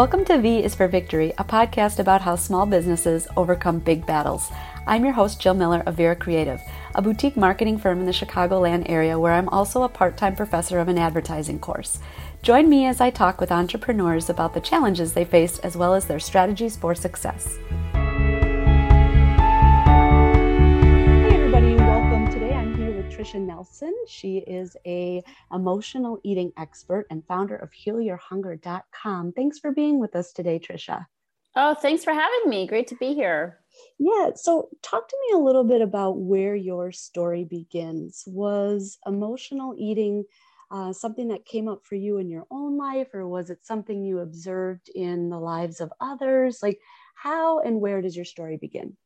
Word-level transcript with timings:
Welcome 0.00 0.24
to 0.24 0.38
V 0.38 0.64
is 0.64 0.74
for 0.74 0.88
Victory, 0.88 1.34
a 1.36 1.44
podcast 1.44 1.98
about 1.98 2.22
how 2.22 2.34
small 2.34 2.64
businesses 2.64 3.28
overcome 3.36 3.80
big 3.80 4.06
battles. 4.06 4.50
I'm 4.86 5.04
your 5.04 5.12
host, 5.12 5.42
Jill 5.42 5.52
Miller 5.52 5.82
of 5.84 5.96
Vera 5.96 6.16
Creative, 6.16 6.58
a 6.94 7.02
boutique 7.02 7.36
marketing 7.36 7.76
firm 7.76 8.00
in 8.00 8.06
the 8.06 8.12
Chicagoland 8.12 8.88
area 8.88 9.18
where 9.18 9.34
I'm 9.34 9.50
also 9.50 9.82
a 9.82 9.90
part 9.90 10.16
time 10.16 10.36
professor 10.36 10.78
of 10.78 10.88
an 10.88 10.96
advertising 10.96 11.58
course. 11.58 11.98
Join 12.40 12.70
me 12.70 12.86
as 12.86 13.02
I 13.02 13.10
talk 13.10 13.42
with 13.42 13.52
entrepreneurs 13.52 14.30
about 14.30 14.54
the 14.54 14.60
challenges 14.62 15.12
they 15.12 15.26
faced 15.26 15.62
as 15.62 15.76
well 15.76 15.92
as 15.92 16.06
their 16.06 16.18
strategies 16.18 16.78
for 16.78 16.94
success. 16.94 17.58
Tricia 23.20 23.38
Nelson. 23.38 23.94
She 24.08 24.38
is 24.38 24.78
a 24.86 25.22
emotional 25.52 26.18
eating 26.24 26.52
expert 26.56 27.06
and 27.10 27.22
founder 27.26 27.54
of 27.54 27.70
healyourhunger.com. 27.70 29.32
Thanks 29.32 29.58
for 29.58 29.72
being 29.72 30.00
with 30.00 30.16
us 30.16 30.32
today, 30.32 30.58
Tricia. 30.58 31.04
Oh, 31.54 31.74
thanks 31.74 32.02
for 32.02 32.14
having 32.14 32.48
me. 32.48 32.66
Great 32.66 32.86
to 32.86 32.94
be 32.94 33.12
here. 33.12 33.58
Yeah, 33.98 34.30
so 34.36 34.70
talk 34.82 35.06
to 35.06 35.16
me 35.28 35.36
a 35.36 35.42
little 35.44 35.64
bit 35.64 35.82
about 35.82 36.16
where 36.16 36.54
your 36.54 36.92
story 36.92 37.44
begins. 37.44 38.24
Was 38.26 38.96
emotional 39.06 39.74
eating 39.76 40.24
uh, 40.70 40.94
something 40.94 41.28
that 41.28 41.44
came 41.44 41.68
up 41.68 41.84
for 41.84 41.96
you 41.96 42.16
in 42.16 42.30
your 42.30 42.46
own 42.50 42.78
life, 42.78 43.08
or 43.12 43.28
was 43.28 43.50
it 43.50 43.66
something 43.66 44.02
you 44.02 44.20
observed 44.20 44.88
in 44.94 45.28
the 45.28 45.38
lives 45.38 45.82
of 45.82 45.92
others? 46.00 46.60
Like, 46.62 46.80
how 47.16 47.58
and 47.58 47.82
where 47.82 48.00
does 48.00 48.16
your 48.16 48.24
story 48.24 48.56
begin? 48.56 48.96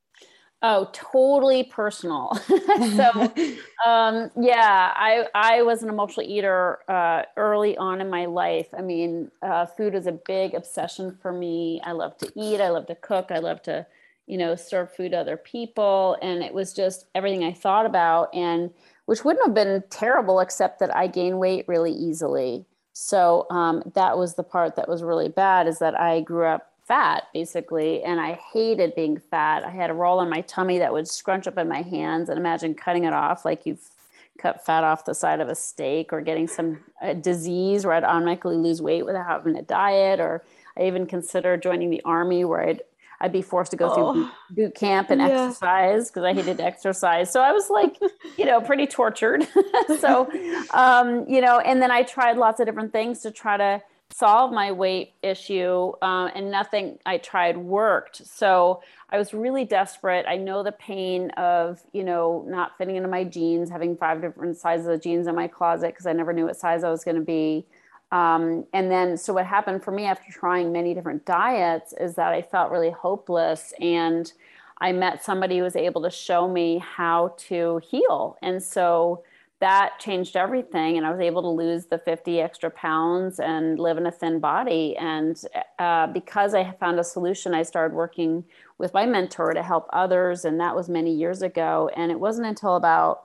Oh, 0.66 0.88
totally 0.95 1.64
personal. 1.64 2.34
so, 2.96 3.34
um, 3.86 4.30
yeah, 4.41 4.95
I 4.96 5.27
I 5.34 5.60
was 5.60 5.82
an 5.82 5.90
emotional 5.90 6.27
eater 6.27 6.78
uh, 6.88 7.24
early 7.37 7.77
on 7.77 8.00
in 8.00 8.09
my 8.09 8.24
life. 8.24 8.68
I 8.77 8.80
mean, 8.80 9.30
uh, 9.42 9.66
food 9.66 9.95
is 9.95 10.06
a 10.06 10.12
big 10.12 10.54
obsession 10.54 11.18
for 11.21 11.34
me. 11.34 11.82
I 11.84 11.93
love 11.93 12.16
to 12.18 12.32
eat. 12.34 12.62
I 12.62 12.71
love 12.71 12.87
to 12.87 12.95
cook. 12.95 13.26
I 13.30 13.40
love 13.40 13.60
to, 13.65 13.87
you 14.26 14.38
know, 14.38 14.54
serve 14.54 14.90
food 14.90 15.10
to 15.10 15.18
other 15.18 15.37
people, 15.37 16.16
and 16.23 16.43
it 16.43 16.54
was 16.54 16.73
just 16.73 17.09
everything 17.15 17.45
I 17.45 17.52
thought 17.52 17.84
about, 17.84 18.34
and 18.34 18.71
which 19.04 19.23
wouldn't 19.23 19.45
have 19.45 19.54
been 19.54 19.84
terrible 19.90 20.40
except 20.40 20.78
that 20.80 20.96
I 20.96 21.09
gain 21.09 21.37
weight 21.37 21.66
really 21.68 21.93
easily. 21.93 22.65
So 22.95 23.46
um, 23.51 23.82
that 23.95 24.16
was 24.16 24.37
the 24.37 24.43
part 24.43 24.76
that 24.76 24.88
was 24.88 25.02
really 25.02 25.28
bad. 25.28 25.66
Is 25.68 25.78
that 25.80 25.95
I 26.01 26.23
grew 26.23 26.46
up 26.46 26.74
fat 26.87 27.24
basically 27.32 28.02
and 28.02 28.21
i 28.21 28.38
hated 28.52 28.95
being 28.95 29.18
fat 29.18 29.65
i 29.65 29.71
had 29.71 29.90
a 29.90 29.95
roll 29.95 30.18
on 30.18 30.29
my 30.29 30.40
tummy 30.43 30.79
that 30.79 30.93
would 30.93 31.09
scrunch 31.09 31.46
up 31.46 31.57
in 31.59 31.68
my 31.68 31.82
hands 31.82 32.29
and 32.29 32.38
imagine 32.38 32.74
cutting 32.74 33.04
it 33.04 33.13
off 33.13 33.45
like 33.45 33.65
you've 33.65 33.90
cut 34.38 34.65
fat 34.65 34.85
off 34.85 35.05
the 35.05 35.15
side 35.15 35.40
of 35.40 35.49
a 35.49 35.55
steak 35.55 36.12
or 36.12 36.21
getting 36.21 36.46
some 36.46 36.79
disease 37.21 37.87
where 37.87 37.95
i'd 37.95 38.05
automatically 38.05 38.57
lose 38.57 38.82
weight 38.82 39.05
without 39.05 39.27
having 39.27 39.57
a 39.57 39.62
diet 39.62 40.21
or 40.21 40.45
i 40.77 40.82
even 40.87 41.07
considered 41.07 41.62
joining 41.62 41.90
the 41.90 42.02
army 42.05 42.45
where 42.45 42.68
i'd 42.68 42.82
I'd 43.21 43.32
be 43.32 43.40
forced 43.40 43.71
to 43.71 43.77
go 43.79 43.90
oh, 43.90 44.12
through 44.12 44.30
boot 44.51 44.74
camp 44.74 45.09
and 45.09 45.21
yeah. 45.21 45.29
exercise 45.29 46.10
because 46.10 46.24
I 46.24 46.35
hated 46.35 46.60
exercise. 46.60 47.32
So 47.32 47.40
I 47.40 47.52
was 47.52 47.71
like, 47.71 47.99
you 48.37 48.45
know, 48.45 48.60
pretty 48.60 48.87
tortured. 48.87 49.46
so, 49.99 50.29
um, 50.74 51.27
you 51.27 51.40
know, 51.40 51.59
and 51.60 51.80
then 51.80 51.90
I 51.90 52.02
tried 52.02 52.37
lots 52.37 52.60
of 52.60 52.66
different 52.66 52.93
things 52.93 53.21
to 53.21 53.30
try 53.30 53.57
to 53.57 53.82
solve 54.16 54.52
my 54.52 54.70
weight 54.70 55.12
issue 55.23 55.93
um, 56.01 56.30
and 56.37 56.48
nothing 56.48 56.98
i 57.04 57.18
tried 57.18 57.57
worked. 57.57 58.24
So 58.24 58.80
i 59.10 59.18
was 59.18 59.34
really 59.34 59.65
desperate. 59.65 60.24
I 60.29 60.37
know 60.37 60.62
the 60.62 60.73
pain 60.73 61.30
of 61.30 61.82
you 61.93 62.04
know 62.04 62.45
not 62.46 62.79
fitting 62.79 62.95
into 62.96 63.09
my 63.09 63.24
jeans 63.24 63.71
having 63.71 63.96
five 63.96 64.21
different 64.21 64.56
sizes 64.56 64.87
of 64.87 65.03
jeans 65.03 65.26
in 65.26 65.34
my 65.34 65.48
closet 65.48 65.88
because 65.88 66.06
i 66.06 66.12
never 66.12 66.32
knew 66.32 66.44
what 66.44 66.56
size 66.56 66.84
i 66.84 66.91
was 66.91 67.03
going 67.04 67.16
to 67.16 67.22
be. 67.22 67.66
Um, 68.12 68.66
and 68.72 68.88
then 68.88 69.16
so 69.16 69.32
what 69.32 69.47
happened 69.47 69.82
for 69.82 69.91
me 69.91 70.04
after 70.04 70.31
trying 70.31 70.71
many 70.71 70.94
different 70.94 71.25
diets 71.25 71.93
is 71.99 72.15
that 72.15 72.32
i 72.32 72.41
felt 72.41 72.71
really 72.71 72.91
hopeless 72.91 73.72
and 73.81 74.33
i 74.78 74.93
met 74.93 75.25
somebody 75.25 75.56
who 75.56 75.65
was 75.65 75.75
able 75.75 76.03
to 76.03 76.10
show 76.10 76.47
me 76.47 76.78
how 76.78 77.34
to 77.49 77.81
heal. 77.91 78.37
And 78.43 78.62
so 78.62 79.25
that 79.65 79.99
changed 79.99 80.37
everything 80.37 80.99
and 80.99 81.07
i 81.07 81.11
was 81.11 81.21
able 81.21 81.41
to 81.41 81.49
lose 81.49 81.87
the 81.87 81.97
50 81.97 82.39
extra 82.39 82.71
pounds 82.71 83.41
and 83.41 83.79
live 83.79 83.97
in 83.97 84.07
a 84.07 84.11
thin 84.11 84.39
body. 84.39 84.95
And 84.99 85.41
uh, 85.79 86.07
because 86.09 86.53
i 86.53 86.71
found 86.73 87.01
a 87.01 87.05
solution 87.05 87.55
i 87.55 87.63
started 87.63 87.95
working 87.95 88.45
with 88.77 88.93
my 88.93 89.07
mentor 89.07 89.55
to 89.55 89.63
help 89.63 89.89
others 89.91 90.45
and 90.45 90.61
that 90.61 90.77
was 90.77 90.91
many 90.91 91.15
years 91.15 91.41
ago. 91.41 91.91
And 91.97 92.13
it 92.13 92.21
wasn't 92.21 92.47
until 92.47 92.77
about 92.77 93.25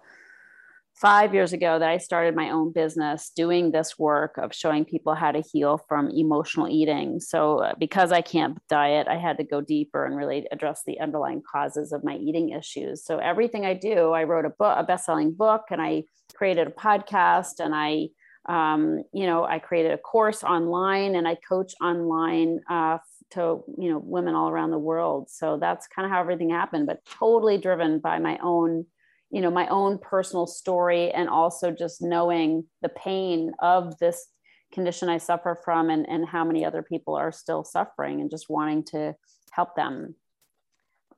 five 1.00 1.34
years 1.34 1.54
ago 1.54 1.80
that 1.80 1.90
I 1.90 1.98
started 1.98 2.36
my 2.36 2.50
own 2.50 2.74
business 2.74 3.32
doing 3.34 3.72
this 3.72 3.98
work 3.98 4.38
of 4.38 4.54
showing 4.54 4.84
people 4.84 5.16
how 5.16 5.32
to 5.32 5.42
heal 5.42 5.80
from 5.88 6.10
emotional 6.10 6.68
eating. 6.68 7.20
So, 7.20 7.60
uh, 7.60 7.74
because 7.80 8.12
I 8.12 8.22
can't 8.22 8.58
diet, 8.68 9.08
I 9.08 9.18
had 9.18 9.38
to 9.38 9.44
go 9.44 9.62
deeper 9.62 10.06
and 10.06 10.18
really 10.18 10.46
address 10.52 10.84
the 10.86 11.00
underlying 11.00 11.42
causes 11.50 11.94
of 11.94 12.04
my 12.04 12.18
eating 12.18 12.50
issues. 12.50 13.06
So, 13.06 13.18
everything 13.18 13.66
I 13.66 13.76
do, 13.76 14.12
I 14.12 14.24
wrote 14.24 14.46
a 14.46 14.50
book, 14.50 14.76
a 14.78 14.84
best 14.84 15.06
selling 15.06 15.34
book, 15.34 15.64
and 15.72 15.82
I 15.82 16.04
created 16.36 16.68
a 16.68 16.72
podcast, 16.72 17.60
and 17.60 17.74
I 17.74 18.10
um, 18.46 19.04
you 19.14 19.28
know, 19.28 19.44
I 19.44 19.60
created 19.60 19.92
a 19.92 19.98
course 19.98 20.44
online 20.44 21.16
and 21.16 21.28
I 21.28 21.36
coach 21.36 21.74
online 21.82 22.62
uh, 22.68 22.98
to, 23.32 23.64
you 23.78 23.92
know, 23.92 24.00
women 24.00 24.34
all 24.34 24.50
around 24.50 24.72
the 24.72 24.80
world. 24.80 25.30
So 25.30 25.58
that's 25.60 25.86
kind 25.88 26.06
of 26.06 26.12
how 26.12 26.20
everything 26.20 26.50
happened, 26.50 26.88
but 26.88 27.06
totally 27.06 27.60
driven 27.60 28.00
by 28.00 28.18
my 28.18 28.40
own 28.42 28.86
you 29.32 29.42
know 29.42 29.52
my 29.52 29.68
own 29.68 29.98
personal 29.98 30.48
story 30.48 31.12
and 31.12 31.30
also 31.30 31.72
just 31.72 32.02
knowing 32.02 32.66
the 32.82 32.90
pain 32.90 33.52
of 33.60 33.98
this 34.00 34.28
condition 34.74 35.10
i 35.10 35.18
suffer 35.18 35.60
from 35.64 35.90
and, 35.90 36.08
and 36.08 36.28
how 36.28 36.44
many 36.44 36.66
other 36.66 36.84
people 36.84 37.16
are 37.16 37.32
still 37.32 37.64
suffering 37.64 38.22
and 38.22 38.32
just 38.32 38.50
wanting 38.50 38.84
to 38.84 39.16
help 39.52 39.76
them 39.76 40.16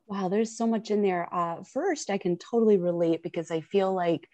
wow 0.08 0.30
there's 0.30 0.58
so 0.58 0.68
much 0.68 0.92
in 0.92 1.02
there 1.02 1.28
uh, 1.34 1.64
first 1.64 2.10
i 2.10 2.18
can 2.18 2.38
totally 2.38 2.78
relate 2.78 3.24
because 3.24 3.52
i 3.52 3.62
feel 3.62 3.94
like 3.94 4.28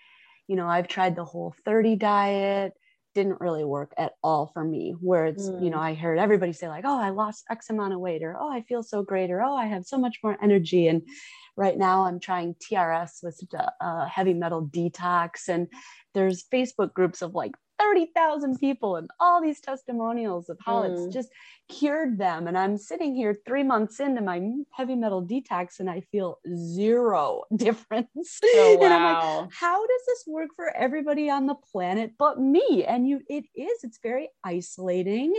you 0.47 0.55
know 0.55 0.67
i've 0.67 0.87
tried 0.87 1.15
the 1.15 1.25
whole 1.25 1.53
30 1.65 1.95
diet 1.95 2.73
didn't 3.15 3.41
really 3.41 3.63
work 3.63 3.93
at 3.97 4.13
all 4.21 4.51
for 4.53 4.63
me 4.63 4.93
where 5.01 5.25
it's 5.25 5.49
mm. 5.49 5.63
you 5.63 5.71
know 5.71 5.77
mm. 5.77 5.81
i 5.81 5.93
heard 5.95 6.19
everybody 6.19 6.53
say 6.53 6.67
like 6.67 6.85
oh 6.85 6.99
i 6.99 7.09
lost 7.09 7.45
x 7.49 7.71
amount 7.71 7.91
of 7.91 7.99
weight 7.99 8.21
or 8.21 8.37
oh 8.39 8.51
i 8.51 8.61
feel 8.61 8.83
so 8.83 9.01
great 9.01 9.31
or 9.31 9.41
oh 9.41 9.55
i 9.55 9.65
have 9.65 9.85
so 9.85 9.97
much 9.97 10.19
more 10.23 10.37
energy 10.41 10.87
and 10.87 11.01
right 11.57 11.77
now 11.77 12.05
i'm 12.05 12.19
trying 12.19 12.55
trs 12.55 13.23
with 13.23 13.39
uh, 13.81 14.05
heavy 14.05 14.33
metal 14.33 14.65
detox 14.67 15.49
and 15.49 15.67
there's 16.13 16.45
facebook 16.53 16.93
groups 16.93 17.21
of 17.21 17.35
like 17.35 17.51
30,000 17.79 18.59
people 18.59 18.95
and 18.95 19.09
all 19.19 19.41
these 19.41 19.59
testimonials 19.59 20.49
of 20.49 20.57
how 20.65 20.81
mm. 20.81 20.91
it's 20.91 21.13
just 21.13 21.29
cured 21.69 22.17
them. 22.17 22.47
And 22.47 22.57
I'm 22.57 22.77
sitting 22.77 23.15
here 23.15 23.37
three 23.45 23.63
months 23.63 23.99
into 23.99 24.21
my 24.21 24.41
heavy 24.71 24.95
metal 24.95 25.25
detox 25.25 25.79
and 25.79 25.89
I 25.89 26.01
feel 26.11 26.39
zero 26.55 27.43
difference. 27.55 28.39
Oh, 28.43 28.77
wow. 28.79 28.85
and 28.85 28.93
I'm 28.93 29.43
like, 29.43 29.53
how 29.53 29.79
does 29.79 30.01
this 30.07 30.23
work 30.27 30.49
for 30.55 30.75
everybody 30.75 31.29
on 31.29 31.45
the 31.45 31.55
planet 31.55 32.13
but 32.17 32.39
me? 32.39 32.85
And 32.87 33.07
you, 33.07 33.21
it 33.27 33.45
is, 33.55 33.83
it's 33.83 33.99
very 34.01 34.29
isolating. 34.43 35.33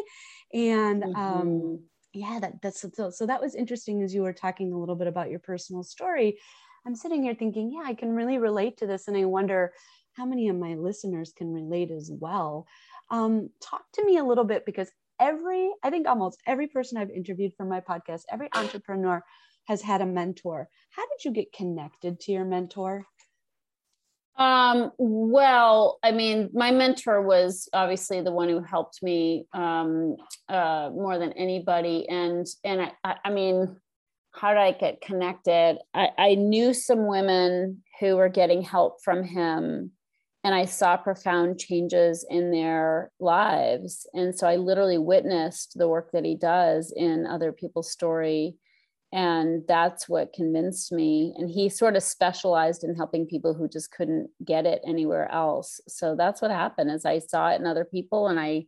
And, 0.53 1.05
um, 1.05 1.13
mm-hmm. 1.15 1.41
um, 1.41 1.81
yeah, 2.13 2.39
that, 2.41 2.63
that's 2.63 2.85
so, 2.95 3.11
so 3.11 3.27
that 3.27 3.41
was 3.41 3.55
interesting 3.55 4.03
as 4.03 4.15
you 4.15 4.23
were 4.23 4.33
talking 4.33 4.73
a 4.73 4.79
little 4.79 4.97
bit 4.97 5.09
about 5.09 5.31
your 5.31 5.41
personal 5.41 5.83
story. 5.83 6.39
I'm 6.87 6.95
sitting 6.95 7.23
here 7.23 7.35
thinking, 7.35 7.73
yeah, 7.73 7.83
I 7.85 7.95
can 7.95 8.15
really 8.15 8.39
relate 8.39 8.79
to 8.79 8.87
this. 8.87 9.09
And 9.09 9.17
I 9.17 9.25
wonder, 9.25 9.73
how 10.19 10.27
many 10.27 10.49
of 10.49 10.57
my 10.57 10.75
listeners 10.75 11.33
can 11.35 11.53
relate 11.53 11.93
as 11.93 12.11
well. 12.13 12.67
Um, 13.09 13.51
talk 13.63 13.85
to 13.95 14.05
me 14.05 14.19
a 14.19 14.25
little 14.25 14.45
bit 14.45 14.67
because 14.67 14.91
every, 15.21 15.71
I 15.83 15.91
think 15.91 16.09
almost 16.09 16.41
every 16.45 16.67
person 16.67 16.99
I've 16.99 17.11
interviewed 17.11 17.53
for 17.57 17.65
my 17.65 17.81
podcast, 17.81 18.23
every 18.29 18.49
entrepreneur 18.53 19.23
has 19.67 19.81
had 19.81 20.01
a 20.01 20.07
mentor. 20.07 20.69
How 20.91 21.05
did 21.05 21.25
you 21.25 21.31
get 21.31 21.53
connected 21.53 22.19
to 22.21 22.33
your 22.33 22.45
mentor? 22.45 23.07
Um, 24.39 24.93
well, 24.99 25.99
I 26.05 26.13
mean, 26.13 26.49
my 26.53 26.71
mentor 26.71 27.21
was 27.21 27.69
obviously 27.73 28.21
the 28.21 28.33
one 28.33 28.49
who 28.49 28.63
helped 28.63 29.03
me 29.03 29.47
um, 29.53 30.17
uh, 30.49 30.91
more 30.93 31.19
than 31.19 31.33
anybody. 31.33 32.09
And, 32.09 32.47
and 32.63 32.93
I, 33.05 33.17
I 33.25 33.31
mean, 33.31 33.77
how 34.33 34.51
did 34.51 34.61
I 34.61 34.73
get 34.73 35.01
connected? 35.01 35.79
I, 35.93 36.11
I 36.17 36.35
knew 36.37 36.73
some 36.73 37.07
women 37.09 37.83
who 37.99 38.17
were 38.17 38.29
getting 38.29 38.63
help 38.63 39.03
from 39.03 39.25
him 39.25 39.91
and 40.45 40.55
I 40.55 40.67
saw 40.67 40.97
profound 40.97 41.59
changes 41.59 42.25
in 42.29 42.53
their 42.53 43.11
lives. 43.19 44.07
And 44.15 44.37
so 44.37 44.47
I 44.47 44.57
literally 44.57 44.99
witnessed 44.99 45.77
the 45.77 45.89
work 45.89 46.13
that 46.13 46.25
he 46.25 46.37
does 46.37 46.93
in 46.97 47.27
other 47.27 47.53
people's 47.53 47.91
story. 47.91 48.55
And 49.13 49.63
that's 49.67 50.09
what 50.09 50.35
convinced 50.35 50.93
me. 50.93 51.33
And 51.37 51.49
he 51.51 51.71
sort 51.71 51.97
of 51.97 52.03
specialized 52.03 52.85
in 52.85 52.95
helping 52.95 53.27
people 53.27 53.55
who 53.55 53.67
just 53.67 53.91
couldn't 53.91 54.29
get 54.45 54.67
it 54.67 54.83
anywhere 54.87 55.31
else. 55.33 55.81
So 55.89 56.15
that's 56.15 56.43
what 56.43 56.51
happened 56.51 56.91
is 56.91 57.07
I 57.07 57.21
saw 57.21 57.51
it 57.51 57.61
in 57.61 57.67
other 57.67 57.87
people 57.87 58.29
and 58.29 58.39
I 58.39 58.67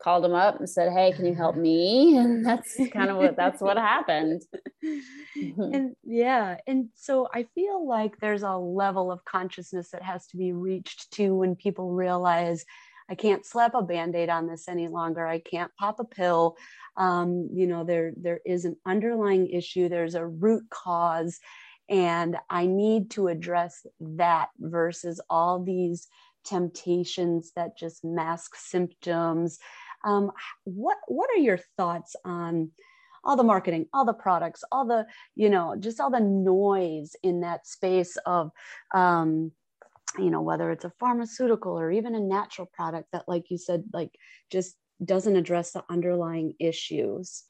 called 0.00 0.24
him 0.24 0.32
up 0.32 0.58
and 0.58 0.70
said, 0.70 0.92
Hey, 0.92 1.12
can 1.12 1.26
you 1.26 1.34
help 1.34 1.56
me? 1.56 2.16
And 2.20 2.46
that's 2.46 2.78
kind 2.92 3.10
of 3.10 3.16
what 3.16 3.36
that's 3.36 3.60
what 3.60 3.76
happened. 3.76 4.42
and 5.34 5.94
yeah. 6.04 6.58
And 6.66 6.88
so 6.94 7.28
I 7.32 7.46
feel 7.54 7.86
like 7.86 8.18
there's 8.18 8.42
a 8.42 8.56
level 8.56 9.10
of 9.10 9.24
consciousness 9.24 9.90
that 9.90 10.02
has 10.02 10.26
to 10.28 10.36
be 10.36 10.52
reached 10.52 11.10
to 11.12 11.34
when 11.34 11.56
people 11.56 11.90
realize 11.90 12.64
I 13.10 13.16
can't 13.16 13.44
slap 13.44 13.74
a 13.74 13.82
band-aid 13.82 14.28
on 14.28 14.46
this 14.46 14.68
any 14.68 14.86
longer. 14.86 15.26
I 15.26 15.40
can't 15.40 15.74
pop 15.76 15.98
a 15.98 16.04
pill. 16.04 16.56
Um, 16.96 17.48
you 17.52 17.66
know, 17.66 17.82
there 17.82 18.12
there 18.16 18.40
is 18.46 18.64
an 18.64 18.76
underlying 18.86 19.48
issue, 19.48 19.88
there's 19.88 20.14
a 20.14 20.24
root 20.26 20.64
cause, 20.70 21.40
and 21.88 22.36
I 22.48 22.66
need 22.66 23.10
to 23.12 23.26
address 23.26 23.84
that 24.00 24.50
versus 24.60 25.20
all 25.28 25.62
these 25.62 26.06
temptations 26.44 27.52
that 27.56 27.76
just 27.76 28.04
mask 28.04 28.54
symptoms. 28.54 29.58
Um, 30.04 30.30
what 30.64 30.98
what 31.08 31.30
are 31.30 31.40
your 31.40 31.58
thoughts 31.76 32.14
on 32.24 32.70
all 33.24 33.36
the 33.36 33.42
marketing, 33.42 33.86
all 33.92 34.04
the 34.04 34.14
products, 34.14 34.62
all 34.70 34.86
the 34.86 35.06
you 35.34 35.50
know 35.50 35.74
just 35.78 36.00
all 36.00 36.10
the 36.10 36.20
noise 36.20 37.16
in 37.24 37.40
that 37.40 37.66
space 37.66 38.16
of 38.24 38.52
um, 38.94 39.50
you 40.18 40.30
know 40.30 40.42
whether 40.42 40.70
it's 40.70 40.84
a 40.84 40.92
pharmaceutical 40.98 41.78
or 41.78 41.90
even 41.90 42.14
a 42.14 42.20
natural 42.20 42.68
product 42.72 43.08
that 43.12 43.28
like 43.28 43.50
you 43.50 43.58
said 43.58 43.84
like 43.92 44.10
just 44.50 44.76
doesn't 45.04 45.36
address 45.36 45.72
the 45.72 45.84
underlying 45.88 46.54
issues 46.58 47.44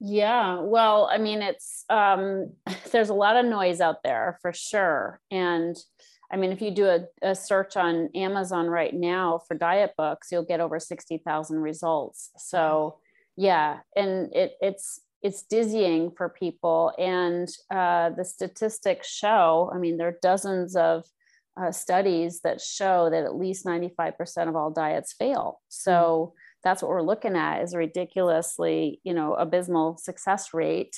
yeah 0.00 0.60
well 0.60 1.08
i 1.10 1.18
mean 1.18 1.40
it's 1.40 1.84
um 1.88 2.52
there's 2.92 3.08
a 3.08 3.14
lot 3.14 3.36
of 3.36 3.46
noise 3.46 3.80
out 3.80 4.02
there 4.02 4.38
for 4.42 4.52
sure 4.52 5.20
and 5.30 5.76
I 6.30 6.36
mean, 6.36 6.50
if 6.50 6.60
you 6.60 6.70
do 6.70 6.86
a, 6.86 7.04
a 7.22 7.34
search 7.34 7.76
on 7.76 8.10
Amazon 8.14 8.66
right 8.66 8.92
now 8.92 9.40
for 9.46 9.56
diet 9.56 9.92
books, 9.96 10.28
you'll 10.32 10.44
get 10.44 10.60
over 10.60 10.80
60,000 10.80 11.58
results. 11.58 12.30
So 12.36 12.98
yeah, 13.36 13.78
and 13.94 14.34
it, 14.34 14.54
it's, 14.60 15.00
it's 15.22 15.42
dizzying 15.42 16.10
for 16.16 16.28
people. 16.28 16.92
And 16.98 17.48
uh, 17.70 18.10
the 18.10 18.24
statistics 18.24 19.08
show, 19.08 19.70
I 19.72 19.78
mean, 19.78 19.98
there 19.98 20.08
are 20.08 20.18
dozens 20.22 20.74
of 20.74 21.04
uh, 21.56 21.72
studies 21.72 22.40
that 22.40 22.60
show 22.60 23.08
that 23.10 23.24
at 23.24 23.36
least 23.36 23.64
95% 23.64 24.48
of 24.48 24.56
all 24.56 24.70
diets 24.70 25.14
fail. 25.14 25.60
So 25.68 25.92
mm-hmm. 25.92 26.38
that's 26.64 26.82
what 26.82 26.90
we're 26.90 27.02
looking 27.02 27.36
at 27.36 27.62
is 27.62 27.74
a 27.74 27.78
ridiculously, 27.78 29.00
you 29.04 29.14
know, 29.14 29.34
abysmal 29.34 29.96
success 29.96 30.52
rate 30.52 30.96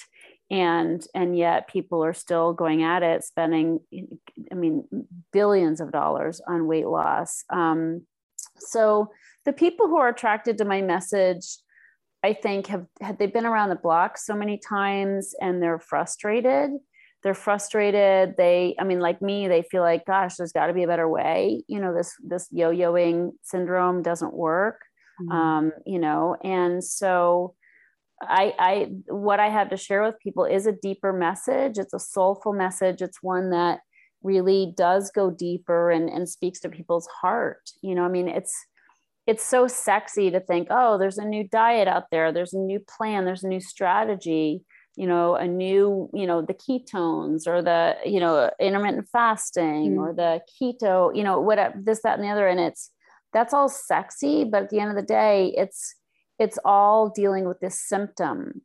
and 0.50 1.06
and 1.14 1.36
yet 1.36 1.68
people 1.68 2.02
are 2.02 2.14
still 2.14 2.52
going 2.52 2.82
at 2.82 3.02
it 3.02 3.22
spending 3.22 3.80
i 4.50 4.54
mean 4.54 4.84
billions 5.32 5.80
of 5.80 5.92
dollars 5.92 6.40
on 6.48 6.66
weight 6.66 6.86
loss 6.86 7.44
um, 7.50 8.02
so 8.58 9.10
the 9.44 9.52
people 9.52 9.86
who 9.86 9.96
are 9.96 10.08
attracted 10.08 10.58
to 10.58 10.64
my 10.64 10.80
message 10.80 11.58
i 12.22 12.32
think 12.32 12.66
have 12.66 12.86
had 13.00 13.18
they 13.18 13.26
been 13.26 13.46
around 13.46 13.68
the 13.68 13.76
block 13.76 14.16
so 14.16 14.34
many 14.34 14.58
times 14.58 15.34
and 15.40 15.62
they're 15.62 15.78
frustrated 15.78 16.70
they're 17.22 17.34
frustrated 17.34 18.34
they 18.36 18.74
i 18.78 18.84
mean 18.84 19.00
like 19.00 19.20
me 19.20 19.48
they 19.48 19.62
feel 19.62 19.82
like 19.82 20.04
gosh 20.06 20.36
there's 20.36 20.52
got 20.52 20.68
to 20.68 20.72
be 20.72 20.82
a 20.82 20.88
better 20.88 21.08
way 21.08 21.62
you 21.68 21.80
know 21.80 21.94
this 21.94 22.14
this 22.22 22.48
yo-yoing 22.50 23.30
syndrome 23.42 24.02
doesn't 24.02 24.34
work 24.34 24.82
mm-hmm. 25.20 25.32
um, 25.32 25.72
you 25.86 25.98
know 25.98 26.36
and 26.42 26.82
so 26.82 27.54
I, 28.20 28.54
I 28.58 28.90
what 29.12 29.38
I 29.38 29.48
have 29.48 29.70
to 29.70 29.76
share 29.76 30.02
with 30.02 30.18
people 30.18 30.44
is 30.44 30.66
a 30.66 30.72
deeper 30.72 31.12
message. 31.12 31.78
It's 31.78 31.94
a 31.94 32.00
soulful 32.00 32.52
message. 32.52 33.00
It's 33.00 33.22
one 33.22 33.50
that 33.50 33.78
really 34.22 34.74
does 34.76 35.10
go 35.10 35.30
deeper 35.30 35.90
and, 35.90 36.08
and 36.08 36.28
speaks 36.28 36.60
to 36.60 36.68
people's 36.68 37.08
heart. 37.20 37.70
You 37.82 37.94
know, 37.94 38.04
I 38.04 38.08
mean, 38.08 38.28
it's 38.28 38.54
it's 39.26 39.44
so 39.44 39.68
sexy 39.68 40.30
to 40.30 40.40
think, 40.40 40.68
oh, 40.70 40.96
there's 40.96 41.18
a 41.18 41.24
new 41.24 41.46
diet 41.46 41.86
out 41.86 42.04
there, 42.10 42.32
there's 42.32 42.54
a 42.54 42.58
new 42.58 42.80
plan, 42.80 43.26
there's 43.26 43.44
a 43.44 43.48
new 43.48 43.60
strategy, 43.60 44.62
you 44.98 45.06
know, 45.06 45.36
a 45.36 45.46
new, 45.46 46.10
you 46.12 46.26
know, 46.26 46.42
the 46.42 46.54
ketones 46.54 47.46
or 47.46 47.62
the, 47.62 47.96
you 48.04 48.18
know, 48.18 48.50
intermittent 48.58 49.08
fasting 49.12 49.92
mm 49.92 49.98
or 49.98 50.12
the 50.12 50.40
keto, 50.60 51.14
you 51.16 51.22
know, 51.22 51.40
what 51.40 51.58
this, 51.84 52.02
that, 52.02 52.18
and 52.18 52.24
the 52.24 52.32
other. 52.32 52.48
And 52.48 52.58
it's 52.58 52.90
that's 53.32 53.54
all 53.54 53.68
sexy, 53.68 54.44
but 54.44 54.64
at 54.64 54.70
the 54.70 54.80
end 54.80 54.90
of 54.90 54.96
the 54.96 55.02
day, 55.02 55.54
it's 55.56 55.94
it's 56.38 56.58
all 56.64 57.10
dealing 57.10 57.46
with 57.46 57.60
this 57.60 57.80
symptom 57.80 58.62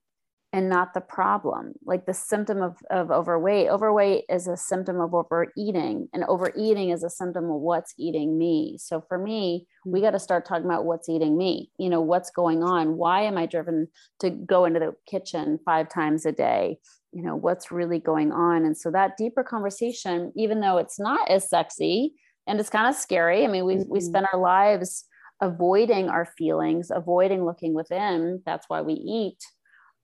and 0.53 0.69
not 0.69 0.93
the 0.93 1.01
problem. 1.01 1.73
Like 1.83 2.05
the 2.05 2.13
symptom 2.13 2.61
of, 2.61 2.77
of 2.91 3.09
overweight 3.09 3.69
overweight 3.69 4.25
is 4.29 4.47
a 4.47 4.55
symptom 4.55 5.01
of 5.01 5.13
overeating 5.13 6.07
and 6.13 6.23
overeating 6.25 6.91
is 6.91 7.03
a 7.03 7.09
symptom 7.09 7.45
of 7.45 7.59
what's 7.59 7.95
eating 7.97 8.37
me. 8.37 8.77
So 8.79 9.03
for 9.09 9.17
me 9.17 9.65
we 9.85 9.99
got 9.99 10.11
to 10.11 10.19
start 10.19 10.45
talking 10.45 10.65
about 10.65 10.85
what's 10.85 11.09
eating 11.09 11.37
me. 11.37 11.71
You 11.77 11.89
know 11.89 12.01
what's 12.01 12.29
going 12.29 12.63
on? 12.63 12.95
Why 12.95 13.23
am 13.23 13.37
i 13.37 13.47
driven 13.47 13.87
to 14.19 14.29
go 14.29 14.65
into 14.65 14.79
the 14.79 14.93
kitchen 15.09 15.59
five 15.65 15.89
times 15.89 16.25
a 16.25 16.31
day? 16.31 16.77
You 17.11 17.23
know 17.23 17.35
what's 17.35 17.71
really 17.71 17.99
going 17.99 18.31
on? 18.31 18.63
And 18.63 18.77
so 18.77 18.91
that 18.91 19.17
deeper 19.17 19.43
conversation 19.43 20.31
even 20.35 20.61
though 20.61 20.77
it's 20.77 20.99
not 20.99 21.29
as 21.29 21.49
sexy 21.49 22.13
and 22.45 22.59
it's 22.59 22.69
kind 22.69 22.87
of 22.87 22.95
scary 22.95 23.45
i 23.45 23.47
mean 23.47 23.65
we, 23.65 23.75
mm-hmm. 23.75 23.89
we 23.89 24.01
spend 24.01 24.27
our 24.33 24.39
lives 24.39 25.05
avoiding 25.41 26.09
our 26.09 26.25
feelings, 26.25 26.89
avoiding 26.89 27.45
looking 27.45 27.73
within. 27.73 28.41
That's 28.45 28.69
why 28.69 28.81
we 28.81 28.93
eat. 28.93 29.39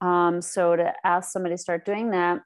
Um, 0.00 0.40
so 0.40 0.76
to 0.76 0.92
ask 1.04 1.32
somebody 1.32 1.54
to 1.54 1.58
start 1.58 1.84
doing 1.84 2.10
that, 2.10 2.40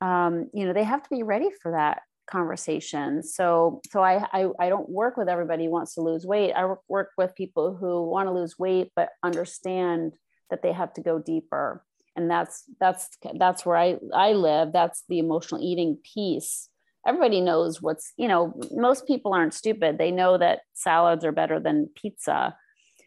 um, 0.00 0.48
you 0.52 0.66
know, 0.66 0.72
they 0.72 0.84
have 0.84 1.02
to 1.02 1.10
be 1.10 1.22
ready 1.22 1.48
for 1.62 1.72
that 1.72 2.02
conversation. 2.30 3.22
So, 3.22 3.80
so 3.90 4.02
I, 4.02 4.26
I, 4.32 4.48
I 4.58 4.68
don't 4.68 4.88
work 4.88 5.16
with 5.16 5.28
everybody 5.28 5.64
who 5.64 5.70
wants 5.70 5.94
to 5.94 6.02
lose 6.02 6.26
weight. 6.26 6.52
I 6.52 6.74
work 6.88 7.10
with 7.16 7.34
people 7.34 7.76
who 7.76 8.08
want 8.08 8.28
to 8.28 8.34
lose 8.34 8.58
weight, 8.58 8.90
but 8.94 9.10
understand 9.22 10.12
that 10.50 10.62
they 10.62 10.72
have 10.72 10.92
to 10.94 11.02
go 11.02 11.18
deeper. 11.18 11.84
And 12.16 12.30
that's, 12.30 12.64
that's, 12.80 13.08
that's 13.38 13.64
where 13.64 13.76
I, 13.76 13.98
I 14.14 14.32
live. 14.32 14.72
That's 14.72 15.04
the 15.08 15.18
emotional 15.18 15.62
eating 15.62 15.98
piece 16.14 16.68
everybody 17.06 17.40
knows 17.40 17.80
what's 17.80 18.12
you 18.16 18.28
know 18.28 18.52
most 18.70 19.06
people 19.06 19.32
aren't 19.32 19.54
stupid 19.54 19.98
they 19.98 20.10
know 20.10 20.36
that 20.36 20.60
salads 20.74 21.24
are 21.24 21.32
better 21.32 21.58
than 21.58 21.88
pizza 21.94 22.56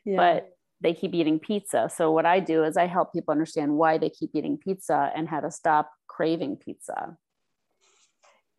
yeah. 0.06 0.18
but 0.18 0.50
they 0.82 0.94
keep 0.94 1.14
eating 1.14 1.40
pizza 1.40 1.90
so 1.94 2.12
what 2.12 2.26
i 2.26 2.40
do 2.40 2.64
is 2.64 2.78
i 2.78 2.88
help 2.88 3.14
people 3.14 3.32
understand 3.32 3.76
why 3.76 3.98
they 3.98 4.10
keep 4.10 4.32
eating 4.34 4.58
pizza 4.58 5.12
and 5.16 5.28
how 5.28 5.40
to 5.40 5.52
stop 5.52 5.92
craving 6.08 6.56
pizza 6.56 7.16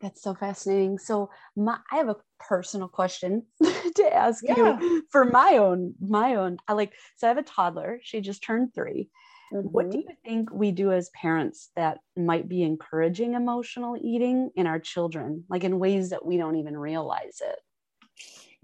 that's 0.01 0.21
so 0.21 0.33
fascinating 0.33 0.97
so 0.97 1.29
my, 1.55 1.77
i 1.91 1.97
have 1.97 2.09
a 2.09 2.15
personal 2.39 2.87
question 2.87 3.43
to 3.95 4.13
ask 4.13 4.43
yeah. 4.43 4.79
you 4.79 5.03
for 5.11 5.25
my 5.25 5.57
own 5.57 5.93
my 5.99 6.35
own 6.35 6.57
i 6.67 6.73
like 6.73 6.93
so 7.17 7.27
i 7.27 7.29
have 7.29 7.37
a 7.37 7.43
toddler 7.43 7.99
she 8.03 8.21
just 8.21 8.43
turned 8.43 8.73
three 8.73 9.09
Mm-hmm. 9.53 9.67
What 9.67 9.91
do 9.91 9.97
mm-hmm. 9.97 10.09
you 10.09 10.15
think 10.25 10.51
we 10.51 10.71
do 10.71 10.91
as 10.91 11.09
parents 11.09 11.69
that 11.75 11.99
might 12.17 12.49
be 12.49 12.63
encouraging 12.63 13.35
emotional 13.35 13.95
eating 14.01 14.49
in 14.55 14.67
our 14.67 14.79
children, 14.79 15.43
like 15.49 15.63
in 15.63 15.79
ways 15.79 16.09
that 16.09 16.25
we 16.25 16.37
don't 16.37 16.57
even 16.57 16.75
realize 16.75 17.41
it? 17.41 17.59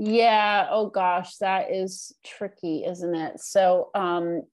Yeah. 0.02 0.68
Oh 0.72 0.88
gosh, 0.88 1.36
that 1.38 1.72
is 1.72 2.16
tricky, 2.26 2.86
isn't 2.86 3.16
it? 3.16 3.42
So, 3.42 3.90
um, 3.94 4.44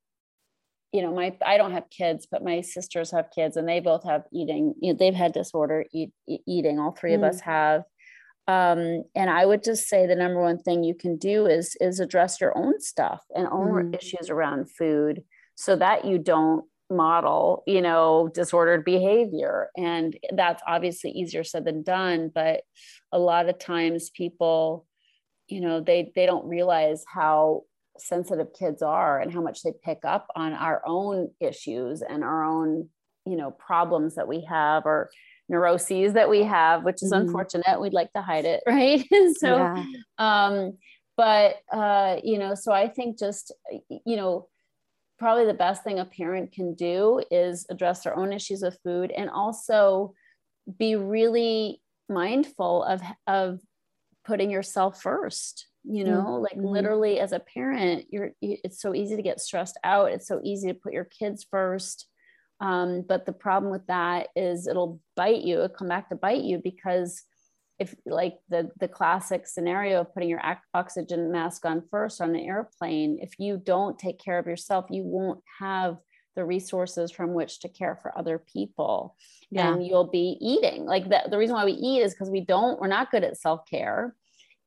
you 0.93 1.03
know, 1.03 1.15
my 1.15 1.37
I 1.45 1.57
don't 1.57 1.73
have 1.73 1.88
kids, 1.88 2.26
but 2.29 2.43
my 2.43 2.62
sisters 2.62 3.12
have 3.12 3.31
kids, 3.33 3.57
and 3.57 3.69
they 3.69 3.79
both 3.79 4.05
have 4.05 4.25
eating. 4.33 4.75
You 4.81 4.93
know, 4.93 4.99
they've 4.99 5.15
had 5.15 5.33
disorder 5.33 5.85
eat, 5.95 6.11
eating. 6.26 6.81
All 6.81 6.91
three 6.91 7.12
mm. 7.12 7.17
of 7.17 7.23
us 7.23 7.41
have. 7.43 7.83
Um, 8.49 9.05
and 9.15 9.31
I 9.31 9.47
would 9.47 9.62
just 9.62 9.88
say 9.88 10.07
the 10.07 10.17
number 10.17 10.41
one 10.41 10.59
thing 10.59 10.83
you 10.83 10.97
can 10.97 11.17
do 11.17 11.47
is 11.47 11.76
is 11.81 12.00
address 12.00 12.41
your 12.41 12.57
own 12.59 12.81
stuff 12.81 13.23
and 13.35 13.47
own 13.47 13.93
mm. 13.93 13.97
issues 13.97 14.31
around 14.31 14.71
food 14.71 15.23
so 15.55 15.76
that 15.76 16.05
you 16.05 16.19
don't 16.19 16.65
model 16.88 17.65
you 17.67 17.83
know 17.83 18.31
disordered 18.33 18.85
behavior 18.85 19.71
and 19.76 20.17
that's 20.37 20.62
obviously 20.69 21.11
easier 21.11 21.43
said 21.43 21.65
than 21.65 21.83
done 21.83 22.31
but 22.33 22.61
a 23.11 23.19
lot 23.19 23.49
of 23.49 23.59
times 23.59 24.09
people 24.11 24.87
you 25.49 25.61
know 25.61 25.81
they 25.81 26.12
they 26.15 26.26
don't 26.26 26.47
realize 26.47 27.05
how 27.07 27.62
sensitive 27.99 28.49
kids 28.59 28.83
are 28.83 29.21
and 29.21 29.33
how 29.33 29.41
much 29.41 29.62
they 29.62 29.73
pick 29.85 30.00
up 30.05 30.26
on 30.37 30.53
our 30.53 30.83
own 30.87 31.31
issues 31.41 32.03
and 32.03 32.23
our 32.23 32.45
own 32.45 32.88
you 33.25 33.37
know 33.37 33.50
problems 33.50 34.15
that 34.15 34.29
we 34.29 34.45
have 34.45 34.85
or 34.87 35.11
neuroses 35.49 36.12
that 36.12 36.29
we 36.29 36.43
have 36.43 36.85
which 36.85 37.03
is 37.03 37.12
mm-hmm. 37.12 37.26
unfortunate 37.26 37.81
we'd 37.81 37.93
like 37.93 38.12
to 38.12 38.23
hide 38.23 38.45
it 38.45 38.62
right 38.67 39.05
so 39.38 39.57
yeah. 39.57 39.85
um 40.19 40.76
but 41.17 41.57
uh 41.73 42.17
you 42.23 42.38
know 42.38 42.55
so 42.55 42.73
i 42.73 42.88
think 42.88 43.19
just 43.19 43.53
you 43.88 44.17
know 44.17 44.49
probably 45.19 45.47
the 45.47 45.55
best 45.55 45.83
thing 45.83 45.99
a 45.99 46.05
parent 46.05 46.53
can 46.53 46.75
do 46.75 47.23
is 47.31 47.67
address 47.71 48.03
their 48.03 48.17
own 48.17 48.33
issues 48.33 48.62
with 48.62 48.79
food 48.85 49.11
and 49.11 49.31
also 49.31 50.12
be 50.79 50.97
really 50.97 51.81
mindful 52.09 52.83
of 52.85 53.00
of 53.26 53.61
putting 54.26 54.50
yourself 54.50 55.00
first 55.00 55.68
you 55.88 56.02
know 56.04 56.23
mm-hmm. 56.23 56.42
like 56.42 56.56
literally 56.56 57.21
as 57.21 57.33
a 57.33 57.38
parent 57.38 58.06
you're 58.11 58.33
it's 58.40 58.80
so 58.80 58.95
easy 58.95 59.16
to 59.16 59.23
get 59.23 59.40
stressed 59.40 59.78
out. 59.85 60.12
It's 60.12 60.26
so 60.26 60.40
easy 60.42 60.68
to 60.68 60.75
put 60.75 60.92
your 60.92 61.04
kids 61.04 61.47
first. 61.49 62.06
Um, 62.59 63.04
but 63.06 63.26
the 63.26 63.33
problem 63.33 63.71
with 63.71 63.87
that 63.87 64.28
is 64.35 64.66
it'll 64.66 65.00
bite 65.14 65.42
you 65.42 65.56
it'll 65.56 65.68
come 65.68 65.88
back 65.88 66.09
to 66.09 66.16
bite 66.16 66.42
you 66.42 66.59
because 66.62 67.23
if 67.78 67.95
like 68.06 68.38
the 68.49 68.71
the 68.80 68.88
classic 68.88 69.47
scenario 69.47 70.00
of 70.00 70.14
putting 70.14 70.30
your 70.30 70.42
oxygen 70.73 71.30
mask 71.30 71.66
on 71.66 71.83
first 71.90 72.23
on 72.23 72.30
an 72.30 72.40
airplane 72.40 73.18
if 73.21 73.35
you 73.38 73.59
don't 73.59 73.99
take 73.99 74.18
care 74.18 74.38
of 74.38 74.47
yourself 74.47 74.87
you 74.88 75.02
won't 75.04 75.42
have 75.61 75.99
the 76.37 76.45
resources 76.45 77.11
from 77.11 77.35
which 77.35 77.61
to 77.61 77.69
care 77.69 77.97
for 77.97 78.16
other 78.16 78.38
people 78.38 79.16
yeah. 79.50 79.73
and 79.73 79.85
you'll 79.85 80.07
be 80.11 80.37
eating. 80.40 80.85
Like 80.85 81.09
the, 81.09 81.23
the 81.28 81.38
reason 81.38 81.57
why 81.57 81.64
we 81.64 81.73
eat 81.73 82.02
is 82.02 82.14
because 82.14 82.31
we 82.31 82.43
don't 82.43 82.78
we're 82.78 82.87
not 82.87 83.11
good 83.11 83.25
at 83.25 83.38
self-care. 83.38 84.14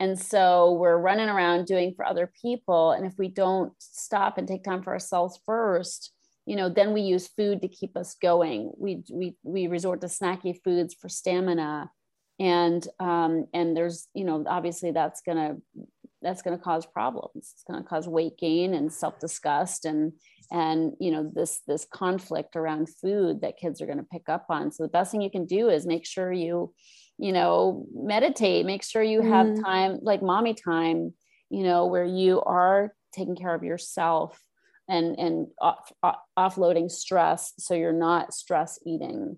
And 0.01 0.19
so 0.19 0.73
we're 0.73 0.97
running 0.97 1.29
around 1.29 1.65
doing 1.65 1.93
for 1.93 2.05
other 2.05 2.31
people. 2.41 2.91
And 2.91 3.05
if 3.05 3.17
we 3.17 3.27
don't 3.27 3.73
stop 3.79 4.37
and 4.37 4.47
take 4.47 4.63
time 4.63 4.83
for 4.83 4.91
ourselves 4.91 5.39
first 5.45 6.11
you 6.45 6.55
know 6.55 6.67
then 6.67 6.93
we 6.93 7.01
use 7.01 7.27
food 7.27 7.61
to 7.61 7.67
keep 7.67 7.95
us 7.95 8.15
going. 8.19 8.71
We 8.75 9.03
we 9.11 9.35
we 9.43 9.67
resort 9.67 10.01
to 10.01 10.07
snacky 10.07 10.59
foods 10.63 10.95
for 10.95 11.07
stamina. 11.07 11.91
And 12.39 12.87
um 12.99 13.45
and 13.53 13.77
there's 13.77 14.07
you 14.15 14.25
know 14.25 14.43
obviously 14.47 14.89
that's 14.89 15.21
going 15.21 15.37
to 15.37 15.85
that's 16.21 16.41
going 16.41 16.57
to 16.57 16.63
cause 16.63 16.85
problems. 16.85 17.53
It's 17.53 17.63
going 17.69 17.81
to 17.81 17.87
cause 17.87 18.07
weight 18.07 18.37
gain 18.37 18.73
and 18.73 18.91
self-disgust 18.91 19.85
and 19.85 20.13
and 20.51 20.93
you 20.99 21.11
know 21.11 21.29
this 21.33 21.61
this 21.67 21.85
conflict 21.91 22.55
around 22.55 22.89
food 22.89 23.41
that 23.41 23.57
kids 23.57 23.81
are 23.81 23.85
going 23.85 23.99
to 23.99 24.03
pick 24.11 24.29
up 24.29 24.45
on. 24.49 24.71
So 24.71 24.83
the 24.83 24.89
best 24.89 25.11
thing 25.11 25.21
you 25.21 25.29
can 25.29 25.45
do 25.45 25.69
is 25.69 25.85
make 25.85 26.05
sure 26.05 26.31
you 26.31 26.73
you 27.19 27.33
know 27.33 27.85
meditate 27.93 28.65
make 28.65 28.81
sure 28.81 29.03
you 29.03 29.21
have 29.21 29.45
mm. 29.45 29.63
time 29.63 29.99
like 30.01 30.23
mommy 30.23 30.53
time 30.53 31.13
you 31.49 31.63
know 31.63 31.85
where 31.85 32.05
you 32.05 32.41
are 32.41 32.93
taking 33.13 33.35
care 33.35 33.53
of 33.53 33.63
yourself 33.63 34.41
and 34.87 35.19
and 35.19 35.47
off, 35.61 35.91
off, 36.01 36.17
offloading 36.37 36.89
stress 36.89 37.53
so 37.59 37.73
you're 37.73 37.91
not 37.91 38.33
stress 38.33 38.79
eating 38.85 39.37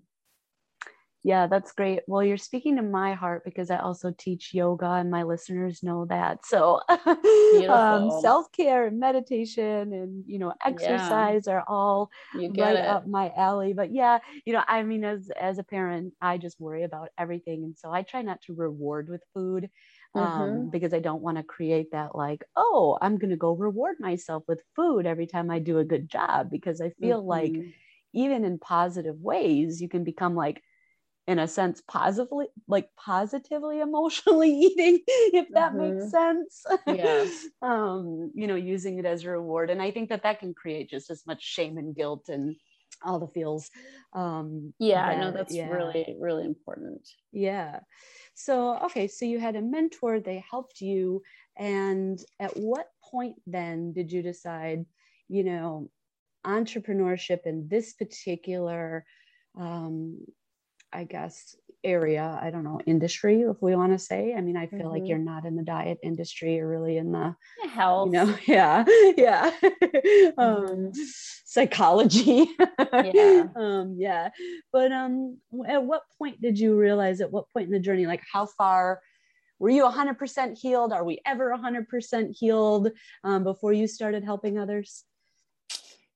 yeah, 1.24 1.46
that's 1.46 1.70
great. 1.72 2.00
Well, 2.08 2.24
you're 2.24 2.36
speaking 2.36 2.76
to 2.76 2.82
my 2.82 3.14
heart 3.14 3.44
because 3.44 3.70
I 3.70 3.78
also 3.78 4.12
teach 4.16 4.52
yoga 4.52 4.90
and 4.90 5.08
my 5.08 5.22
listeners 5.22 5.82
know 5.82 6.04
that. 6.06 6.44
So 6.44 6.80
um, 6.88 8.10
self-care 8.20 8.88
and 8.88 8.98
meditation 8.98 9.92
and, 9.92 10.24
you 10.26 10.40
know, 10.40 10.52
exercise 10.64 11.44
yeah. 11.46 11.52
are 11.52 11.64
all 11.68 12.10
right 12.34 12.50
it. 12.56 12.84
up 12.84 13.06
my 13.06 13.32
alley. 13.36 13.72
But 13.72 13.92
yeah, 13.92 14.18
you 14.44 14.52
know, 14.52 14.64
I 14.66 14.82
mean, 14.82 15.04
as, 15.04 15.30
as 15.30 15.58
a 15.58 15.62
parent, 15.62 16.12
I 16.20 16.38
just 16.38 16.60
worry 16.60 16.82
about 16.82 17.10
everything. 17.16 17.62
And 17.62 17.78
so 17.78 17.92
I 17.92 18.02
try 18.02 18.22
not 18.22 18.42
to 18.42 18.54
reward 18.54 19.08
with 19.08 19.22
food 19.32 19.70
um, 20.16 20.24
mm-hmm. 20.24 20.68
because 20.70 20.92
I 20.92 20.98
don't 20.98 21.22
want 21.22 21.36
to 21.36 21.44
create 21.44 21.92
that 21.92 22.16
like, 22.16 22.42
oh, 22.56 22.98
I'm 23.00 23.16
going 23.18 23.30
to 23.30 23.36
go 23.36 23.52
reward 23.52 23.96
myself 24.00 24.42
with 24.48 24.60
food 24.74 25.06
every 25.06 25.28
time 25.28 25.52
I 25.52 25.60
do 25.60 25.78
a 25.78 25.84
good 25.84 26.08
job 26.08 26.50
because 26.50 26.80
I 26.80 26.90
feel 27.00 27.20
mm-hmm. 27.20 27.28
like 27.28 27.54
even 28.12 28.44
in 28.44 28.58
positive 28.58 29.20
ways, 29.20 29.80
you 29.80 29.88
can 29.88 30.02
become 30.02 30.34
like, 30.34 30.60
in 31.26 31.38
a 31.38 31.46
sense 31.46 31.82
positively 31.86 32.46
like 32.66 32.88
positively 32.96 33.80
emotionally 33.80 34.50
eating 34.66 35.00
if 35.06 35.48
that 35.52 35.72
mm-hmm. 35.72 35.98
makes 35.98 36.10
sense 36.10 36.64
yeah 36.86 37.24
um 37.62 38.30
you 38.34 38.46
know 38.46 38.56
using 38.56 38.98
it 38.98 39.04
as 39.04 39.24
a 39.24 39.30
reward 39.30 39.70
and 39.70 39.80
i 39.80 39.90
think 39.90 40.08
that 40.08 40.22
that 40.22 40.40
can 40.40 40.52
create 40.54 40.90
just 40.90 41.10
as 41.10 41.26
much 41.26 41.42
shame 41.42 41.78
and 41.78 41.94
guilt 41.94 42.28
and 42.28 42.56
all 43.04 43.18
the 43.18 43.28
feels 43.28 43.70
um 44.12 44.72
yeah 44.78 45.04
i 45.04 45.16
know 45.16 45.30
that's 45.30 45.54
yeah. 45.54 45.68
really 45.68 46.14
really 46.20 46.44
important 46.44 47.08
yeah 47.32 47.80
so 48.34 48.76
okay 48.78 49.08
so 49.08 49.24
you 49.24 49.38
had 49.38 49.56
a 49.56 49.62
mentor 49.62 50.20
they 50.20 50.44
helped 50.48 50.80
you 50.80 51.22
and 51.56 52.20
at 52.38 52.56
what 52.56 52.88
point 53.10 53.36
then 53.46 53.92
did 53.92 54.12
you 54.12 54.22
decide 54.22 54.84
you 55.28 55.42
know 55.44 55.88
entrepreneurship 56.46 57.40
in 57.46 57.68
this 57.68 57.92
particular 57.94 59.04
um, 59.58 60.18
I 60.92 61.04
guess, 61.04 61.56
area. 61.84 62.38
I 62.40 62.50
don't 62.50 62.64
know, 62.64 62.80
industry, 62.86 63.42
if 63.42 63.60
we 63.60 63.74
want 63.74 63.92
to 63.92 63.98
say. 63.98 64.34
I 64.34 64.40
mean, 64.40 64.56
I 64.56 64.66
feel 64.66 64.80
mm-hmm. 64.80 64.88
like 64.88 65.02
you're 65.06 65.18
not 65.18 65.44
in 65.44 65.56
the 65.56 65.62
diet 65.62 65.98
industry, 66.02 66.56
you're 66.56 66.68
really 66.68 66.96
in 66.96 67.12
the 67.12 67.34
health. 67.70 68.06
You 68.06 68.12
know, 68.12 68.36
yeah, 68.46 68.84
yeah. 69.16 69.50
um, 70.38 70.66
mm-hmm. 70.66 70.90
psychology. 71.44 72.48
yeah. 72.92 73.46
um, 73.56 73.96
yeah. 73.98 74.30
But 74.72 74.92
um, 74.92 75.38
at 75.66 75.82
what 75.82 76.02
point 76.18 76.40
did 76.40 76.58
you 76.58 76.76
realize, 76.76 77.20
at 77.20 77.32
what 77.32 77.50
point 77.52 77.66
in 77.66 77.72
the 77.72 77.80
journey, 77.80 78.06
like 78.06 78.22
how 78.32 78.46
far? 78.46 79.00
Were 79.58 79.70
you 79.70 79.84
100% 79.84 80.58
healed? 80.58 80.92
Are 80.92 81.04
we 81.04 81.20
ever 81.24 81.56
100% 81.56 82.36
healed 82.36 82.90
um, 83.22 83.44
before 83.44 83.72
you 83.72 83.86
started 83.86 84.24
helping 84.24 84.58
others? 84.58 85.04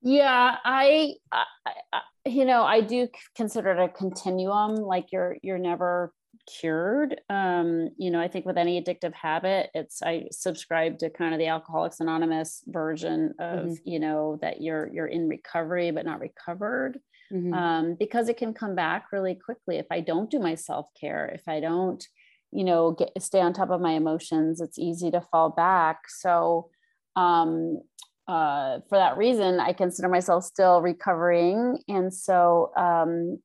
Yeah, 0.02 0.56
I, 0.64 1.14
I, 1.30 2.00
you 2.26 2.44
know, 2.44 2.62
I 2.62 2.80
do 2.80 3.08
consider 3.34 3.70
it 3.70 3.84
a 3.84 3.88
continuum. 3.88 4.74
Like 4.74 5.12
you're, 5.12 5.36
you're 5.42 5.58
never 5.58 6.12
cured. 6.60 7.20
Um, 7.28 7.90
you 7.96 8.10
know, 8.10 8.20
I 8.20 8.28
think 8.28 8.46
with 8.46 8.58
any 8.58 8.80
addictive 8.80 9.14
habit, 9.14 9.70
it's 9.74 10.02
I 10.02 10.28
subscribe 10.30 10.98
to 10.98 11.10
kind 11.10 11.34
of 11.34 11.38
the 11.38 11.48
Alcoholics 11.48 12.00
Anonymous 12.00 12.62
version 12.66 13.34
of, 13.40 13.58
mm-hmm. 13.58 13.74
you 13.84 13.98
know, 13.98 14.38
that 14.42 14.60
you're 14.60 14.88
you're 14.92 15.06
in 15.06 15.28
recovery 15.28 15.90
but 15.90 16.04
not 16.04 16.20
recovered. 16.20 17.00
Mm-hmm. 17.32 17.52
Um, 17.52 17.96
because 17.98 18.28
it 18.28 18.36
can 18.36 18.54
come 18.54 18.76
back 18.76 19.06
really 19.12 19.34
quickly 19.34 19.78
if 19.78 19.86
I 19.90 20.00
don't 20.00 20.30
do 20.30 20.38
my 20.38 20.54
self-care, 20.54 21.32
if 21.34 21.48
I 21.48 21.58
don't, 21.58 22.06
you 22.52 22.62
know, 22.62 22.92
get 22.92 23.10
stay 23.20 23.40
on 23.40 23.52
top 23.52 23.70
of 23.70 23.80
my 23.80 23.92
emotions, 23.92 24.60
it's 24.60 24.78
easy 24.78 25.10
to 25.10 25.26
fall 25.32 25.50
back. 25.50 26.02
So 26.08 26.70
um, 27.16 27.80
uh, 28.28 28.80
for 28.88 28.98
that 28.98 29.16
reason, 29.16 29.60
I 29.60 29.72
consider 29.72 30.08
myself 30.08 30.44
still 30.44 30.80
recovering. 30.82 31.78
And 31.88 32.12
so 32.12 32.72
um, 32.76 33.38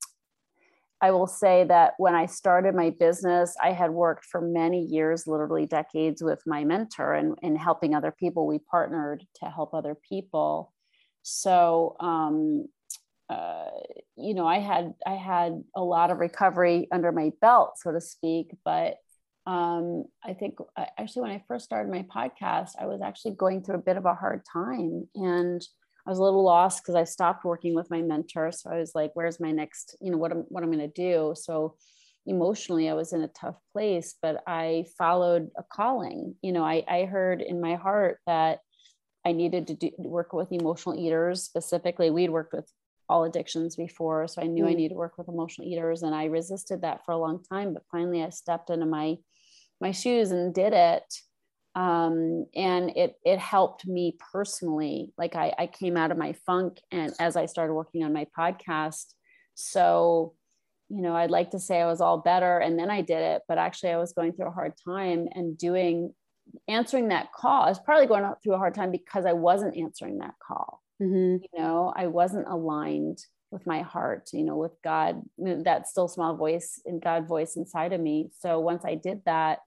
I 1.01 1.11
will 1.11 1.27
say 1.27 1.65
that 1.65 1.93
when 1.97 2.15
I 2.15 2.25
started 2.25 2.75
my 2.75 2.91
business, 2.91 3.55
I 3.61 3.71
had 3.71 3.91
worked 3.91 4.25
for 4.25 4.41
many 4.41 4.81
years, 4.81 5.27
literally 5.27 5.65
decades, 5.65 6.23
with 6.23 6.41
my 6.45 6.63
mentor 6.63 7.13
and, 7.13 7.37
and 7.41 7.57
helping 7.57 7.95
other 7.95 8.11
people. 8.11 8.47
We 8.47 8.59
partnered 8.59 9.25
to 9.43 9.45
help 9.45 9.73
other 9.73 9.95
people. 10.07 10.73
So, 11.23 11.95
um, 11.99 12.67
uh, 13.29 13.69
you 14.15 14.33
know, 14.33 14.45
I 14.45 14.59
had 14.59 14.93
I 15.05 15.13
had 15.13 15.63
a 15.75 15.81
lot 15.81 16.11
of 16.11 16.19
recovery 16.19 16.87
under 16.91 17.11
my 17.11 17.31
belt, 17.39 17.73
so 17.77 17.91
to 17.91 18.01
speak. 18.01 18.55
But 18.65 18.97
um, 19.45 20.05
I 20.23 20.33
think 20.33 20.57
actually 20.97 21.23
when 21.23 21.31
I 21.31 21.43
first 21.47 21.65
started 21.65 21.91
my 21.91 22.05
podcast, 22.15 22.71
I 22.79 22.85
was 22.85 23.01
actually 23.01 23.35
going 23.35 23.63
through 23.63 23.75
a 23.75 23.79
bit 23.79 23.97
of 23.97 24.05
a 24.05 24.13
hard 24.13 24.43
time 24.51 25.07
and 25.15 25.61
I 26.05 26.09
was 26.09 26.19
a 26.19 26.23
little 26.23 26.43
lost 26.43 26.81
because 26.81 26.95
I 26.95 27.03
stopped 27.03 27.45
working 27.45 27.75
with 27.75 27.89
my 27.89 28.01
mentor. 28.01 28.51
So 28.51 28.71
I 28.71 28.79
was 28.79 28.93
like, 28.95 29.11
where's 29.13 29.39
my 29.39 29.51
next, 29.51 29.95
you 30.01 30.11
know, 30.11 30.17
what 30.17 30.31
I'm, 30.31 30.45
what 30.49 30.63
I'm 30.63 30.71
going 30.71 30.79
to 30.79 30.87
do? 30.87 31.33
So 31.35 31.75
emotionally, 32.25 32.89
I 32.89 32.93
was 32.93 33.13
in 33.13 33.21
a 33.21 33.27
tough 33.27 33.55
place, 33.73 34.15
but 34.21 34.43
I 34.47 34.85
followed 34.97 35.49
a 35.57 35.63
calling. 35.71 36.35
You 36.41 36.53
know, 36.53 36.63
I, 36.63 36.83
I 36.87 37.05
heard 37.05 37.41
in 37.41 37.61
my 37.61 37.75
heart 37.75 38.19
that 38.25 38.59
I 39.25 39.31
needed 39.31 39.67
to 39.67 39.75
do, 39.75 39.91
work 39.97 40.33
with 40.33 40.51
emotional 40.51 40.99
eaters 40.99 41.43
specifically. 41.43 42.09
We'd 42.09 42.31
worked 42.31 42.53
with 42.53 42.69
all 43.07 43.23
addictions 43.23 43.75
before. 43.75 44.27
So 44.27 44.41
I 44.41 44.47
knew 44.47 44.63
mm. 44.63 44.69
I 44.69 44.73
needed 44.73 44.93
to 44.93 44.99
work 44.99 45.17
with 45.17 45.27
emotional 45.27 45.67
eaters 45.67 46.01
and 46.01 46.15
I 46.15 46.25
resisted 46.25 46.81
that 46.81 47.05
for 47.05 47.11
a 47.11 47.17
long 47.17 47.43
time. 47.43 47.73
But 47.73 47.83
finally 47.91 48.23
I 48.23 48.29
stepped 48.29 48.69
into 48.69 48.85
my 48.85 49.17
my 49.81 49.91
shoes 49.91 50.31
and 50.31 50.53
did 50.53 50.73
it. 50.73 51.03
Um, 51.73 52.47
and 52.53 52.89
it 52.97 53.15
it 53.25 53.39
helped 53.39 53.87
me 53.87 54.17
personally. 54.31 55.13
Like 55.17 55.35
I, 55.35 55.53
I 55.57 55.67
came 55.67 55.95
out 55.95 56.11
of 56.11 56.17
my 56.17 56.33
funk 56.45 56.79
and 56.91 57.13
as 57.19 57.35
I 57.35 57.45
started 57.45 57.73
working 57.73 58.03
on 58.03 58.13
my 58.13 58.27
podcast. 58.37 59.13
So, 59.55 60.33
you 60.89 61.01
know, 61.01 61.15
I'd 61.15 61.31
like 61.31 61.51
to 61.51 61.59
say 61.59 61.81
I 61.81 61.87
was 61.87 62.01
all 62.01 62.17
better 62.17 62.59
and 62.59 62.77
then 62.77 62.89
I 62.89 63.01
did 63.01 63.21
it, 63.21 63.43
but 63.47 63.57
actually 63.57 63.91
I 63.91 63.97
was 63.97 64.13
going 64.13 64.33
through 64.33 64.47
a 64.47 64.51
hard 64.51 64.73
time 64.85 65.27
and 65.33 65.57
doing 65.57 66.13
answering 66.67 67.09
that 67.09 67.31
call. 67.31 67.63
I 67.63 67.69
was 67.69 67.79
probably 67.79 68.07
going 68.07 68.29
through 68.43 68.55
a 68.55 68.57
hard 68.57 68.73
time 68.73 68.91
because 68.91 69.25
I 69.25 69.33
wasn't 69.33 69.77
answering 69.77 70.19
that 70.19 70.35
call. 70.45 70.81
Mm-hmm. 71.01 71.43
You 71.43 71.63
know, 71.63 71.93
I 71.95 72.07
wasn't 72.07 72.47
aligned 72.47 73.19
with 73.51 73.67
my 73.67 73.81
heart, 73.81 74.29
you 74.33 74.43
know, 74.43 74.55
with 74.55 74.73
God, 74.83 75.21
that 75.37 75.87
still 75.87 76.07
small 76.07 76.35
voice 76.35 76.81
and 76.85 77.01
God 77.01 77.27
voice 77.27 77.57
inside 77.57 77.93
of 77.93 77.99
me. 77.99 78.29
So 78.39 78.59
once 78.59 78.83
I 78.85 78.95
did 78.95 79.21
that, 79.25 79.59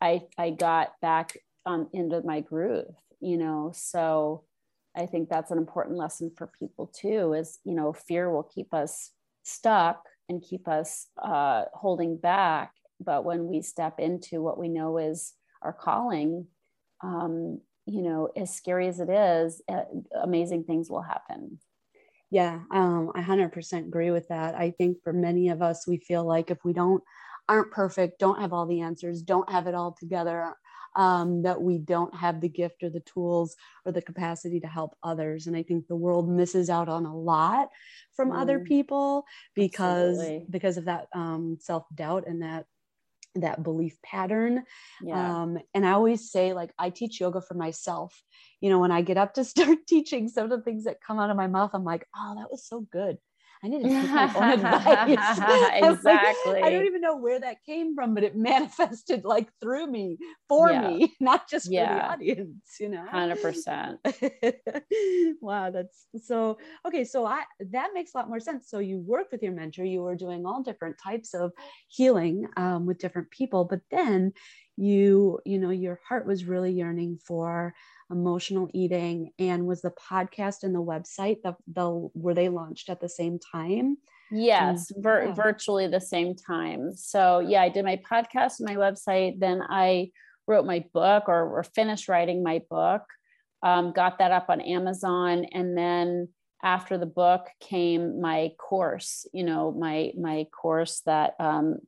I 0.00 0.22
I 0.36 0.50
got 0.50 0.92
back 1.00 1.36
on 1.66 1.88
into 1.92 2.22
my 2.22 2.40
groove, 2.40 2.94
you 3.20 3.36
know. 3.36 3.72
So 3.74 4.44
I 4.96 5.06
think 5.06 5.28
that's 5.28 5.50
an 5.50 5.58
important 5.58 5.96
lesson 5.96 6.32
for 6.36 6.50
people 6.58 6.86
too. 6.86 7.32
Is 7.32 7.58
you 7.64 7.74
know, 7.74 7.92
fear 7.92 8.30
will 8.30 8.44
keep 8.54 8.72
us 8.72 9.12
stuck 9.42 10.04
and 10.28 10.42
keep 10.42 10.68
us 10.68 11.06
uh, 11.22 11.64
holding 11.74 12.16
back, 12.18 12.72
but 13.00 13.24
when 13.24 13.46
we 13.46 13.62
step 13.62 13.98
into 13.98 14.42
what 14.42 14.58
we 14.58 14.68
know 14.68 14.98
is 14.98 15.32
our 15.62 15.72
calling, 15.72 16.46
um, 17.02 17.60
you 17.86 18.02
know, 18.02 18.28
as 18.36 18.54
scary 18.54 18.88
as 18.88 19.00
it 19.00 19.08
is, 19.08 19.62
uh, 19.68 19.84
amazing 20.22 20.64
things 20.64 20.90
will 20.90 21.00
happen. 21.00 21.58
Yeah, 22.30 22.60
um, 22.70 23.10
I 23.14 23.22
100% 23.22 23.86
agree 23.86 24.10
with 24.10 24.28
that. 24.28 24.54
I 24.54 24.72
think 24.72 24.98
for 25.02 25.14
many 25.14 25.48
of 25.48 25.62
us, 25.62 25.86
we 25.86 25.96
feel 25.96 26.24
like 26.24 26.50
if 26.50 26.58
we 26.62 26.74
don't 26.74 27.02
aren't 27.48 27.72
perfect, 27.72 28.18
don't 28.18 28.40
have 28.40 28.52
all 28.52 28.66
the 28.66 28.80
answers, 28.80 29.22
don't 29.22 29.50
have 29.50 29.66
it 29.66 29.74
all 29.74 29.96
together, 29.98 30.54
um, 30.96 31.42
that 31.42 31.60
we 31.60 31.78
don't 31.78 32.14
have 32.14 32.40
the 32.40 32.48
gift 32.48 32.82
or 32.82 32.90
the 32.90 33.00
tools 33.00 33.56
or 33.84 33.92
the 33.92 34.02
capacity 34.02 34.60
to 34.60 34.66
help 34.66 34.96
others. 35.02 35.46
And 35.46 35.56
I 35.56 35.62
think 35.62 35.86
the 35.86 35.96
world 35.96 36.28
misses 36.28 36.68
out 36.70 36.88
on 36.88 37.06
a 37.06 37.16
lot 37.16 37.68
from 38.14 38.30
mm. 38.30 38.40
other 38.40 38.60
people 38.60 39.24
because 39.54 40.18
Absolutely. 40.18 40.46
because 40.50 40.76
of 40.76 40.86
that 40.86 41.06
um, 41.14 41.58
self 41.60 41.84
doubt 41.94 42.24
and 42.26 42.42
that 42.42 42.66
that 43.34 43.62
belief 43.62 43.96
pattern. 44.02 44.64
Yeah. 45.02 45.42
Um, 45.42 45.58
and 45.74 45.86
I 45.86 45.92
always 45.92 46.30
say, 46.30 46.52
like, 46.52 46.72
I 46.78 46.90
teach 46.90 47.20
yoga 47.20 47.40
for 47.40 47.54
myself. 47.54 48.20
You 48.60 48.70
know, 48.70 48.80
when 48.80 48.90
I 48.90 49.02
get 49.02 49.16
up 49.16 49.34
to 49.34 49.44
start 49.44 49.78
teaching, 49.86 50.28
some 50.28 50.44
of 50.44 50.50
the 50.50 50.62
things 50.62 50.84
that 50.84 51.02
come 51.06 51.18
out 51.18 51.30
of 51.30 51.36
my 51.36 51.46
mouth, 51.46 51.70
I'm 51.74 51.84
like, 51.84 52.06
oh, 52.16 52.34
that 52.38 52.50
was 52.50 52.66
so 52.66 52.80
good. 52.80 53.18
I 53.62 53.68
need 53.68 53.82
to 53.82 53.88
take 53.88 54.10
my 54.10 54.52
own 54.52 54.52
advice. 54.60 55.78
exactly. 55.82 56.52
Like, 56.52 56.64
I 56.64 56.70
don't 56.70 56.86
even 56.86 57.00
know 57.00 57.16
where 57.16 57.40
that 57.40 57.64
came 57.64 57.94
from, 57.94 58.14
but 58.14 58.24
it 58.24 58.36
manifested 58.50 59.24
like 59.24 59.48
through 59.60 59.86
me, 59.86 60.18
for 60.48 60.70
yeah. 60.70 60.88
me, 60.88 61.14
not 61.20 61.48
just 61.48 61.70
yeah. 61.70 61.88
for 61.88 61.94
the 61.94 62.12
audience, 62.12 62.76
you 62.80 62.88
know? 62.88 63.04
100%. 63.12 63.98
wow, 65.40 65.70
that's 65.70 66.06
so 66.22 66.58
okay. 66.86 67.04
So 67.04 67.26
I 67.26 67.44
that 67.70 67.90
makes 67.94 68.14
a 68.14 68.18
lot 68.18 68.28
more 68.28 68.40
sense. 68.40 68.68
So 68.70 68.78
you 68.78 68.98
worked 68.98 69.32
with 69.32 69.42
your 69.42 69.52
mentor, 69.52 69.84
you 69.84 70.02
were 70.02 70.16
doing 70.16 70.46
all 70.46 70.62
different 70.62 70.96
types 71.02 71.34
of 71.34 71.52
healing 71.88 72.46
um, 72.56 72.86
with 72.86 72.98
different 72.98 73.30
people, 73.30 73.64
but 73.64 73.80
then 73.90 74.32
you, 74.76 75.40
you 75.44 75.58
know, 75.58 75.70
your 75.70 75.98
heart 76.08 76.24
was 76.24 76.44
really 76.44 76.72
yearning 76.72 77.18
for 77.26 77.74
emotional 78.10 78.68
eating 78.72 79.30
and 79.38 79.66
was 79.66 79.82
the 79.82 79.92
podcast 80.10 80.62
and 80.62 80.74
the 80.74 80.82
website 80.82 81.36
the, 81.42 81.54
the 81.72 82.08
were 82.14 82.34
they 82.34 82.48
launched 82.48 82.88
at 82.88 83.00
the 83.00 83.08
same 83.08 83.38
time 83.38 83.96
yes 84.30 84.90
vir- 84.96 85.26
yeah. 85.26 85.32
virtually 85.34 85.86
the 85.86 86.00
same 86.00 86.34
time 86.34 86.92
so 86.94 87.40
yeah 87.40 87.62
i 87.62 87.68
did 87.68 87.84
my 87.84 88.00
podcast 88.10 88.60
and 88.60 88.68
my 88.68 88.76
website 88.76 89.38
then 89.38 89.60
i 89.68 90.10
wrote 90.46 90.64
my 90.64 90.84
book 90.94 91.24
or, 91.28 91.58
or 91.58 91.62
finished 91.62 92.08
writing 92.08 92.42
my 92.42 92.62
book 92.70 93.02
um, 93.62 93.92
got 93.92 94.18
that 94.18 94.32
up 94.32 94.46
on 94.48 94.60
amazon 94.60 95.44
and 95.52 95.76
then 95.76 96.28
after 96.62 96.98
the 96.98 97.06
book 97.06 97.46
came 97.60 98.20
my 98.20 98.50
course 98.58 99.26
you 99.32 99.44
know 99.44 99.72
my 99.72 100.12
my 100.16 100.46
course 100.52 101.02
that 101.06 101.34
um, 101.38 101.78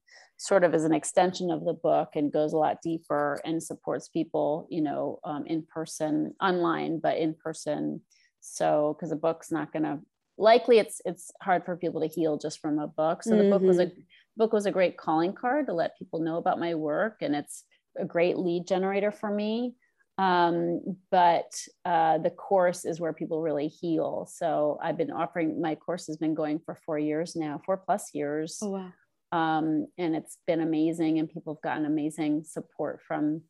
sort 0.41 0.65
of 0.65 0.75
is 0.75 0.85
an 0.85 0.95
extension 0.95 1.51
of 1.51 1.67
the 1.67 1.75
book 1.75 2.11
and 2.15 2.33
goes 2.33 2.55
a 2.55 2.57
lot 2.57 2.81
deeper 2.81 3.39
and 3.45 3.63
supports 3.63 4.09
people, 4.09 4.67
you 4.71 4.81
know, 4.81 5.21
um, 5.23 5.45
in 5.47 5.63
person, 5.63 6.35
online, 6.41 6.99
but 6.99 7.19
in 7.19 7.35
person. 7.35 8.01
So, 8.41 8.97
because 8.97 9.13
a 9.13 9.17
book's 9.17 9.53
not 9.53 9.71
going 9.71 9.83
to 9.83 9.99
likely 10.39 10.79
it's 10.79 11.03
it's 11.05 11.31
hard 11.43 11.67
for 11.67 11.77
people 11.77 12.01
to 12.01 12.07
heal 12.07 12.39
just 12.39 12.61
from 12.61 12.79
a 12.79 12.87
book. 12.87 13.23
So 13.23 13.31
the 13.31 13.37
mm-hmm. 13.37 13.51
book 13.51 13.63
was 13.63 13.79
a 13.79 13.87
mm-hmm. 13.87 14.01
book 14.39 14.55
was 14.55 14.65
a 14.65 14.71
great 14.71 14.97
calling 14.97 15.35
card 15.35 15.67
to 15.67 15.75
let 15.75 15.99
people 15.99 16.21
know 16.21 16.39
about 16.39 16.59
my 16.59 16.75
work, 16.75 17.19
and 17.21 17.37
it's 17.37 17.65
a 17.99 18.07
great 18.07 18.39
lead 18.39 18.67
generator 18.67 19.13
for 19.13 19.31
me. 19.31 19.75
Um, 20.19 20.97
but 21.11 21.51
uh, 21.85 22.19
the 22.19 22.31
course 22.31 22.85
is 22.85 23.01
where 23.01 23.15
people 23.15 23.41
really 23.41 23.69
heal. 23.69 24.29
So 24.31 24.79
I've 24.83 24.99
been 24.99 25.11
offering 25.11 25.61
my 25.61 25.75
course 25.77 26.07
has 26.09 26.19
been 26.19 26.35
going 26.35 26.59
for 26.59 26.75
four 26.85 26.99
years 26.99 27.37
now, 27.37 27.61
four 27.65 27.79
plus 27.79 28.11
years. 28.15 28.59
Oh, 28.63 28.71
wow 28.71 28.93
um, 29.33 29.87
and 29.97 30.17
it's 30.17 30.39
been 30.47 30.61
amazing 30.61 31.19
and 31.19 31.29
people 31.29 31.55
have 31.55 31.63
gotten 31.63 31.85
amazing 31.85 32.45
support 32.45 33.01
from 33.07 33.43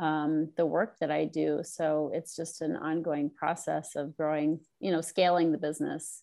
um, 0.00 0.52
the 0.56 0.64
work 0.64 0.96
that 1.00 1.10
i 1.10 1.24
do 1.24 1.60
so 1.64 2.10
it's 2.14 2.36
just 2.36 2.62
an 2.62 2.76
ongoing 2.76 3.30
process 3.30 3.96
of 3.96 4.16
growing 4.16 4.60
you 4.78 4.92
know 4.92 5.00
scaling 5.00 5.50
the 5.50 5.58
business 5.58 6.22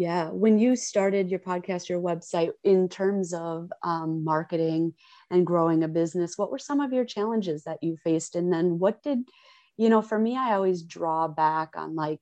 yeah 0.00 0.30
when 0.30 0.58
you 0.58 0.74
started 0.76 1.30
your 1.30 1.38
podcast 1.40 1.88
your 1.90 2.00
website 2.00 2.52
in 2.64 2.88
terms 2.88 3.34
of 3.34 3.70
um, 3.82 4.24
marketing 4.24 4.94
and 5.30 5.46
growing 5.46 5.82
a 5.84 5.88
business 5.88 6.38
what 6.38 6.50
were 6.50 6.58
some 6.58 6.80
of 6.80 6.92
your 6.92 7.04
challenges 7.04 7.64
that 7.64 7.78
you 7.82 7.96
faced? 8.02 8.34
And 8.34 8.50
then 8.50 8.78
what 8.78 9.02
did 9.02 9.18
you 9.76 9.90
know 9.90 10.00
for 10.00 10.18
me 10.18 10.36
i 10.38 10.54
always 10.54 10.82
draw 10.82 11.28
back 11.28 11.70
on 11.76 11.94
like 11.94 12.20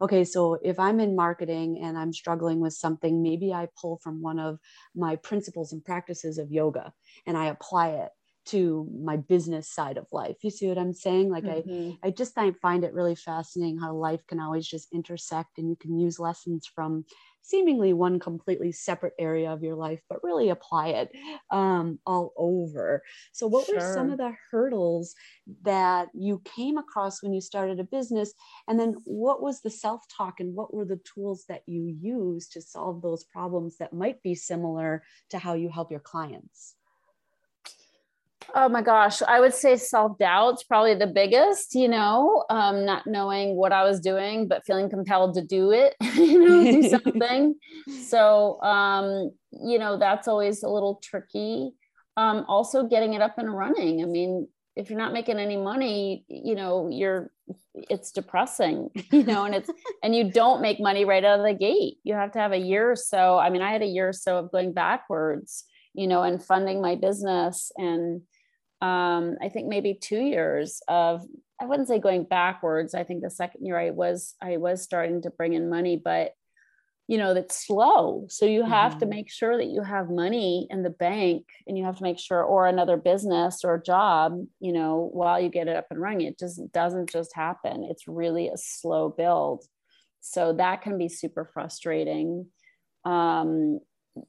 okay, 0.00 0.24
so 0.24 0.58
if 0.62 0.78
I'm 0.78 1.00
in 1.00 1.16
marketing 1.16 1.80
and 1.82 1.96
I'm 1.96 2.12
struggling 2.12 2.60
with 2.60 2.74
something, 2.74 3.22
maybe 3.22 3.52
I 3.54 3.68
pull 3.80 3.98
from 4.02 4.20
one 4.20 4.38
of 4.38 4.58
my 4.94 5.16
principles 5.16 5.72
and 5.72 5.82
practices 5.82 6.36
of 6.36 6.52
yoga 6.52 6.92
and 7.26 7.36
I 7.36 7.46
apply 7.46 7.88
it 8.04 8.10
to 8.46 8.88
my 8.96 9.16
business 9.16 9.68
side 9.68 9.96
of 9.98 10.06
life. 10.12 10.36
You 10.42 10.50
see 10.50 10.68
what 10.68 10.78
I'm 10.78 10.92
saying? 10.92 11.30
Like 11.30 11.44
mm-hmm. 11.44 11.92
I, 12.02 12.08
I 12.08 12.10
just 12.10 12.38
I 12.38 12.52
find 12.62 12.84
it 12.84 12.94
really 12.94 13.16
fascinating 13.16 13.78
how 13.78 13.94
life 13.94 14.26
can 14.26 14.40
always 14.40 14.66
just 14.66 14.92
intersect 14.92 15.58
and 15.58 15.68
you 15.68 15.76
can 15.76 15.98
use 15.98 16.18
lessons 16.18 16.66
from 16.72 17.04
seemingly 17.46 17.92
one 17.92 18.18
completely 18.18 18.72
separate 18.72 19.14
area 19.18 19.52
of 19.52 19.62
your 19.62 19.76
life, 19.76 20.00
but 20.08 20.22
really 20.24 20.48
apply 20.48 20.88
it 20.88 21.10
um, 21.50 21.98
all 22.04 22.32
over. 22.36 23.02
So, 23.32 23.46
what 23.46 23.66
sure. 23.66 23.76
were 23.76 23.94
some 23.94 24.10
of 24.10 24.18
the 24.18 24.32
hurdles 24.50 25.14
that 25.62 26.08
you 26.12 26.42
came 26.44 26.76
across 26.76 27.22
when 27.22 27.32
you 27.32 27.40
started 27.40 27.78
a 27.78 27.84
business? 27.84 28.32
And 28.68 28.78
then, 28.78 28.96
what 29.04 29.42
was 29.42 29.60
the 29.60 29.70
self 29.70 30.02
talk 30.14 30.40
and 30.40 30.54
what 30.54 30.74
were 30.74 30.84
the 30.84 31.00
tools 31.14 31.44
that 31.48 31.62
you 31.66 31.96
use 32.00 32.48
to 32.48 32.60
solve 32.60 33.02
those 33.02 33.24
problems 33.24 33.78
that 33.78 33.92
might 33.92 34.22
be 34.22 34.34
similar 34.34 35.04
to 35.30 35.38
how 35.38 35.54
you 35.54 35.68
help 35.68 35.90
your 35.90 36.00
clients? 36.00 36.74
Oh 38.54 38.68
my 38.68 38.82
gosh, 38.82 39.22
I 39.22 39.40
would 39.40 39.54
say 39.54 39.76
self 39.76 40.18
doubt's 40.18 40.62
probably 40.62 40.94
the 40.94 41.06
biggest, 41.06 41.74
you 41.74 41.88
know, 41.88 42.44
um, 42.50 42.84
not 42.84 43.06
knowing 43.06 43.56
what 43.56 43.72
I 43.72 43.84
was 43.84 44.00
doing, 44.00 44.48
but 44.48 44.64
feeling 44.64 44.88
compelled 44.88 45.34
to 45.34 45.42
do 45.42 45.72
it, 45.72 45.94
you 46.14 46.38
know, 46.38 46.72
do 46.72 46.88
something. 46.88 47.54
so, 48.02 48.60
um, 48.62 49.32
you 49.52 49.78
know, 49.78 49.98
that's 49.98 50.28
always 50.28 50.62
a 50.62 50.68
little 50.68 51.00
tricky. 51.02 51.72
Um, 52.16 52.44
also, 52.48 52.84
getting 52.84 53.14
it 53.14 53.20
up 53.20 53.38
and 53.38 53.54
running. 53.54 54.02
I 54.02 54.06
mean, 54.06 54.48
if 54.74 54.90
you're 54.90 54.98
not 54.98 55.12
making 55.12 55.38
any 55.38 55.56
money, 55.56 56.24
you 56.28 56.54
know, 56.54 56.88
you're, 56.90 57.30
it's 57.74 58.12
depressing, 58.12 58.90
you 59.12 59.24
know, 59.24 59.44
and 59.44 59.54
it's, 59.54 59.70
and 60.02 60.14
you 60.14 60.30
don't 60.30 60.62
make 60.62 60.80
money 60.80 61.04
right 61.04 61.24
out 61.24 61.40
of 61.40 61.44
the 61.46 61.54
gate. 61.54 61.98
You 62.04 62.14
have 62.14 62.32
to 62.32 62.38
have 62.38 62.52
a 62.52 62.58
year 62.58 62.90
or 62.90 62.96
so. 62.96 63.38
I 63.38 63.50
mean, 63.50 63.62
I 63.62 63.72
had 63.72 63.82
a 63.82 63.86
year 63.86 64.08
or 64.08 64.12
so 64.14 64.38
of 64.38 64.52
going 64.52 64.72
backwards 64.72 65.64
you 65.96 66.06
know, 66.06 66.22
and 66.22 66.44
funding 66.44 66.80
my 66.80 66.94
business. 66.94 67.72
And 67.76 68.22
um, 68.80 69.36
I 69.40 69.48
think 69.48 69.68
maybe 69.68 69.94
two 69.94 70.20
years 70.20 70.80
of, 70.88 71.22
I 71.60 71.66
wouldn't 71.66 71.88
say 71.88 71.98
going 71.98 72.24
backwards. 72.24 72.94
I 72.94 73.04
think 73.04 73.22
the 73.22 73.30
second 73.30 73.64
year 73.64 73.78
I 73.78 73.90
was, 73.90 74.34
I 74.42 74.58
was 74.58 74.82
starting 74.82 75.22
to 75.22 75.30
bring 75.30 75.54
in 75.54 75.70
money, 75.70 75.96
but 75.96 76.32
you 77.08 77.18
know, 77.18 77.34
that's 77.34 77.64
slow. 77.66 78.26
So 78.28 78.46
you 78.46 78.64
have 78.64 78.92
mm-hmm. 78.92 79.00
to 79.00 79.06
make 79.06 79.30
sure 79.30 79.56
that 79.56 79.68
you 79.68 79.82
have 79.82 80.10
money 80.10 80.66
in 80.70 80.82
the 80.82 80.90
bank 80.90 81.46
and 81.66 81.78
you 81.78 81.84
have 81.84 81.98
to 81.98 82.02
make 82.02 82.18
sure, 82.18 82.42
or 82.42 82.66
another 82.66 82.96
business 82.96 83.62
or 83.62 83.78
job, 83.78 84.44
you 84.58 84.72
know, 84.72 85.08
while 85.12 85.40
you 85.40 85.48
get 85.48 85.68
it 85.68 85.76
up 85.76 85.86
and 85.90 86.00
running. 86.00 86.26
It 86.26 86.38
just 86.38 86.60
doesn't 86.72 87.08
just 87.08 87.34
happen. 87.34 87.84
It's 87.84 88.08
really 88.08 88.48
a 88.48 88.56
slow 88.56 89.08
build. 89.08 89.64
So 90.20 90.54
that 90.54 90.82
can 90.82 90.98
be 90.98 91.08
super 91.08 91.48
frustrating. 91.54 92.46
Um, 93.04 93.78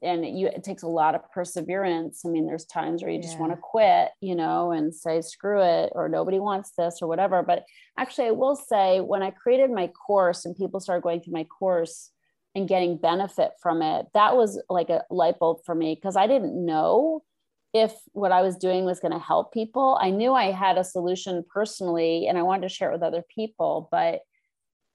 and 0.01 0.25
you, 0.37 0.47
it 0.47 0.63
takes 0.63 0.83
a 0.83 0.87
lot 0.87 1.15
of 1.15 1.31
perseverance. 1.31 2.23
I 2.25 2.29
mean, 2.29 2.45
there's 2.45 2.65
times 2.65 3.01
where 3.01 3.11
you 3.11 3.21
just 3.21 3.39
want 3.39 3.51
to 3.51 3.57
quit, 3.57 4.09
you 4.21 4.35
know, 4.35 4.71
and 4.71 4.93
say, 4.93 5.21
screw 5.21 5.61
it, 5.61 5.91
or 5.93 6.09
nobody 6.09 6.39
wants 6.39 6.71
this 6.77 6.99
or 7.01 7.07
whatever. 7.07 7.43
But 7.43 7.63
actually, 7.97 8.27
I 8.27 8.31
will 8.31 8.55
say, 8.55 8.99
when 9.01 9.23
I 9.23 9.31
created 9.31 9.71
my 9.71 9.87
course 9.87 10.45
and 10.45 10.55
people 10.55 10.79
started 10.79 11.03
going 11.03 11.21
through 11.21 11.33
my 11.33 11.45
course 11.45 12.11
and 12.55 12.67
getting 12.67 12.97
benefit 12.97 13.51
from 13.61 13.81
it, 13.81 14.07
that 14.13 14.35
was 14.35 14.61
like 14.69 14.89
a 14.89 15.03
light 15.09 15.39
bulb 15.39 15.59
for 15.65 15.75
me 15.75 15.95
because 15.95 16.15
I 16.15 16.27
didn't 16.27 16.65
know 16.65 17.23
if 17.73 17.93
what 18.13 18.31
I 18.31 18.41
was 18.41 18.55
doing 18.55 18.85
was 18.85 18.99
going 18.99 19.11
to 19.11 19.19
help 19.19 19.53
people. 19.53 19.97
I 20.01 20.09
knew 20.09 20.33
I 20.33 20.51
had 20.51 20.77
a 20.77 20.83
solution 20.83 21.43
personally 21.53 22.27
and 22.27 22.37
I 22.37 22.43
wanted 22.43 22.63
to 22.63 22.73
share 22.73 22.89
it 22.89 22.93
with 22.93 23.03
other 23.03 23.23
people, 23.33 23.89
but 23.91 24.21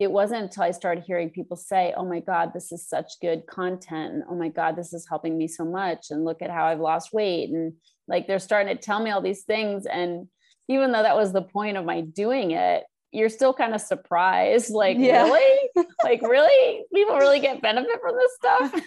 it 0.03 0.11
wasn't 0.11 0.43
until 0.43 0.65
I 0.65 0.71
started 0.71 1.05
hearing 1.07 1.31
people 1.31 1.57
say, 1.57 1.95
Oh 1.97 2.05
my 2.05 2.21
God, 2.21 2.53
this 2.53 2.73
is 2.73 2.89
such 2.89 3.21
good 3.21 3.47
content. 3.47 4.15
And 4.15 4.25
oh 4.29 4.35
my 4.35 4.49
God, 4.49 4.77
this 4.77 4.93
is 4.93 5.07
helping 5.09 5.39
me 5.39 5.49
so 5.49 5.65
much. 5.65 6.07
And 6.11 6.25
look 6.25 6.43
at 6.43 6.51
how 6.51 6.67
I've 6.67 6.81
lost 6.81 7.13
weight. 7.13 7.51
And 7.51 7.75
like 8.09 8.27
they're 8.27 8.39
starting 8.39 8.77
to 8.77 8.83
tell 8.83 9.01
me 9.03 9.11
all 9.11 9.23
these 9.23 9.43
things. 9.43 9.87
And 9.87 10.29
even 10.69 10.93
though 10.93 11.03
that 11.03 11.17
was 11.17 11.33
the 11.33 11.43
point 11.43 11.77
of 11.77 11.85
my 11.85 12.01
doing 12.01 12.53
it, 12.53 12.85
you're 13.13 13.29
still 13.29 13.53
kind 13.53 13.75
of 13.75 13.81
surprised. 13.81 14.73
Like, 14.83 14.97
yeah. 14.99 15.25
really? 15.25 15.71
like, 16.03 16.23
really? 16.23 16.85
People 16.95 17.17
really 17.17 17.41
get 17.41 17.63
benefit 17.63 18.01
from 18.01 18.17
this 18.17 18.35
stuff? 18.35 18.73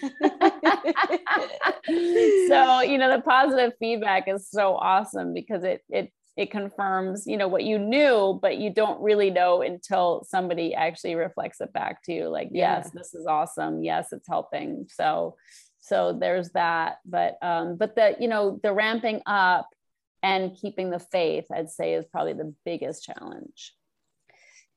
so, 2.48 2.80
you 2.82 2.98
know, 2.98 3.10
the 3.16 3.22
positive 3.24 3.72
feedback 3.78 4.28
is 4.28 4.50
so 4.50 4.74
awesome 4.74 5.32
because 5.32 5.62
it 5.64 5.82
it 5.88 6.12
it 6.36 6.50
confirms 6.50 7.26
you 7.26 7.36
know 7.36 7.48
what 7.48 7.64
you 7.64 7.78
knew 7.78 8.38
but 8.42 8.58
you 8.58 8.70
don't 8.70 9.00
really 9.00 9.30
know 9.30 9.62
until 9.62 10.24
somebody 10.28 10.74
actually 10.74 11.14
reflects 11.14 11.60
it 11.60 11.72
back 11.72 12.02
to 12.02 12.12
you 12.12 12.28
like 12.28 12.48
yeah. 12.52 12.78
yes 12.78 12.90
this 12.90 13.14
is 13.14 13.26
awesome. 13.26 13.82
Yes 13.82 14.12
it's 14.12 14.28
helping. 14.28 14.86
So 14.90 15.36
so 15.78 16.16
there's 16.18 16.50
that. 16.50 16.98
But 17.04 17.38
um 17.42 17.76
but 17.76 17.94
the 17.94 18.16
you 18.20 18.28
know 18.28 18.60
the 18.62 18.72
ramping 18.72 19.22
up 19.26 19.68
and 20.22 20.56
keeping 20.56 20.90
the 20.90 20.98
faith 20.98 21.44
i'd 21.54 21.70
say 21.70 21.94
is 21.94 22.06
probably 22.06 22.32
the 22.32 22.52
biggest 22.64 23.04
challenge 23.04 23.74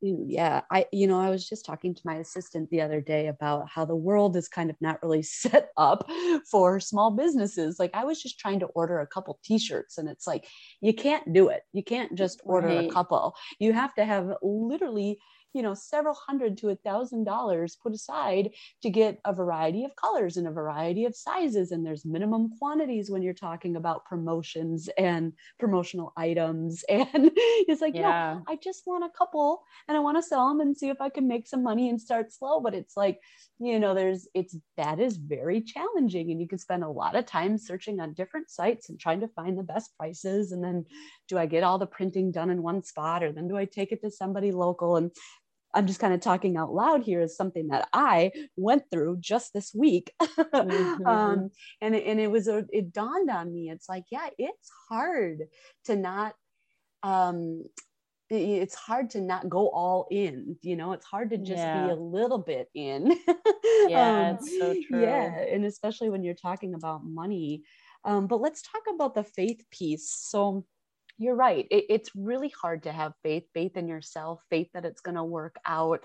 yeah 0.02 0.62
i 0.72 0.86
you 0.92 1.08
know 1.08 1.20
i 1.20 1.30
was 1.30 1.48
just 1.48 1.66
talking 1.66 1.94
to 1.94 2.02
my 2.06 2.16
assistant 2.16 2.70
the 2.70 2.82
other 2.82 3.02
day 3.02 3.28
about 3.28 3.68
how 3.68 3.84
the 3.84 3.96
world 3.96 4.36
is 4.38 4.48
kind 4.48 4.70
of 4.70 4.76
not 4.80 5.02
really 5.04 5.22
set 5.24 5.70
up 5.78 6.10
for 6.50 6.80
small 6.80 7.12
businesses 7.12 7.80
like 7.80 7.92
i 7.94 8.04
was 8.04 8.22
just 8.22 8.40
trying 8.40 8.60
to 8.60 8.68
order 8.68 9.00
a 9.00 9.08
couple 9.08 9.40
t-shirts 9.44 9.98
and 9.98 10.08
it's 10.08 10.26
like 10.26 10.48
you 10.82 10.94
can't 10.94 11.34
do 11.34 11.50
it 11.50 11.64
you 11.74 11.84
can't 11.84 12.16
just 12.16 12.42
order 12.44 12.68
right. 12.68 12.90
a 12.90 12.94
couple 12.94 13.36
you 13.60 13.74
have 13.74 13.94
to 13.94 14.06
have 14.06 14.34
literally 14.42 15.20
you 15.54 15.62
know 15.62 15.74
several 15.74 16.14
hundred 16.14 16.58
to 16.58 16.70
a 16.70 16.76
thousand 16.76 17.24
dollars 17.24 17.78
put 17.82 17.94
aside 17.94 18.52
to 18.82 18.90
get 18.90 19.20
a 19.26 19.34
variety 19.34 19.84
of 19.84 19.96
colors 19.96 20.38
and 20.38 20.48
a 20.48 20.52
variety 20.52 21.06
of 21.06 21.16
sizes. 21.16 21.72
And 21.72 21.86
there's 21.86 22.06
minimum 22.06 22.52
quantities 22.58 23.10
when 23.10 23.22
you're 23.22 23.34
talking 23.34 23.76
about 23.76 24.06
promotions 24.06 24.90
and 24.98 25.34
promotional 25.60 26.14
items. 26.18 26.84
And 27.12 27.32
it's 27.36 27.82
like 27.82 27.96
yeah. 27.96 28.40
No, 28.40 28.44
i 28.48 28.56
just 28.58 28.84
want 28.86 29.04
a 29.04 29.18
couple 29.18 29.64
and 29.88 29.96
i 29.96 30.00
want 30.00 30.18
to 30.18 30.22
sell 30.22 30.50
them 30.50 30.60
and 30.60 30.76
see 30.76 30.90
if 30.90 31.00
i 31.02 31.10
can 31.10 31.28
make 31.28 31.48
some 31.48 31.64
money 31.64 31.90
and 31.90 32.00
start 32.00 32.32
slow. 32.32 32.60
But 32.60 32.76
it's 32.76 32.96
like 32.96 33.20
you 33.60 33.80
know 33.80 33.94
there's 33.94 34.28
it's 34.34 34.56
that 34.78 35.00
is 35.00 35.18
very 35.18 35.62
challenging 35.62 36.32
and 36.32 36.42
you 36.42 36.48
can 36.48 36.58
spend 36.58 36.84
a 36.84 36.90
lot 36.90 37.16
of 37.16 37.26
time 37.26 37.58
searching 37.58 38.00
on 38.00 38.14
different 38.14 38.50
sites 38.50 38.90
and 38.90 39.00
trying 39.00 39.20
to 39.20 39.28
find 39.30 39.58
the 39.58 39.64
best 39.64 39.96
prices 39.98 40.52
and 40.52 40.64
then 40.64 40.86
do 41.28 41.38
i 41.38 41.46
get 41.46 41.64
all 41.64 41.78
the 41.78 41.86
printing 41.86 42.32
done 42.32 42.50
in 42.50 42.64
one 42.64 42.84
spot 42.84 43.24
or 43.24 43.32
then 43.32 43.48
do 43.48 43.58
i 43.58 43.66
take 43.66 43.92
it 43.92 44.02
to 44.02 44.10
somebody 44.10 44.52
local 44.52 44.96
and 44.96 45.12
I'm 45.72 45.86
just 45.86 46.00
kind 46.00 46.14
of 46.16 46.20
talking 46.20 46.58
out 46.58 46.74
loud 46.74 47.04
here 47.04 47.22
is 47.22 47.38
something 47.38 47.68
that 47.68 47.88
I 47.94 48.32
went 48.56 48.84
through 48.92 49.18
just 49.20 49.54
this 49.54 49.72
week. 49.72 50.12
mm-hmm. 50.22 51.06
um, 51.06 51.52
and, 51.80 51.96
and 51.96 52.20
it 52.20 52.32
was, 52.32 52.48
a, 52.48 52.66
it 52.72 52.92
dawned 52.92 53.30
on 53.30 53.54
me. 53.54 53.70
It's 53.70 53.88
like, 53.88 54.06
yeah, 54.10 54.30
it's 54.40 54.72
hard 54.90 55.44
to 55.86 55.96
not, 55.96 56.34
um, 57.04 57.66
it's 58.30 58.76
hard 58.76 59.10
to 59.12 59.22
not 59.22 59.50
go 59.50 59.70
all 59.70 60.08
in, 60.12 60.56
you 60.62 60.76
know, 60.76 60.94
it's 60.94 61.06
hard 61.06 61.32
to 61.32 61.38
just 61.38 61.58
yeah. 61.58 61.88
be 61.88 61.92
a 61.92 61.96
little 61.96 62.38
bit 62.38 62.70
in. 62.76 63.18
yeah, 63.88 64.30
um, 64.30 64.36
it's 64.36 64.58
so 64.60 64.76
true. 64.88 65.02
Yeah. 65.02 65.40
And 65.40 65.66
especially 65.66 66.10
when 66.10 66.24
you're 66.24 66.36
talking 66.36 66.76
about 66.76 67.04
money. 67.04 67.64
Um, 68.06 68.28
but 68.28 68.40
let's 68.40 68.62
talk 68.62 68.84
about 68.94 69.16
the 69.16 69.24
faith 69.24 69.64
piece. 69.72 70.10
So, 70.10 70.66
you're 71.18 71.36
right. 71.36 71.68
It, 71.70 71.86
it's 71.90 72.16
really 72.16 72.52
hard 72.62 72.84
to 72.84 72.92
have 72.92 73.14
faith, 73.24 73.44
faith 73.54 73.76
in 73.76 73.88
yourself, 73.88 74.42
faith 74.50 74.70
that 74.74 74.86
it's 74.86 75.02
going 75.02 75.16
to 75.16 75.24
work 75.24 75.58
out. 75.66 76.02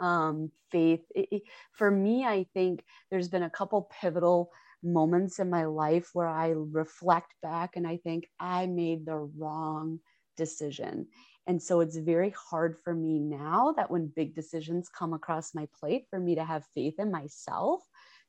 Um, 0.00 0.50
faith. 0.70 1.02
It, 1.14 1.28
it, 1.30 1.42
for 1.72 1.90
me, 1.90 2.24
I 2.24 2.46
think 2.54 2.82
there's 3.10 3.28
been 3.28 3.42
a 3.42 3.50
couple 3.50 3.90
pivotal 4.00 4.50
moments 4.82 5.38
in 5.38 5.50
my 5.50 5.64
life 5.64 6.10
where 6.12 6.28
I 6.28 6.54
reflect 6.56 7.34
back 7.42 7.76
and 7.76 7.86
I 7.86 7.98
think 7.98 8.26
I 8.40 8.66
made 8.66 9.06
the 9.06 9.16
wrong 9.16 10.00
decision. 10.36 11.08
And 11.46 11.62
so 11.62 11.80
it's 11.80 11.96
very 11.96 12.34
hard 12.50 12.78
for 12.78 12.94
me 12.94 13.18
now 13.18 13.74
that 13.76 13.90
when 13.90 14.12
big 14.14 14.34
decisions 14.34 14.88
come 14.88 15.12
across 15.12 15.54
my 15.54 15.68
plate, 15.78 16.06
for 16.08 16.18
me 16.18 16.36
to 16.36 16.44
have 16.44 16.64
faith 16.74 16.94
in 16.98 17.10
myself 17.10 17.82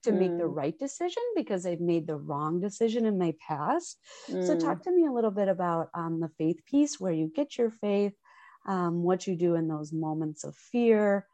to 0.03 0.11
mm. 0.11 0.19
make 0.19 0.37
the 0.37 0.43
mm. 0.43 0.55
right 0.55 0.77
decision 0.77 1.23
because 1.35 1.65
I've 1.65 1.79
made 1.81 2.07
the 2.07 2.17
wrong 2.17 2.59
decision 2.59 3.05
in 3.05 3.17
my 3.17 3.33
past. 3.45 3.99
Mm. 4.29 4.45
So, 4.45 4.57
talk 4.57 4.83
to 4.83 4.91
me 4.91 5.05
a 5.05 5.11
little 5.11 5.31
bit 5.31 5.47
about 5.47 5.89
um, 5.93 6.19
the 6.19 6.29
faith 6.37 6.61
piece, 6.65 6.99
where 6.99 7.13
you 7.13 7.31
get 7.33 7.57
your 7.57 7.69
faith, 7.69 8.13
um, 8.67 9.03
what 9.03 9.27
you 9.27 9.35
do 9.35 9.55
in 9.55 9.67
those 9.67 9.93
moments 9.93 10.43
of 10.43 10.55
fear. 10.55 11.25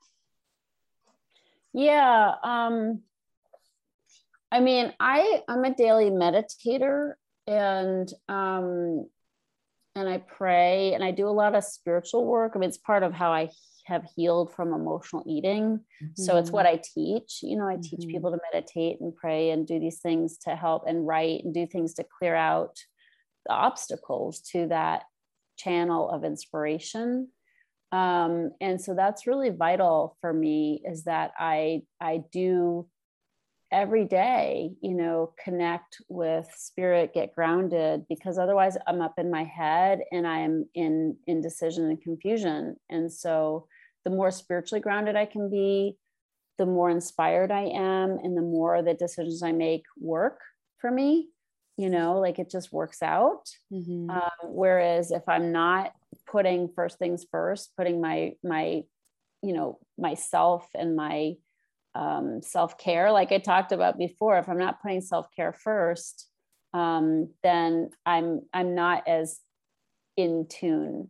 Yeah. 1.73 2.33
Um, 2.43 3.01
I 4.51 4.59
mean, 4.59 4.93
I 4.99 5.41
I'm 5.47 5.63
a 5.63 5.73
daily 5.73 6.09
meditator, 6.09 7.13
and 7.47 8.11
um, 8.27 9.07
and 9.95 10.07
I 10.07 10.19
pray, 10.19 10.93
and 10.93 11.03
I 11.03 11.11
do 11.11 11.27
a 11.27 11.29
lot 11.29 11.55
of 11.55 11.63
spiritual 11.63 12.25
work. 12.25 12.53
I 12.55 12.59
mean, 12.59 12.69
it's 12.69 12.77
part 12.77 13.03
of 13.03 13.13
how 13.13 13.31
I 13.31 13.49
have 13.85 14.05
healed 14.15 14.53
from 14.53 14.73
emotional 14.73 15.23
eating. 15.27 15.79
Mm-hmm. 16.03 16.21
So 16.21 16.37
it's 16.37 16.51
what 16.51 16.65
mm-hmm. 16.65 16.77
I 16.77 16.81
teach. 16.93 17.39
You 17.43 17.57
know, 17.57 17.67
I 17.67 17.73
mm-hmm. 17.73 17.81
teach 17.81 18.07
people 18.07 18.31
to 18.31 18.39
meditate 18.51 19.01
and 19.01 19.15
pray 19.15 19.49
and 19.49 19.67
do 19.67 19.79
these 19.79 19.99
things 19.99 20.37
to 20.39 20.55
help 20.55 20.83
and 20.87 21.05
write 21.05 21.43
and 21.43 21.53
do 21.53 21.67
things 21.67 21.95
to 21.95 22.05
clear 22.19 22.35
out 22.35 22.77
the 23.47 23.53
obstacles 23.53 24.41
to 24.51 24.67
that 24.67 25.03
channel 25.57 26.09
of 26.09 26.23
inspiration. 26.23 27.29
Um, 27.91 28.51
and 28.61 28.79
so 28.79 28.93
that's 28.93 29.27
really 29.27 29.49
vital 29.49 30.15
for 30.21 30.31
me 30.31 30.81
is 30.85 31.03
that 31.03 31.31
I 31.37 31.81
I 31.99 32.23
do 32.31 32.87
every 33.71 34.05
day 34.05 34.71
you 34.81 34.93
know 34.93 35.33
connect 35.43 35.97
with 36.09 36.47
spirit 36.55 37.13
get 37.13 37.33
grounded 37.33 38.05
because 38.09 38.37
otherwise 38.37 38.77
i'm 38.87 39.01
up 39.01 39.13
in 39.17 39.31
my 39.31 39.43
head 39.43 40.01
and 40.11 40.27
i'm 40.27 40.65
in 40.75 41.15
indecision 41.27 41.85
and 41.85 42.01
confusion 42.01 42.75
and 42.89 43.11
so 43.11 43.65
the 44.03 44.09
more 44.09 44.31
spiritually 44.31 44.81
grounded 44.81 45.15
I 45.15 45.25
can 45.25 45.49
be, 45.49 45.97
the 46.57 46.65
more 46.65 46.89
inspired 46.89 47.51
I 47.51 47.63
am, 47.63 48.17
and 48.23 48.35
the 48.35 48.41
more 48.41 48.81
the 48.81 48.93
decisions 48.93 49.43
I 49.43 49.51
make 49.51 49.83
work 49.99 50.39
for 50.79 50.91
me. 50.91 51.29
You 51.77 51.89
know, 51.89 52.19
like 52.19 52.37
it 52.37 52.51
just 52.51 52.71
works 52.71 53.01
out. 53.01 53.49
Mm-hmm. 53.73 54.09
Um, 54.09 54.29
whereas 54.43 55.11
if 55.11 55.27
I'm 55.27 55.51
not 55.51 55.93
putting 56.27 56.69
first 56.75 56.99
things 56.99 57.25
first, 57.31 57.71
putting 57.75 58.01
my 58.01 58.33
my, 58.43 58.83
you 59.41 59.53
know, 59.53 59.79
myself 59.97 60.67
and 60.75 60.95
my 60.95 61.35
um, 61.95 62.41
self 62.41 62.77
care, 62.77 63.11
like 63.11 63.31
I 63.31 63.37
talked 63.37 63.71
about 63.71 63.97
before, 63.97 64.37
if 64.37 64.49
I'm 64.49 64.57
not 64.57 64.81
putting 64.81 65.01
self 65.01 65.27
care 65.35 65.53
first, 65.53 66.27
um, 66.73 67.29
then 67.43 67.89
I'm 68.05 68.41
I'm 68.53 68.75
not 68.75 69.07
as 69.07 69.39
in 70.17 70.47
tune 70.49 71.09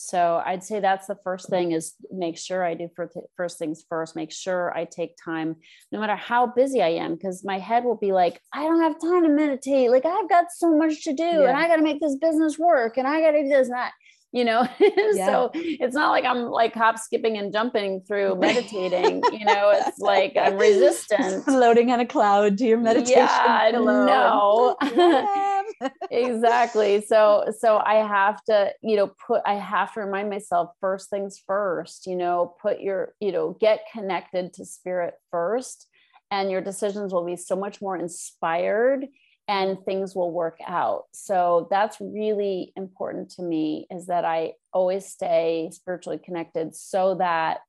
so 0.00 0.40
I'd 0.46 0.62
say 0.62 0.78
that's 0.78 1.08
the 1.08 1.18
first 1.24 1.50
thing 1.50 1.72
is 1.72 1.94
make 2.12 2.38
sure 2.38 2.64
I 2.64 2.74
do 2.74 2.88
first 3.36 3.58
things 3.58 3.84
first, 3.88 4.14
make 4.14 4.30
sure 4.30 4.72
I 4.72 4.84
take 4.84 5.16
time 5.16 5.56
no 5.90 5.98
matter 5.98 6.14
how 6.14 6.46
busy 6.46 6.80
I 6.80 6.90
am 6.90 7.16
because 7.16 7.44
my 7.44 7.58
head 7.58 7.82
will 7.82 7.96
be 7.96 8.12
like 8.12 8.40
I 8.52 8.62
don't 8.62 8.80
have 8.80 9.00
time 9.00 9.24
to 9.24 9.28
meditate 9.28 9.90
like 9.90 10.06
I've 10.06 10.28
got 10.28 10.52
so 10.54 10.72
much 10.72 11.02
to 11.02 11.12
do 11.12 11.24
yeah. 11.24 11.48
and 11.48 11.56
I 11.56 11.66
got 11.66 11.76
to 11.76 11.82
make 11.82 12.00
this 12.00 12.14
business 12.14 12.60
work 12.60 12.96
and 12.96 13.08
I 13.08 13.20
got 13.20 13.32
to 13.32 13.42
do 13.42 13.48
this 13.48 13.66
and 13.66 13.74
that 13.74 13.90
you 14.32 14.44
know? 14.44 14.66
Yeah. 15.14 15.26
so 15.26 15.50
it's 15.54 15.94
not 15.94 16.10
like 16.10 16.24
i'm 16.24 16.44
like 16.50 16.74
hop 16.74 16.98
skipping 16.98 17.38
and 17.38 17.52
jumping 17.52 18.02
through 18.02 18.36
meditating 18.36 19.22
you 19.32 19.44
know? 19.44 19.72
It's 19.74 19.98
like 19.98 20.36
i'm 20.36 20.56
resistant 20.56 21.44
floating 21.44 21.90
on 21.90 22.00
a 22.00 22.06
cloud 22.06 22.58
to 22.58 22.64
your 22.66 22.78
meditation 22.78 23.16
yeah 23.16 23.70
no. 23.72 24.76
Exactly. 26.10 27.04
So 27.06 27.52
so 27.58 27.78
i 27.84 27.94
have 27.96 28.42
to 28.44 28.72
you 28.82 28.96
know 28.96 29.12
put 29.26 29.42
i 29.46 29.54
have 29.54 29.94
to 29.94 30.00
remind 30.00 30.30
myself 30.30 30.70
first 30.80 31.10
things 31.10 31.40
first 31.46 32.06
you 32.06 32.16
know 32.16 32.54
put 32.60 32.80
your 32.80 33.14
you 33.20 33.32
know 33.32 33.56
get 33.60 33.84
connected 33.92 34.52
to 34.54 34.64
spirit 34.64 35.14
first 35.30 35.86
and 36.30 36.50
your 36.50 36.60
decisions 36.60 37.12
will 37.12 37.24
be 37.24 37.36
so 37.36 37.56
much 37.56 37.80
more 37.80 37.96
inspired 37.96 39.06
and 39.48 39.82
things 39.84 40.14
will 40.14 40.30
work 40.30 40.58
out. 40.66 41.04
So 41.12 41.66
that's 41.70 41.96
really 42.00 42.72
important 42.76 43.30
to 43.32 43.42
me 43.42 43.86
is 43.90 44.06
that 44.06 44.26
I 44.26 44.52
always 44.74 45.06
stay 45.06 45.70
spiritually 45.72 46.20
connected 46.22 46.76
so 46.76 47.14
that 47.14 47.60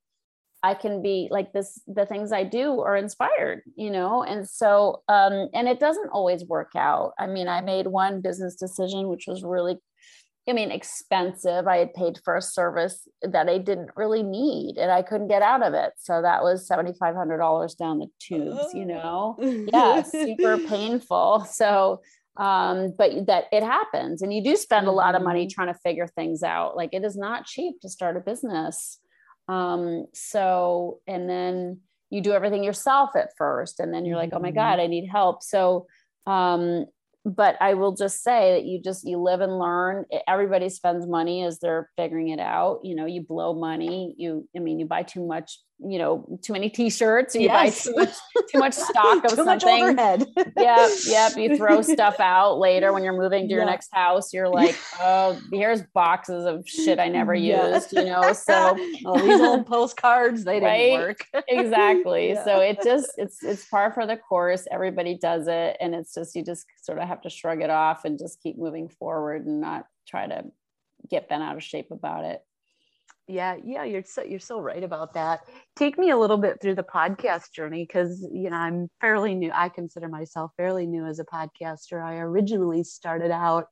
I 0.61 0.73
can 0.73 1.01
be 1.01 1.29
like 1.31 1.53
this 1.53 1.81
the 1.87 2.05
things 2.05 2.33
I 2.33 2.43
do 2.43 2.81
are 2.81 2.97
inspired, 2.97 3.61
you 3.77 3.89
know. 3.89 4.23
And 4.23 4.47
so 4.47 5.03
um 5.07 5.47
and 5.53 5.69
it 5.69 5.79
doesn't 5.79 6.09
always 6.09 6.43
work 6.43 6.71
out. 6.75 7.13
I 7.17 7.27
mean, 7.27 7.47
I 7.47 7.61
made 7.61 7.87
one 7.87 8.19
business 8.19 8.55
decision 8.55 9.07
which 9.07 9.25
was 9.25 9.41
really 9.41 9.77
I 10.49 10.53
mean, 10.53 10.71
expensive. 10.71 11.67
I 11.67 11.77
had 11.77 11.93
paid 11.93 12.19
for 12.23 12.35
a 12.35 12.41
service 12.41 13.07
that 13.21 13.47
I 13.47 13.59
didn't 13.59 13.91
really 13.95 14.23
need 14.23 14.77
and 14.77 14.91
I 14.91 15.01
couldn't 15.03 15.27
get 15.27 15.41
out 15.41 15.62
of 15.62 15.73
it. 15.73 15.93
So 15.97 16.21
that 16.21 16.41
was 16.41 16.67
$7,500 16.67 17.77
down 17.77 17.99
the 17.99 18.07
tubes, 18.19 18.73
you 18.73 18.85
know? 18.85 19.35
yeah, 19.39 20.01
super 20.03 20.57
painful. 20.57 21.45
So, 21.49 22.01
um, 22.38 22.93
but 22.97 23.27
that 23.27 23.45
it 23.51 23.63
happens 23.63 24.21
and 24.21 24.33
you 24.33 24.43
do 24.43 24.55
spend 24.55 24.88
a 24.88 24.91
lot 24.91 25.13
of 25.13 25.21
money 25.21 25.45
mm-hmm. 25.45 25.53
trying 25.53 25.73
to 25.73 25.79
figure 25.79 26.07
things 26.07 26.41
out. 26.41 26.75
Like 26.75 26.89
it 26.93 27.03
is 27.03 27.15
not 27.17 27.45
cheap 27.45 27.81
to 27.81 27.89
start 27.89 28.17
a 28.17 28.21
business. 28.21 28.99
Um, 29.47 30.05
so, 30.13 30.99
and 31.05 31.29
then 31.29 31.81
you 32.09 32.21
do 32.21 32.31
everything 32.31 32.63
yourself 32.63 33.12
at 33.15 33.35
first 33.38 33.79
and 33.79 33.93
then 33.93 34.05
you're 34.05 34.17
like, 34.17 34.31
oh 34.33 34.39
my 34.39 34.49
mm-hmm. 34.49 34.55
God, 34.55 34.79
I 34.79 34.88
need 34.88 35.07
help. 35.07 35.43
So, 35.43 35.88
um, 36.25 36.85
but 37.25 37.58
I 37.62 37.73
will 37.73 37.93
just 37.95 38.23
say 38.23 38.53
that 38.53 38.65
you 38.65 38.82
just 38.82 39.08
you 39.08 39.17
live 39.17 39.41
and 39.41 39.60
learn. 39.60 40.05
Everybody 40.27 40.69
spends 40.69 41.05
money 41.05 41.43
as 41.43 41.60
they're 41.60 41.89
figuring 41.97 42.29
it 42.29 42.39
out. 42.39 42.79
You 42.84 42.95
know, 42.95 43.05
you 43.05 43.21
blow 43.21 43.53
money. 43.53 44.15
You, 44.17 44.47
I 44.55 44.60
mean, 44.60 44.79
you 44.79 44.86
buy 44.86 45.03
too 45.03 45.25
much 45.25 45.60
you 45.81 45.97
know 45.97 46.39
too 46.41 46.51
many 46.51 46.69
t-shirts 46.69 47.35
you 47.35 47.41
yes. 47.41 47.87
buy 47.87 47.91
too 47.91 47.97
much 47.97 48.15
too 48.51 48.59
much 48.59 48.73
stock 48.89 49.23
of 49.23 49.31
something 49.31 49.95
yeah 50.57 50.89
yep 51.07 51.37
you 51.37 51.55
throw 51.55 51.81
stuff 51.81 52.19
out 52.19 52.59
later 52.59 52.91
when 52.91 53.03
you're 53.03 53.17
moving 53.17 53.47
to 53.47 53.53
your 53.53 53.63
yeah. 53.63 53.69
next 53.69 53.89
house 53.93 54.33
you're 54.33 54.49
like 54.49 54.77
oh 54.99 55.39
here's 55.53 55.81
boxes 55.93 56.45
of 56.45 56.67
shit 56.67 56.99
i 56.99 57.07
never 57.07 57.33
yeah. 57.35 57.75
used 57.75 57.93
you 57.93 58.03
know 58.03 58.33
so 58.33 58.77
all 59.05 59.17
these 59.19 59.39
old 59.39 59.65
postcards 59.65 60.43
they 60.43 60.59
right? 60.59 60.77
didn't 60.77 60.99
work 60.99 61.45
exactly 61.47 62.29
yeah. 62.29 62.43
so 62.43 62.59
it 62.59 62.77
just 62.83 63.11
it's 63.17 63.41
it's 63.41 63.65
par 63.65 63.91
for 63.93 64.05
the 64.05 64.17
course 64.17 64.67
everybody 64.71 65.17
does 65.17 65.47
it 65.47 65.77
and 65.79 65.95
it's 65.95 66.13
just 66.13 66.35
you 66.35 66.43
just 66.43 66.65
sort 66.81 66.97
of 66.97 67.07
have 67.07 67.21
to 67.21 67.29
shrug 67.29 67.61
it 67.61 67.69
off 67.69 68.03
and 68.03 68.19
just 68.19 68.41
keep 68.41 68.57
moving 68.57 68.89
forward 68.89 69.45
and 69.45 69.61
not 69.61 69.85
try 70.07 70.27
to 70.27 70.43
get 71.09 71.29
bent 71.29 71.41
out 71.41 71.55
of 71.55 71.63
shape 71.63 71.91
about 71.91 72.25
it 72.25 72.41
yeah 73.29 73.55
yeah 73.63 73.83
you're 73.83 74.03
so 74.03 74.23
you're 74.23 74.39
so 74.39 74.59
right 74.59 74.83
about 74.83 75.13
that 75.13 75.41
take 75.75 75.97
me 75.97 76.09
a 76.09 76.17
little 76.17 76.37
bit 76.37 76.59
through 76.61 76.75
the 76.75 76.83
podcast 76.83 77.51
journey 77.53 77.85
because 77.85 78.27
you 78.33 78.49
know 78.49 78.57
i'm 78.57 78.89
fairly 78.99 79.35
new 79.35 79.51
i 79.53 79.69
consider 79.69 80.07
myself 80.07 80.51
fairly 80.57 80.85
new 80.85 81.05
as 81.05 81.19
a 81.19 81.25
podcaster 81.25 82.03
i 82.03 82.15
originally 82.15 82.83
started 82.83 83.31
out 83.31 83.67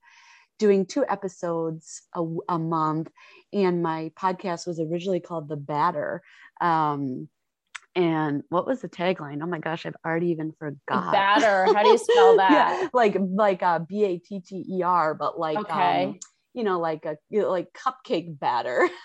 doing 0.58 0.86
two 0.86 1.06
episodes 1.08 2.02
a, 2.16 2.24
a, 2.50 2.60
month, 2.60 3.10
and 3.54 3.82
my 3.82 4.12
podcast 4.20 4.68
was 4.68 4.80
originally 4.80 5.20
called 5.20 5.48
The 5.48 5.56
Batter. 5.56 6.22
Um, 6.60 7.30
and 7.96 8.44
what 8.50 8.68
was 8.68 8.82
the 8.82 8.90
tagline? 8.90 9.42
Oh 9.42 9.48
my 9.48 9.60
gosh, 9.60 9.86
I've 9.86 9.96
already 10.06 10.28
even 10.28 10.54
forgot. 10.60 11.12
Batter. 11.12 11.66
How 11.74 11.84
do 11.84 11.90
you 11.90 11.98
spell 11.98 12.38
that? 12.38 12.52
yeah, 12.52 12.88
like 12.94 13.18
like 13.20 13.64
uh, 13.64 13.80
B 13.80 14.06
A 14.06 14.18
T 14.20 14.40
T 14.40 14.66
E 14.70 14.84
R, 14.84 15.16
but 15.16 15.40
like 15.40 15.58
okay. 15.58 16.06
Um, 16.06 16.20
you 16.54 16.64
know, 16.64 16.80
like 16.80 17.06
a 17.06 17.18
you 17.30 17.42
know, 17.42 17.52
like 17.52 17.74
cupcake 17.74 18.40
batter. 18.40 18.90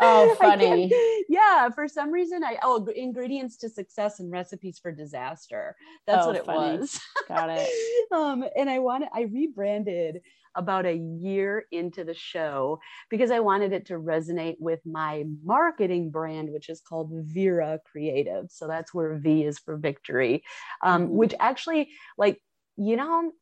Oh, 0.00 0.34
funny. 0.36 0.92
Yeah, 1.28 1.70
for 1.70 1.88
some 1.88 2.12
reason, 2.12 2.44
I 2.44 2.58
oh 2.62 2.86
ingredients 2.86 3.56
to 3.58 3.68
success 3.68 4.20
and 4.20 4.30
recipes 4.30 4.78
for 4.78 4.92
disaster. 4.92 5.76
That's 6.06 6.24
oh, 6.24 6.28
what 6.28 6.36
it 6.36 6.44
funny. 6.44 6.78
was. 6.78 7.00
Got 7.28 7.50
it. 7.50 7.68
um, 8.12 8.44
and 8.56 8.70
I 8.70 8.78
wanted 8.78 9.08
I 9.12 9.22
rebranded 9.22 10.20
about 10.54 10.86
a 10.86 10.94
year 10.94 11.66
into 11.70 12.04
the 12.04 12.14
show 12.14 12.80
because 13.10 13.30
I 13.30 13.40
wanted 13.40 13.72
it 13.72 13.86
to 13.86 13.94
resonate 13.94 14.56
with 14.58 14.80
my 14.84 15.24
marketing 15.44 16.10
brand, 16.10 16.50
which 16.50 16.68
is 16.68 16.80
called 16.80 17.10
Vera 17.12 17.78
Creative. 17.90 18.46
So 18.50 18.66
that's 18.66 18.92
where 18.94 19.16
V 19.16 19.44
is 19.44 19.58
for 19.58 19.76
victory, 19.76 20.42
um, 20.82 21.04
mm-hmm. 21.04 21.16
which 21.16 21.34
actually, 21.38 21.90
like, 22.16 22.40
you 22.76 22.96
know, 22.96 23.32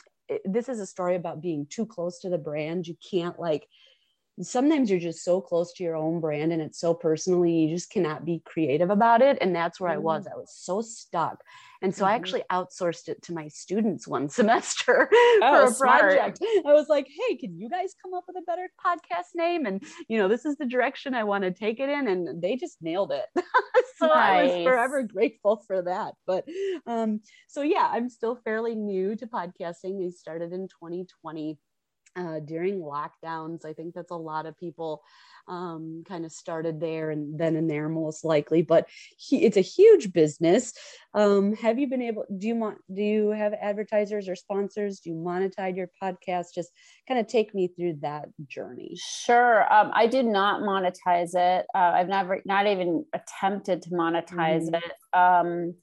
this 0.45 0.69
is 0.69 0.81
a 0.81 0.87
story 0.87 1.17
about 1.17 1.41
being 1.41 1.67
too 1.69 1.87
close 1.87 2.21
to 2.21 2.29
the 2.29 2.39
brand. 2.39 2.87
You 2.87 2.97
can't 3.11 3.39
like 3.39 3.67
sometimes 4.43 4.91
you're 4.91 5.01
just 5.01 5.25
so 5.25 5.41
close 5.41 5.73
to 5.73 5.83
your 5.83 5.97
own 5.97 6.21
brand 6.21 6.53
and 6.53 6.61
it's 6.61 6.79
so 6.79 6.93
personally 6.93 7.53
you 7.53 7.75
just 7.75 7.91
cannot 7.91 8.25
be 8.25 8.43
creative 8.45 8.91
about 8.91 9.23
it 9.23 9.39
and 9.41 9.55
that's 9.55 9.81
where 9.81 9.91
mm-hmm. 9.91 10.01
i 10.01 10.03
was 10.03 10.27
mm. 10.27 10.33
i 10.33 10.37
was 10.37 10.53
so 10.55 10.83
stuck 10.83 11.43
and 11.87 11.95
so 11.95 12.05
mm-hmm. 12.05 12.13
i 12.13 12.17
actually 12.17 12.43
outsourced 12.51 13.07
it 13.07 13.23
to 13.23 13.33
my 13.33 13.47
students 13.47 14.09
one 14.09 14.29
semester 14.41 15.09
oh, 15.13 15.39
for 15.41 15.63
a 15.63 15.71
smart. 15.71 16.01
project 16.01 16.41
i 16.67 16.73
was 16.73 16.89
like 16.89 17.07
hey 17.07 17.37
can 17.37 17.57
you 17.57 17.71
guys 17.71 17.95
come 18.03 18.13
up 18.13 18.25
with 18.27 18.37
a 18.37 18.45
better 18.45 18.69
podcast 18.85 19.31
name 19.37 19.67
and 19.67 19.85
you 20.09 20.19
know 20.19 20.27
this 20.27 20.45
is 20.45 20.57
the 20.57 20.67
direction 20.67 21.15
i 21.15 21.23
want 21.23 21.45
to 21.45 21.53
take 21.53 21.79
it 21.79 21.89
in 21.89 22.09
and 22.09 22.43
they 22.43 22.57
just 22.57 22.79
nailed 22.83 23.13
it 23.13 23.27
so 23.99 24.09
nice. 24.09 24.17
i 24.17 24.43
was 24.43 24.65
forever 24.65 25.03
grateful 25.05 25.63
for 25.65 25.81
that 25.83 26.15
but 26.27 26.45
um 26.89 27.21
so 27.47 27.63
yeah 27.63 27.89
i'm 27.93 28.09
still 28.09 28.35
fairly 28.35 28.75
new 28.75 29.15
to 29.15 29.27
podcasting 29.29 30.05
i 30.05 30.11
started 30.11 30.53
in 30.53 30.67
2020 30.67 31.57
uh, 32.17 32.41
during 32.41 32.81
lockdowns. 32.81 33.65
I 33.65 33.73
think 33.73 33.95
that's 33.95 34.11
a 34.11 34.17
lot 34.17 34.47
of 34.47 34.59
people 34.59 35.03
um, 35.49 36.03
kind 36.09 36.25
of 36.25 36.33
started 36.33 36.81
there 36.81 37.11
and 37.11 37.39
then 37.39 37.55
and 37.55 37.71
there 37.71 37.89
most 37.89 38.25
likely, 38.25 38.63
but 38.63 38.89
he, 39.17 39.45
it's 39.45 39.57
a 39.57 39.61
huge 39.61 40.13
business. 40.13 40.73
Um, 41.15 41.55
have 41.55 41.79
you 41.79 41.89
been 41.89 42.03
able, 42.03 42.25
do 42.37 42.49
you 42.49 42.57
want, 42.57 42.79
do 42.93 43.03
you 43.03 43.31
have 43.31 43.53
advertisers 43.55 44.29
or 44.29 44.35
sponsors? 44.35 45.01
Do 45.01 45.11
you 45.11 45.17
monetize 45.17 45.77
your 45.77 45.91
podcast? 46.03 46.47
Just 46.55 46.71
kind 47.07 47.21
of 47.21 47.29
take 47.29 47.55
me 47.55 47.69
through 47.69 47.99
that 48.03 48.27
journey. 48.49 48.97
Sure. 48.97 49.73
Um, 49.73 49.93
I 49.95 50.09
did 50.09 50.27
not 50.27 50.63
monetize 50.63 51.35
it. 51.35 51.67
Uh, 51.75 51.93
I've 51.95 52.09
never, 52.09 52.43
not 52.45 52.67
even 52.67 53.05
attempted 53.13 53.83
to 53.83 53.91
monetize 53.91 54.69
mm-hmm. 54.69 54.75
it. 54.75 55.19
Um, 55.19 55.75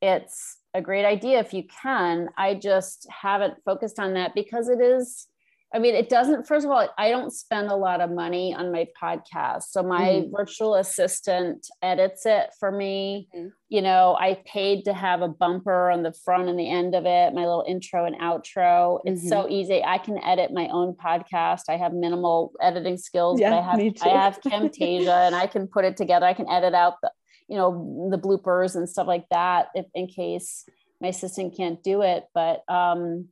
it's 0.00 0.56
a 0.72 0.80
great 0.80 1.04
idea 1.04 1.40
if 1.40 1.52
you 1.52 1.64
can. 1.82 2.30
I 2.38 2.54
just 2.54 3.06
haven't 3.10 3.54
focused 3.66 3.98
on 3.98 4.14
that 4.14 4.34
because 4.34 4.68
it 4.68 4.80
is, 4.80 5.26
I 5.72 5.78
mean, 5.78 5.94
it 5.94 6.08
doesn't, 6.08 6.48
first 6.48 6.66
of 6.66 6.72
all, 6.72 6.88
I 6.98 7.10
don't 7.10 7.32
spend 7.32 7.68
a 7.68 7.76
lot 7.76 8.00
of 8.00 8.10
money 8.10 8.52
on 8.52 8.72
my 8.72 8.88
podcast. 9.00 9.64
So 9.70 9.84
my 9.84 10.00
mm-hmm. 10.00 10.34
virtual 10.34 10.74
assistant 10.74 11.64
edits 11.80 12.26
it 12.26 12.50
for 12.58 12.72
me. 12.72 13.28
Mm-hmm. 13.34 13.48
You 13.68 13.82
know, 13.82 14.16
I 14.18 14.42
paid 14.44 14.84
to 14.86 14.92
have 14.92 15.22
a 15.22 15.28
bumper 15.28 15.90
on 15.90 16.02
the 16.02 16.12
front 16.12 16.48
and 16.48 16.58
the 16.58 16.68
end 16.68 16.96
of 16.96 17.06
it, 17.06 17.34
my 17.34 17.42
little 17.42 17.64
intro 17.68 18.04
and 18.04 18.16
outro. 18.16 18.98
It's 19.04 19.20
mm-hmm. 19.20 19.28
so 19.28 19.48
easy. 19.48 19.80
I 19.84 19.98
can 19.98 20.18
edit 20.24 20.52
my 20.52 20.66
own 20.72 20.94
podcast. 20.94 21.62
I 21.68 21.76
have 21.76 21.92
minimal 21.92 22.52
editing 22.60 22.98
skills, 22.98 23.38
yeah, 23.38 23.50
but 23.50 23.58
I 23.58 23.62
have 23.62 23.96
I 24.02 24.08
have 24.08 24.40
Camtasia 24.40 25.26
and 25.28 25.36
I 25.36 25.46
can 25.46 25.68
put 25.68 25.84
it 25.84 25.96
together. 25.96 26.26
I 26.26 26.34
can 26.34 26.50
edit 26.50 26.74
out 26.74 26.94
the, 27.00 27.12
you 27.46 27.56
know, 27.56 28.08
the 28.10 28.18
bloopers 28.18 28.74
and 28.74 28.88
stuff 28.88 29.06
like 29.06 29.28
that 29.30 29.68
if 29.74 29.86
in 29.94 30.08
case 30.08 30.64
my 31.00 31.08
assistant 31.08 31.56
can't 31.56 31.80
do 31.80 32.02
it. 32.02 32.24
But 32.34 32.64
um 32.68 33.28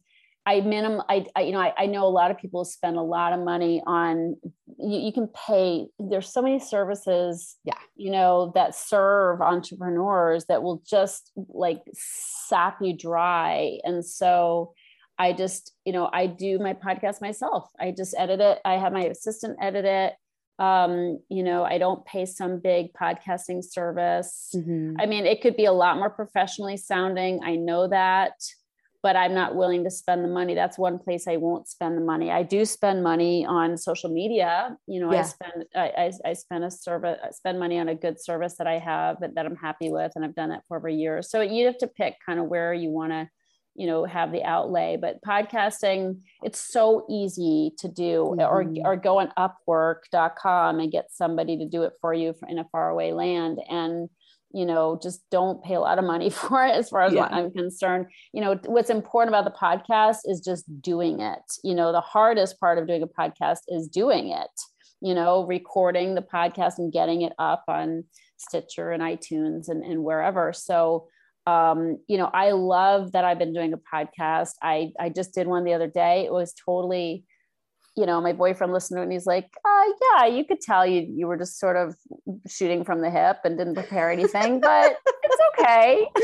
I 0.48 0.62
minim 0.62 1.02
I, 1.10 1.26
I, 1.36 1.42
you 1.42 1.52
know 1.52 1.60
I, 1.60 1.74
I 1.76 1.86
know 1.86 2.06
a 2.06 2.08
lot 2.08 2.30
of 2.30 2.38
people 2.38 2.64
spend 2.64 2.96
a 2.96 3.02
lot 3.02 3.34
of 3.34 3.40
money 3.40 3.82
on 3.86 4.36
you, 4.78 4.98
you, 5.00 5.12
can 5.12 5.28
pay 5.28 5.88
there's 5.98 6.32
so 6.32 6.40
many 6.40 6.58
services 6.58 7.56
yeah 7.64 7.76
you 7.96 8.10
know 8.10 8.50
that 8.54 8.74
serve 8.74 9.42
entrepreneurs 9.42 10.46
that 10.46 10.62
will 10.62 10.82
just 10.88 11.30
like 11.48 11.82
sap 11.92 12.78
you 12.80 12.96
dry 12.96 13.78
and 13.84 14.02
so 14.02 14.72
I 15.18 15.34
just 15.34 15.74
you 15.84 15.92
know 15.92 16.08
I 16.10 16.26
do 16.26 16.58
my 16.58 16.72
podcast 16.72 17.20
myself 17.20 17.68
I 17.78 17.92
just 17.94 18.14
edit 18.16 18.40
it 18.40 18.58
I 18.64 18.78
have 18.78 18.94
my 18.94 19.04
assistant 19.04 19.58
edit 19.60 19.84
it 19.84 20.14
um, 20.60 21.20
you 21.28 21.44
know, 21.44 21.62
I 21.62 21.78
don't 21.78 22.04
pay 22.04 22.26
some 22.26 22.58
big 22.58 22.92
podcasting 22.92 23.62
service. 23.62 24.52
Mm-hmm. 24.56 24.96
I 24.98 25.06
mean, 25.06 25.24
it 25.24 25.40
could 25.40 25.54
be 25.54 25.66
a 25.66 25.72
lot 25.72 25.98
more 25.98 26.10
professionally 26.10 26.76
sounding. 26.76 27.38
I 27.44 27.54
know 27.54 27.86
that 27.86 28.32
but 29.02 29.14
I'm 29.14 29.34
not 29.34 29.54
willing 29.54 29.84
to 29.84 29.90
spend 29.90 30.24
the 30.24 30.28
money. 30.28 30.54
That's 30.54 30.76
one 30.76 30.98
place 30.98 31.28
I 31.28 31.36
won't 31.36 31.68
spend 31.68 31.96
the 31.96 32.02
money. 32.02 32.30
I 32.30 32.42
do 32.42 32.64
spend 32.64 33.02
money 33.02 33.46
on 33.46 33.76
social 33.76 34.10
media. 34.10 34.76
You 34.86 35.00
know, 35.00 35.12
yeah. 35.12 35.20
I 35.20 35.22
spend 35.22 35.64
I, 35.74 35.80
I, 35.96 36.12
I 36.30 36.32
spend 36.32 36.64
a 36.64 36.70
service 36.70 37.18
I 37.22 37.30
spend 37.30 37.60
money 37.60 37.78
on 37.78 37.88
a 37.88 37.94
good 37.94 38.20
service 38.20 38.56
that 38.56 38.66
I 38.66 38.78
have 38.78 39.20
that, 39.20 39.34
that 39.36 39.46
I'm 39.46 39.56
happy 39.56 39.90
with, 39.90 40.12
and 40.16 40.24
I've 40.24 40.34
done 40.34 40.50
that 40.50 40.64
for 40.66 40.78
over 40.78 40.88
years. 40.88 41.30
So 41.30 41.40
you 41.40 41.66
have 41.66 41.78
to 41.78 41.86
pick 41.86 42.16
kind 42.24 42.40
of 42.40 42.46
where 42.46 42.74
you 42.74 42.90
want 42.90 43.12
to, 43.12 43.28
you 43.76 43.86
know, 43.86 44.04
have 44.04 44.32
the 44.32 44.42
outlay. 44.42 44.96
But 45.00 45.22
podcasting, 45.22 46.20
it's 46.42 46.60
so 46.60 47.06
easy 47.08 47.72
to 47.78 47.88
do, 47.88 48.34
mm-hmm. 48.36 48.40
or 48.40 48.92
or 48.92 48.96
go 48.96 49.20
on 49.20 49.32
Upwork.com 49.38 50.80
and 50.80 50.90
get 50.90 51.12
somebody 51.12 51.56
to 51.58 51.66
do 51.66 51.84
it 51.84 51.92
for 52.00 52.12
you 52.12 52.34
in 52.48 52.58
a 52.58 52.66
faraway 52.72 53.12
land 53.12 53.60
and 53.68 54.08
you 54.52 54.64
know 54.64 54.98
just 55.02 55.20
don't 55.30 55.62
pay 55.62 55.74
a 55.74 55.80
lot 55.80 55.98
of 55.98 56.04
money 56.04 56.30
for 56.42 56.64
it 56.64 56.72
as 56.72 56.88
far 56.88 57.02
as 57.02 57.12
yeah. 57.12 57.28
i'm 57.30 57.50
concerned. 57.50 58.06
You 58.32 58.40
know 58.40 58.58
what's 58.66 58.90
important 58.90 59.34
about 59.34 59.44
the 59.44 59.58
podcast 59.58 60.18
is 60.24 60.40
just 60.40 60.64
doing 60.80 61.20
it. 61.20 61.42
You 61.62 61.74
know 61.74 61.92
the 61.92 62.00
hardest 62.00 62.58
part 62.60 62.78
of 62.78 62.86
doing 62.86 63.02
a 63.02 63.06
podcast 63.06 63.60
is 63.68 63.88
doing 63.88 64.30
it. 64.30 64.50
You 65.00 65.14
know 65.14 65.46
recording 65.46 66.14
the 66.14 66.22
podcast 66.22 66.78
and 66.78 66.92
getting 66.92 67.22
it 67.22 67.32
up 67.38 67.64
on 67.68 68.04
stitcher 68.36 68.92
and 68.92 69.02
itunes 69.02 69.68
and, 69.68 69.84
and 69.84 70.02
wherever. 70.02 70.52
So 70.52 71.08
um, 71.46 71.98
you 72.08 72.18
know 72.18 72.30
i 72.34 72.50
love 72.50 73.12
that 73.12 73.24
i've 73.24 73.38
been 73.38 73.54
doing 73.54 73.72
a 73.72 73.78
podcast. 73.78 74.52
I 74.62 74.92
i 74.98 75.08
just 75.08 75.34
did 75.34 75.46
one 75.46 75.64
the 75.64 75.74
other 75.74 75.88
day. 75.88 76.24
It 76.24 76.32
was 76.32 76.54
totally 76.64 77.24
you 77.98 78.06
know, 78.06 78.20
my 78.20 78.32
boyfriend 78.32 78.72
listened 78.72 78.96
to 78.96 79.00
it 79.00 79.04
and 79.04 79.12
he's 79.12 79.26
like, 79.26 79.50
uh, 79.64 79.84
yeah, 80.02 80.26
you 80.26 80.44
could 80.44 80.60
tell 80.60 80.86
you 80.86 81.00
you 81.00 81.26
were 81.26 81.36
just 81.36 81.58
sort 81.58 81.76
of 81.76 81.96
shooting 82.46 82.84
from 82.84 83.00
the 83.00 83.10
hip 83.10 83.38
and 83.42 83.58
didn't 83.58 83.74
prepare 83.74 84.08
anything, 84.08 84.60
but 84.60 84.96
it's 85.24 85.42
okay. 85.58 86.06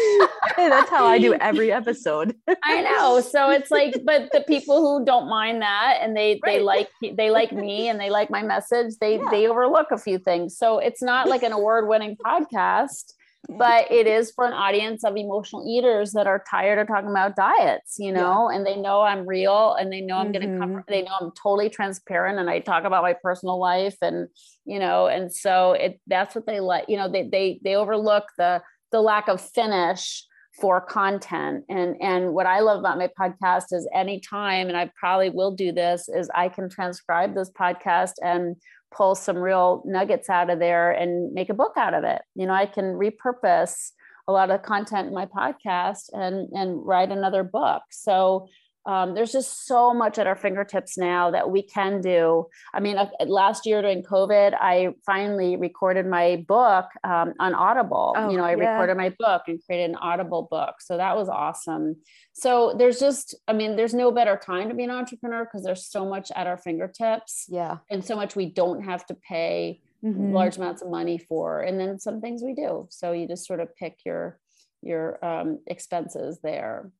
hey, 0.56 0.68
that's 0.68 0.88
how 0.88 1.04
I 1.04 1.18
do 1.18 1.34
every 1.34 1.72
episode. 1.72 2.36
I 2.62 2.82
know. 2.82 3.20
So 3.20 3.50
it's 3.50 3.72
like, 3.72 3.96
but 4.04 4.30
the 4.30 4.42
people 4.42 4.80
who 4.80 5.04
don't 5.04 5.28
mind 5.28 5.62
that 5.62 5.98
and 6.00 6.16
they 6.16 6.38
right. 6.44 6.58
they 6.58 6.60
like 6.60 6.90
they 7.16 7.30
like 7.30 7.50
me 7.50 7.88
and 7.88 7.98
they 7.98 8.08
like 8.08 8.30
my 8.30 8.42
message, 8.42 8.94
they 9.00 9.16
yeah. 9.16 9.28
they 9.32 9.48
overlook 9.48 9.88
a 9.90 9.98
few 9.98 10.18
things. 10.18 10.56
So 10.56 10.78
it's 10.78 11.02
not 11.02 11.28
like 11.28 11.42
an 11.42 11.50
award-winning 11.50 12.16
podcast 12.24 13.14
but 13.48 13.90
it 13.90 14.06
is 14.06 14.30
for 14.32 14.46
an 14.46 14.52
audience 14.52 15.04
of 15.04 15.16
emotional 15.16 15.64
eaters 15.68 16.12
that 16.12 16.26
are 16.26 16.42
tired 16.50 16.78
of 16.78 16.86
talking 16.86 17.10
about 17.10 17.36
diets 17.36 17.96
you 17.98 18.12
know 18.12 18.48
yeah. 18.50 18.56
and 18.56 18.66
they 18.66 18.76
know 18.76 19.02
i'm 19.02 19.26
real 19.26 19.74
and 19.74 19.92
they 19.92 20.00
know 20.00 20.16
i'm 20.16 20.32
mm-hmm. 20.32 20.44
going 20.44 20.52
to 20.52 20.58
come 20.58 20.84
they 20.88 21.02
know 21.02 21.12
i'm 21.20 21.30
totally 21.40 21.68
transparent 21.68 22.38
and 22.38 22.48
i 22.48 22.58
talk 22.58 22.84
about 22.84 23.02
my 23.02 23.14
personal 23.22 23.58
life 23.58 23.96
and 24.02 24.28
you 24.64 24.78
know 24.78 25.06
and 25.06 25.32
so 25.32 25.72
it 25.72 26.00
that's 26.06 26.34
what 26.34 26.46
they 26.46 26.60
like 26.60 26.84
you 26.88 26.96
know 26.96 27.10
they 27.10 27.28
they 27.28 27.60
they 27.62 27.74
overlook 27.74 28.24
the 28.38 28.62
the 28.92 29.00
lack 29.00 29.28
of 29.28 29.40
finish 29.40 30.24
for 30.60 30.80
content 30.80 31.64
and 31.68 31.96
and 32.00 32.32
what 32.32 32.46
i 32.46 32.60
love 32.60 32.78
about 32.78 32.96
my 32.96 33.10
podcast 33.18 33.72
is 33.72 33.88
anytime 33.92 34.68
and 34.68 34.76
i 34.76 34.90
probably 34.98 35.28
will 35.28 35.50
do 35.50 35.72
this 35.72 36.08
is 36.08 36.30
i 36.34 36.48
can 36.48 36.70
transcribe 36.70 37.34
this 37.34 37.50
podcast 37.50 38.12
and 38.22 38.56
pull 38.94 39.14
some 39.14 39.36
real 39.36 39.82
nuggets 39.84 40.30
out 40.30 40.50
of 40.50 40.58
there 40.58 40.92
and 40.92 41.32
make 41.32 41.50
a 41.50 41.54
book 41.54 41.72
out 41.76 41.94
of 41.94 42.04
it. 42.04 42.22
You 42.34 42.46
know, 42.46 42.54
I 42.54 42.66
can 42.66 42.94
repurpose 42.94 43.90
a 44.26 44.32
lot 44.32 44.50
of 44.50 44.62
content 44.62 45.08
in 45.08 45.14
my 45.14 45.26
podcast 45.26 46.08
and 46.12 46.48
and 46.52 46.84
write 46.86 47.10
another 47.10 47.44
book. 47.44 47.82
So 47.90 48.48
um, 48.86 49.14
there's 49.14 49.32
just 49.32 49.66
so 49.66 49.94
much 49.94 50.18
at 50.18 50.26
our 50.26 50.36
fingertips 50.36 50.98
now 50.98 51.30
that 51.30 51.50
we 51.50 51.62
can 51.62 52.00
do. 52.00 52.46
I 52.72 52.80
mean, 52.80 52.98
uh, 52.98 53.08
last 53.26 53.64
year 53.64 53.80
during 53.80 54.02
COVID, 54.02 54.54
I 54.60 54.94
finally 55.06 55.56
recorded 55.56 56.06
my 56.06 56.44
book 56.46 56.86
um, 57.02 57.32
on 57.38 57.54
Audible. 57.54 58.14
Oh, 58.16 58.30
you 58.30 58.36
know, 58.36 58.44
I 58.44 58.56
yeah. 58.56 58.72
recorded 58.72 58.96
my 58.96 59.14
book 59.18 59.42
and 59.46 59.58
created 59.64 59.90
an 59.90 59.96
Audible 59.96 60.48
book. 60.50 60.74
So 60.80 60.98
that 60.98 61.16
was 61.16 61.28
awesome. 61.28 61.96
So 62.34 62.74
there's 62.76 62.98
just, 62.98 63.34
I 63.48 63.54
mean, 63.54 63.76
there's 63.76 63.94
no 63.94 64.10
better 64.12 64.36
time 64.36 64.68
to 64.68 64.74
be 64.74 64.84
an 64.84 64.90
entrepreneur 64.90 65.44
because 65.44 65.64
there's 65.64 65.86
so 65.86 66.04
much 66.04 66.30
at 66.34 66.46
our 66.46 66.58
fingertips. 66.58 67.46
Yeah. 67.48 67.78
And 67.90 68.04
so 68.04 68.16
much 68.16 68.36
we 68.36 68.46
don't 68.46 68.82
have 68.82 69.06
to 69.06 69.14
pay 69.14 69.80
mm-hmm. 70.04 70.32
large 70.32 70.58
amounts 70.58 70.82
of 70.82 70.90
money 70.90 71.16
for. 71.16 71.62
And 71.62 71.80
then 71.80 71.98
some 71.98 72.20
things 72.20 72.42
we 72.42 72.54
do. 72.54 72.86
So 72.90 73.12
you 73.12 73.26
just 73.26 73.46
sort 73.46 73.60
of 73.60 73.74
pick 73.76 74.00
your 74.04 74.38
your 74.82 75.24
um, 75.24 75.60
expenses 75.66 76.40
there 76.42 76.90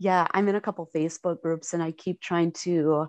yeah, 0.00 0.26
I'm 0.32 0.48
in 0.48 0.54
a 0.54 0.60
couple 0.62 0.88
Facebook 0.96 1.42
groups 1.42 1.74
and 1.74 1.82
I 1.82 1.92
keep 1.92 2.22
trying 2.22 2.52
to 2.64 3.08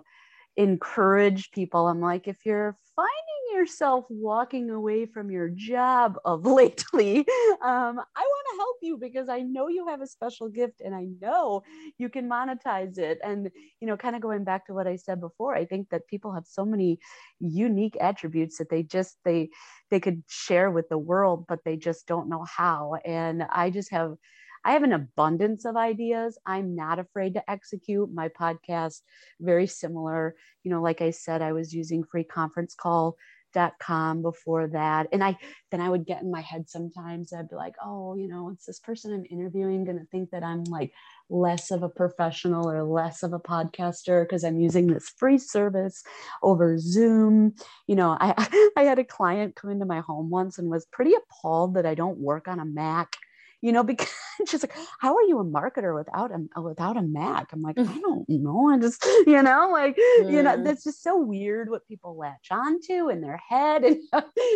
encourage 0.58 1.50
people. 1.50 1.88
I'm 1.88 2.02
like, 2.02 2.28
if 2.28 2.44
you're 2.44 2.76
finding 2.94 3.58
yourself 3.58 4.04
walking 4.10 4.68
away 4.68 5.06
from 5.06 5.30
your 5.30 5.48
job 5.48 6.18
of 6.26 6.44
lately, 6.46 7.20
um, 7.20 7.24
I 7.62 8.20
want 8.20 8.46
to 8.50 8.56
help 8.58 8.76
you 8.82 8.98
because 8.98 9.30
I 9.30 9.40
know 9.40 9.68
you 9.68 9.88
have 9.88 10.02
a 10.02 10.06
special 10.06 10.50
gift 10.50 10.82
and 10.84 10.94
I 10.94 11.06
know 11.22 11.62
you 11.96 12.10
can 12.10 12.28
monetize 12.28 12.98
it. 12.98 13.18
And, 13.24 13.48
you 13.80 13.86
know, 13.88 13.96
kind 13.96 14.14
of 14.14 14.20
going 14.20 14.44
back 14.44 14.66
to 14.66 14.74
what 14.74 14.86
I 14.86 14.96
said 14.96 15.18
before, 15.18 15.54
I 15.54 15.64
think 15.64 15.88
that 15.88 16.06
people 16.08 16.34
have 16.34 16.44
so 16.46 16.66
many 16.66 16.98
unique 17.40 17.96
attributes 17.98 18.58
that 18.58 18.68
they 18.68 18.82
just, 18.82 19.16
they, 19.24 19.48
they 19.90 19.98
could 19.98 20.24
share 20.28 20.70
with 20.70 20.90
the 20.90 20.98
world, 20.98 21.46
but 21.48 21.60
they 21.64 21.78
just 21.78 22.06
don't 22.06 22.28
know 22.28 22.44
how. 22.44 22.96
And 23.02 23.44
I 23.44 23.70
just 23.70 23.90
have, 23.92 24.16
I 24.64 24.72
have 24.72 24.82
an 24.82 24.92
abundance 24.92 25.64
of 25.64 25.76
ideas. 25.76 26.38
I'm 26.46 26.74
not 26.74 26.98
afraid 26.98 27.34
to 27.34 27.50
execute. 27.50 28.12
My 28.12 28.28
podcast. 28.28 29.00
Very 29.40 29.66
similar, 29.66 30.34
you 30.62 30.70
know, 30.70 30.82
like 30.82 31.00
I 31.00 31.10
said, 31.10 31.42
I 31.42 31.52
was 31.52 31.74
using 31.74 32.04
free 32.04 32.24
conference 32.24 32.74
call 32.74 33.16
dot 33.52 33.74
com 33.78 34.22
before 34.22 34.66
that. 34.68 35.08
And 35.12 35.22
i 35.22 35.36
then 35.70 35.80
i 35.80 35.88
would 35.88 36.06
get 36.06 36.22
in 36.22 36.30
my 36.30 36.40
head 36.40 36.68
sometimes. 36.68 37.32
I'd 37.32 37.48
be 37.48 37.56
like 37.56 37.74
oh 37.84 38.14
you 38.14 38.28
know 38.28 38.50
it's 38.50 38.66
this 38.66 38.78
person 38.80 39.12
i'm 39.12 39.24
interviewing 39.30 39.84
going 39.84 39.98
to 39.98 40.06
think 40.06 40.30
that 40.30 40.42
i'm 40.42 40.64
like 40.64 40.92
less 41.28 41.70
of 41.70 41.82
a 41.82 41.88
professional 41.88 42.68
or 42.68 42.82
less 42.82 43.22
of 43.22 43.32
a 43.32 43.38
podcaster 43.38 44.24
because 44.24 44.44
i'm 44.44 44.58
using 44.60 44.86
this 44.86 45.08
free 45.16 45.38
service 45.38 46.02
over 46.42 46.78
zoom? 46.78 47.54
You 47.86 47.96
know 47.96 48.16
i 48.20 48.70
i 48.76 48.82
had 48.82 48.98
a 48.98 49.04
client 49.04 49.56
come 49.56 49.70
into 49.70 49.86
my 49.86 50.00
home 50.00 50.30
once 50.30 50.58
and 50.58 50.70
was 50.70 50.86
pretty 50.86 51.12
appalled 51.14 51.74
that 51.74 51.86
i 51.86 51.94
don't 51.94 52.18
work 52.18 52.48
on 52.48 52.60
a 52.60 52.64
mac 52.64 53.16
you 53.62 53.70
know, 53.70 53.84
because 53.84 54.10
she's 54.46 54.62
like, 54.62 54.76
how 54.98 55.14
are 55.14 55.22
you 55.22 55.38
a 55.38 55.44
marketer 55.44 55.94
without 55.94 56.32
a 56.32 56.60
without 56.60 56.96
a 56.96 57.02
Mac? 57.02 57.52
I'm 57.52 57.62
like, 57.62 57.78
I 57.78 57.84
don't 58.00 58.28
know. 58.28 58.68
I 58.68 58.78
just, 58.78 59.04
you 59.26 59.40
know, 59.40 59.70
like, 59.70 59.96
mm. 59.96 60.30
you 60.30 60.42
know, 60.42 60.62
that's 60.62 60.84
just 60.84 61.02
so 61.02 61.16
weird 61.16 61.70
what 61.70 61.86
people 61.86 62.16
latch 62.16 62.48
onto 62.50 63.08
in 63.08 63.20
their 63.20 63.40
head 63.48 63.84
and 63.84 64.02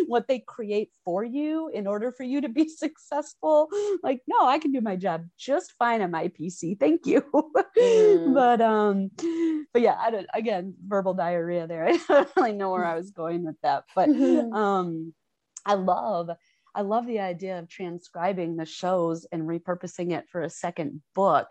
what 0.08 0.26
they 0.26 0.40
create 0.40 0.90
for 1.04 1.24
you 1.24 1.70
in 1.72 1.86
order 1.86 2.12
for 2.12 2.24
you 2.24 2.40
to 2.40 2.48
be 2.48 2.68
successful. 2.68 3.68
Like, 4.02 4.22
no, 4.26 4.44
I 4.44 4.58
can 4.58 4.72
do 4.72 4.80
my 4.80 4.96
job 4.96 5.24
just 5.38 5.72
fine 5.78 6.02
on 6.02 6.10
my 6.10 6.28
PC. 6.28 6.78
Thank 6.78 7.06
you. 7.06 7.22
Mm. 7.78 8.34
but 8.34 8.60
um, 8.60 9.10
but 9.72 9.82
yeah, 9.82 9.96
I 9.98 10.10
don't 10.10 10.26
again, 10.34 10.74
verbal 10.84 11.14
diarrhea 11.14 11.66
there. 11.68 11.86
I 11.86 11.96
don't 12.08 12.28
really 12.36 12.52
know 12.52 12.70
where 12.70 12.84
I 12.84 12.96
was 12.96 13.12
going 13.12 13.44
with 13.44 13.56
that. 13.62 13.84
But 13.94 14.08
um 14.08 15.12
I 15.66 15.74
love 15.74 16.30
I 16.76 16.82
love 16.82 17.06
the 17.06 17.20
idea 17.20 17.58
of 17.58 17.68
transcribing 17.68 18.56
the 18.56 18.66
shows 18.66 19.26
and 19.32 19.42
repurposing 19.42 20.12
it 20.12 20.26
for 20.30 20.42
a 20.42 20.50
second 20.50 21.00
book. 21.14 21.48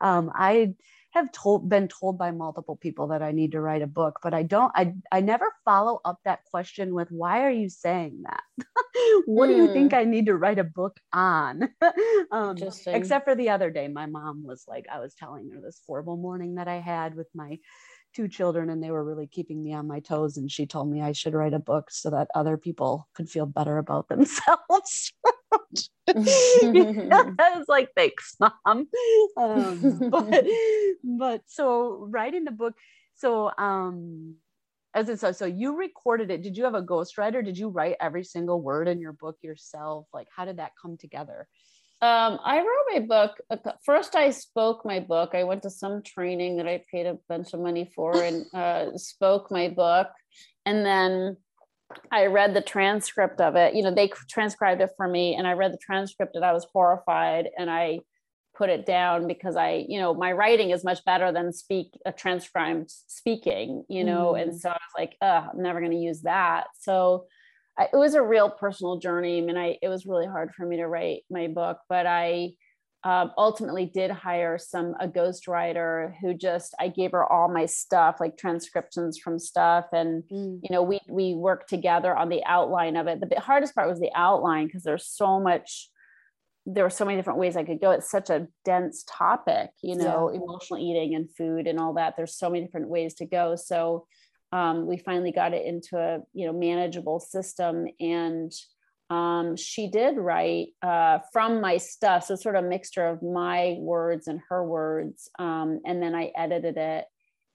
Um, 0.00 0.30
I 0.32 0.74
have 1.12 1.32
told 1.32 1.68
been 1.68 1.88
told 1.88 2.18
by 2.18 2.30
multiple 2.30 2.76
people 2.76 3.08
that 3.08 3.22
I 3.22 3.32
need 3.32 3.52
to 3.52 3.60
write 3.60 3.82
a 3.82 3.86
book, 3.86 4.20
but 4.22 4.34
I 4.34 4.42
don't. 4.44 4.70
I 4.74 4.94
I 5.10 5.20
never 5.20 5.52
follow 5.64 6.00
up 6.04 6.20
that 6.24 6.44
question 6.44 6.94
with 6.94 7.10
why 7.10 7.44
are 7.44 7.50
you 7.50 7.68
saying 7.68 8.22
that? 8.24 8.42
what 9.26 9.48
mm. 9.48 9.56
do 9.56 9.56
you 9.56 9.72
think 9.72 9.92
hmm. 9.92 9.98
I 9.98 10.04
need 10.04 10.26
to 10.26 10.36
write 10.36 10.58
a 10.58 10.64
book 10.64 11.00
on? 11.12 11.70
um, 12.30 12.56
except 12.86 13.24
for 13.24 13.34
the 13.34 13.50
other 13.50 13.70
day, 13.70 13.88
my 13.88 14.06
mom 14.06 14.44
was 14.44 14.64
like, 14.68 14.86
I 14.92 15.00
was 15.00 15.14
telling 15.14 15.50
her 15.50 15.60
this 15.60 15.80
horrible 15.86 16.16
morning 16.16 16.56
that 16.56 16.68
I 16.68 16.78
had 16.78 17.16
with 17.16 17.28
my 17.34 17.58
two 18.18 18.26
children 18.26 18.68
and 18.68 18.82
they 18.82 18.90
were 18.90 19.04
really 19.04 19.28
keeping 19.28 19.62
me 19.62 19.72
on 19.72 19.86
my 19.86 20.00
toes 20.00 20.36
and 20.36 20.50
she 20.50 20.66
told 20.66 20.90
me 20.90 21.00
i 21.00 21.12
should 21.12 21.34
write 21.34 21.54
a 21.54 21.58
book 21.60 21.88
so 21.88 22.10
that 22.10 22.26
other 22.34 22.56
people 22.56 23.08
could 23.14 23.30
feel 23.30 23.46
better 23.46 23.78
about 23.78 24.08
themselves. 24.12 25.12
I 26.08 27.52
was 27.54 27.66
like 27.68 27.90
thanks 27.94 28.36
mom. 28.40 28.88
Um, 29.36 30.08
but 30.10 30.44
but 31.04 31.42
so 31.46 32.08
writing 32.10 32.42
the 32.42 32.50
book 32.50 32.74
so 33.14 33.52
um 33.56 34.34
as 34.94 35.08
it 35.08 35.20
says 35.20 35.38
so 35.38 35.46
you 35.46 35.76
recorded 35.76 36.32
it. 36.32 36.42
Did 36.42 36.56
you 36.56 36.64
have 36.64 36.74
a 36.74 36.82
ghostwriter? 36.82 37.44
Did 37.44 37.56
you 37.56 37.68
write 37.68 37.94
every 38.00 38.24
single 38.24 38.60
word 38.60 38.88
in 38.88 38.98
your 39.00 39.12
book 39.12 39.36
yourself? 39.42 40.08
Like 40.12 40.26
how 40.34 40.44
did 40.44 40.56
that 40.56 40.72
come 40.82 40.96
together 40.96 41.46
um, 42.00 42.38
I 42.44 42.58
wrote 42.58 42.92
my 42.92 43.00
book. 43.00 43.38
First, 43.84 44.14
I 44.14 44.30
spoke 44.30 44.84
my 44.84 45.00
book. 45.00 45.30
I 45.34 45.44
went 45.44 45.62
to 45.64 45.70
some 45.70 46.02
training 46.02 46.56
that 46.56 46.68
I 46.68 46.82
paid 46.90 47.06
a 47.06 47.18
bunch 47.28 47.54
of 47.54 47.60
money 47.60 47.90
for 47.94 48.22
and 48.22 48.46
uh, 48.54 48.96
spoke 48.96 49.50
my 49.50 49.68
book. 49.68 50.08
And 50.64 50.86
then 50.86 51.36
I 52.12 52.26
read 52.26 52.54
the 52.54 52.60
transcript 52.60 53.40
of 53.40 53.56
it. 53.56 53.74
You 53.74 53.82
know, 53.82 53.92
they 53.92 54.10
transcribed 54.28 54.80
it 54.80 54.90
for 54.96 55.08
me, 55.08 55.34
and 55.34 55.46
I 55.46 55.52
read 55.52 55.72
the 55.72 55.78
transcript 55.78 56.36
and 56.36 56.44
I 56.44 56.52
was 56.52 56.66
horrified. 56.72 57.48
And 57.58 57.70
I 57.70 58.00
put 58.58 58.70
it 58.70 58.84
down 58.84 59.26
because 59.26 59.56
I, 59.56 59.84
you 59.88 59.98
know, 60.00 60.12
my 60.12 60.32
writing 60.32 60.70
is 60.70 60.84
much 60.84 61.04
better 61.04 61.32
than 61.32 61.52
speak 61.52 61.88
a 62.04 62.12
transcribed 62.12 62.90
speaking, 63.06 63.84
you 63.88 64.04
know. 64.04 64.34
Mm. 64.36 64.42
And 64.42 64.60
so 64.60 64.70
I 64.70 64.72
was 64.72 64.98
like, 64.98 65.16
I'm 65.22 65.62
never 65.62 65.80
going 65.80 65.92
to 65.92 65.98
use 65.98 66.22
that. 66.22 66.66
So 66.80 67.26
I, 67.78 67.88
it 67.92 67.96
was 67.96 68.14
a 68.14 68.22
real 68.22 68.50
personal 68.50 68.98
journey. 68.98 69.38
I 69.38 69.40
mean, 69.42 69.56
I 69.56 69.78
it 69.80 69.88
was 69.88 70.06
really 70.06 70.26
hard 70.26 70.52
for 70.54 70.66
me 70.66 70.76
to 70.78 70.88
write 70.88 71.22
my 71.30 71.46
book, 71.46 71.78
but 71.88 72.06
I 72.06 72.52
um, 73.04 73.30
ultimately 73.38 73.86
did 73.86 74.10
hire 74.10 74.58
some 74.58 74.94
a 74.98 75.06
ghostwriter 75.06 76.14
who 76.20 76.34
just 76.34 76.74
I 76.80 76.88
gave 76.88 77.12
her 77.12 77.24
all 77.24 77.48
my 77.48 77.66
stuff, 77.66 78.16
like 78.18 78.36
transcriptions 78.36 79.18
from 79.18 79.38
stuff, 79.38 79.86
and 79.92 80.24
mm. 80.24 80.58
you 80.62 80.68
know 80.70 80.82
we 80.82 80.98
we 81.08 81.34
worked 81.34 81.68
together 81.68 82.16
on 82.16 82.28
the 82.28 82.42
outline 82.44 82.96
of 82.96 83.06
it. 83.06 83.20
The 83.20 83.40
hardest 83.40 83.74
part 83.74 83.88
was 83.88 84.00
the 84.00 84.10
outline 84.14 84.66
because 84.66 84.82
there's 84.82 85.06
so 85.06 85.38
much. 85.38 85.90
There 86.66 86.84
were 86.84 86.90
so 86.90 87.06
many 87.06 87.16
different 87.16 87.38
ways 87.38 87.56
I 87.56 87.64
could 87.64 87.80
go. 87.80 87.92
It's 87.92 88.10
such 88.10 88.28
a 88.28 88.46
dense 88.66 89.02
topic, 89.08 89.70
you 89.82 89.96
know, 89.96 90.30
yeah. 90.30 90.38
emotional 90.38 90.78
eating 90.78 91.14
and 91.14 91.34
food 91.34 91.66
and 91.66 91.78
all 91.80 91.94
that. 91.94 92.14
There's 92.14 92.36
so 92.36 92.50
many 92.50 92.66
different 92.66 92.90
ways 92.90 93.14
to 93.14 93.26
go. 93.26 93.56
So 93.56 94.06
um, 94.52 94.86
we 94.86 94.98
finally 94.98 95.32
got 95.32 95.54
it 95.54 95.66
into 95.66 95.98
a 95.98 96.20
you 96.32 96.46
know 96.46 96.52
manageable 96.52 97.20
system. 97.20 97.86
And 98.00 98.52
um, 99.10 99.56
she 99.56 99.88
did 99.90 100.16
write 100.16 100.68
uh, 100.82 101.20
from 101.32 101.60
my 101.60 101.78
stuff 101.78 102.24
so 102.24 102.36
sort 102.36 102.56
of 102.56 102.64
a 102.64 102.68
mixture 102.68 103.06
of 103.06 103.22
my 103.22 103.76
words 103.78 104.28
and 104.28 104.40
her 104.50 104.62
words 104.62 105.30
um, 105.38 105.80
and 105.86 106.02
then 106.02 106.14
i 106.14 106.30
edited 106.36 106.76
it 106.76 107.06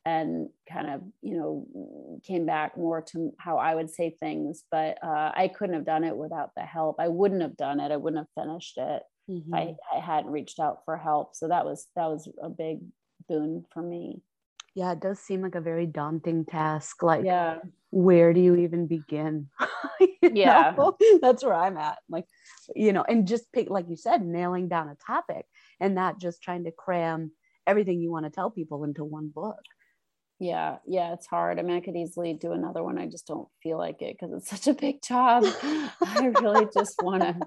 and 0.03 0.49
kind 0.67 0.89
of 0.89 1.01
you 1.21 1.37
know 1.37 2.19
came 2.23 2.47
back 2.47 2.75
more 2.75 3.03
to 3.03 3.31
how 3.37 3.57
i 3.57 3.75
would 3.75 3.89
say 3.89 4.15
things. 4.19 4.63
But 4.71 4.97
uh, 5.03 5.31
i 5.35 5.47
couldn't 5.47 5.75
have 5.75 5.85
done 5.85 6.03
it 6.03 6.17
without 6.17 6.51
the 6.55 6.63
help. 6.63 6.95
I 6.99 7.07
wouldn't 7.07 7.41
have 7.41 7.55
done 7.55 7.79
it. 7.79 7.91
I 7.91 7.97
wouldn't 7.97 8.27
have 8.27 8.43
finished 8.43 8.77
it 8.77 9.03
mm-hmm. 9.29 9.53
I, 9.53 9.75
I 9.93 9.99
hadn't 9.99 10.31
reached 10.31 10.59
out 10.59 10.79
for 10.85 10.97
help. 10.97 11.35
So 11.35 11.47
that 11.47 11.65
was 11.65 11.87
that 11.95 12.07
was 12.07 12.27
a 12.41 12.49
big 12.49 12.79
boon 13.27 13.65
for 13.73 13.81
me 13.81 14.21
yeah 14.75 14.91
it 14.91 14.99
does 14.99 15.19
seem 15.19 15.41
like 15.41 15.55
a 15.55 15.61
very 15.61 15.85
daunting 15.85 16.45
task 16.45 17.03
like 17.03 17.25
yeah. 17.25 17.57
where 17.91 18.33
do 18.33 18.39
you 18.39 18.55
even 18.55 18.87
begin? 18.87 19.49
Yeah. 20.21 20.73
know? 20.77 20.97
that's 21.21 21.43
where 21.43 21.53
i'm 21.53 21.77
at 21.77 21.97
like 22.09 22.25
you 22.75 22.93
know 22.93 23.03
and 23.03 23.27
just 23.27 23.51
pick 23.51 23.69
like 23.69 23.89
you 23.89 23.97
said 23.97 24.25
nailing 24.25 24.69
down 24.69 24.87
a 24.87 24.95
topic 24.95 25.45
and 25.79 25.93
not 25.95 26.19
just 26.19 26.41
trying 26.41 26.63
to 26.63 26.71
cram 26.71 27.31
everything 27.67 27.99
you 27.99 28.11
want 28.11 28.25
to 28.25 28.31
tell 28.31 28.49
people 28.49 28.83
into 28.83 29.03
one 29.03 29.29
book. 29.33 29.59
Yeah 30.39 30.77
yeah 30.85 31.13
it's 31.13 31.27
hard. 31.27 31.59
I 31.59 31.61
mean 31.61 31.75
i 31.75 31.81
could 31.81 31.95
easily 31.95 32.33
do 32.33 32.53
another 32.53 32.83
one. 32.83 32.97
I 32.97 33.07
just 33.07 33.27
don't 33.27 33.47
feel 33.61 33.77
like 33.77 34.01
it 34.01 34.17
because 34.17 34.33
it's 34.33 34.49
such 34.49 34.67
a 34.67 34.73
big 34.73 35.01
job. 35.01 35.43
I 35.63 36.31
really 36.41 36.67
just 36.73 37.01
want 37.01 37.23
to 37.23 37.37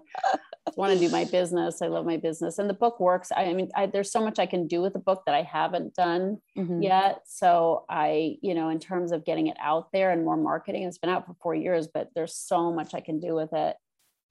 want 0.76 0.92
to 0.92 0.98
do 0.98 1.08
my 1.10 1.24
business 1.24 1.80
i 1.80 1.86
love 1.86 2.04
my 2.04 2.16
business 2.16 2.58
and 2.58 2.68
the 2.68 2.74
book 2.74 2.98
works 2.98 3.30
i, 3.32 3.44
I 3.44 3.54
mean 3.54 3.70
I, 3.74 3.86
there's 3.86 4.10
so 4.10 4.20
much 4.20 4.38
i 4.38 4.46
can 4.46 4.66
do 4.66 4.82
with 4.82 4.92
the 4.92 4.98
book 4.98 5.22
that 5.26 5.34
i 5.34 5.42
haven't 5.42 5.94
done 5.94 6.38
mm-hmm. 6.56 6.82
yet 6.82 7.20
so 7.26 7.84
i 7.88 8.36
you 8.42 8.54
know 8.54 8.68
in 8.68 8.80
terms 8.80 9.12
of 9.12 9.24
getting 9.24 9.46
it 9.46 9.56
out 9.60 9.92
there 9.92 10.10
and 10.10 10.24
more 10.24 10.36
marketing 10.36 10.82
it's 10.82 10.98
been 10.98 11.10
out 11.10 11.26
for 11.26 11.36
four 11.40 11.54
years 11.54 11.86
but 11.86 12.10
there's 12.14 12.34
so 12.34 12.72
much 12.72 12.94
i 12.94 13.00
can 13.00 13.20
do 13.20 13.34
with 13.34 13.52
it 13.52 13.76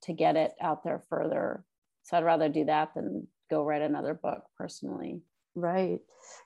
to 0.04 0.14
get 0.14 0.36
it 0.36 0.52
out 0.62 0.84
there 0.84 1.02
further 1.10 1.64
so 2.04 2.18
i'd 2.18 2.26
rather 2.26 2.50
do 2.50 2.66
that 2.66 2.94
than 2.96 3.28
go 3.50 3.64
write 3.64 3.82
another 3.82 4.14
book 4.14 4.44
personally 4.58 5.22
Right. 5.56 6.00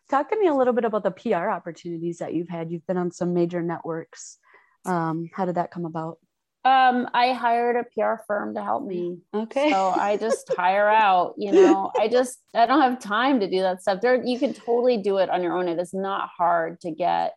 Talk 0.09 0.29
to 0.29 0.39
me 0.39 0.47
a 0.47 0.53
little 0.53 0.73
bit 0.73 0.85
about 0.85 1.03
the 1.03 1.11
PR 1.11 1.49
opportunities 1.49 2.19
that 2.19 2.33
you've 2.33 2.49
had. 2.49 2.71
You've 2.71 2.85
been 2.85 2.97
on 2.97 3.11
some 3.11 3.33
major 3.33 3.61
networks. 3.61 4.37
Um, 4.85 5.29
how 5.33 5.45
did 5.45 5.55
that 5.55 5.71
come 5.71 5.85
about? 5.85 6.19
Um, 6.65 7.07
I 7.13 7.31
hired 7.31 7.77
a 7.77 7.83
PR 7.83 8.21
firm 8.27 8.53
to 8.55 8.63
help 8.63 8.85
me. 8.85 9.19
Okay. 9.33 9.69
So 9.71 9.89
I 9.89 10.17
just 10.19 10.51
hire 10.53 10.89
out, 10.89 11.35
you 11.37 11.53
know, 11.53 11.91
I 11.97 12.09
just, 12.09 12.39
I 12.53 12.65
don't 12.65 12.81
have 12.81 12.99
time 12.99 13.39
to 13.39 13.49
do 13.49 13.61
that 13.61 13.81
stuff. 13.81 14.01
There, 14.01 14.21
you 14.21 14.37
can 14.37 14.53
totally 14.53 14.97
do 14.97 15.17
it 15.17 15.29
on 15.29 15.41
your 15.41 15.57
own. 15.57 15.69
It 15.69 15.79
is 15.79 15.93
not 15.93 16.29
hard 16.37 16.81
to 16.81 16.91
get, 16.91 17.33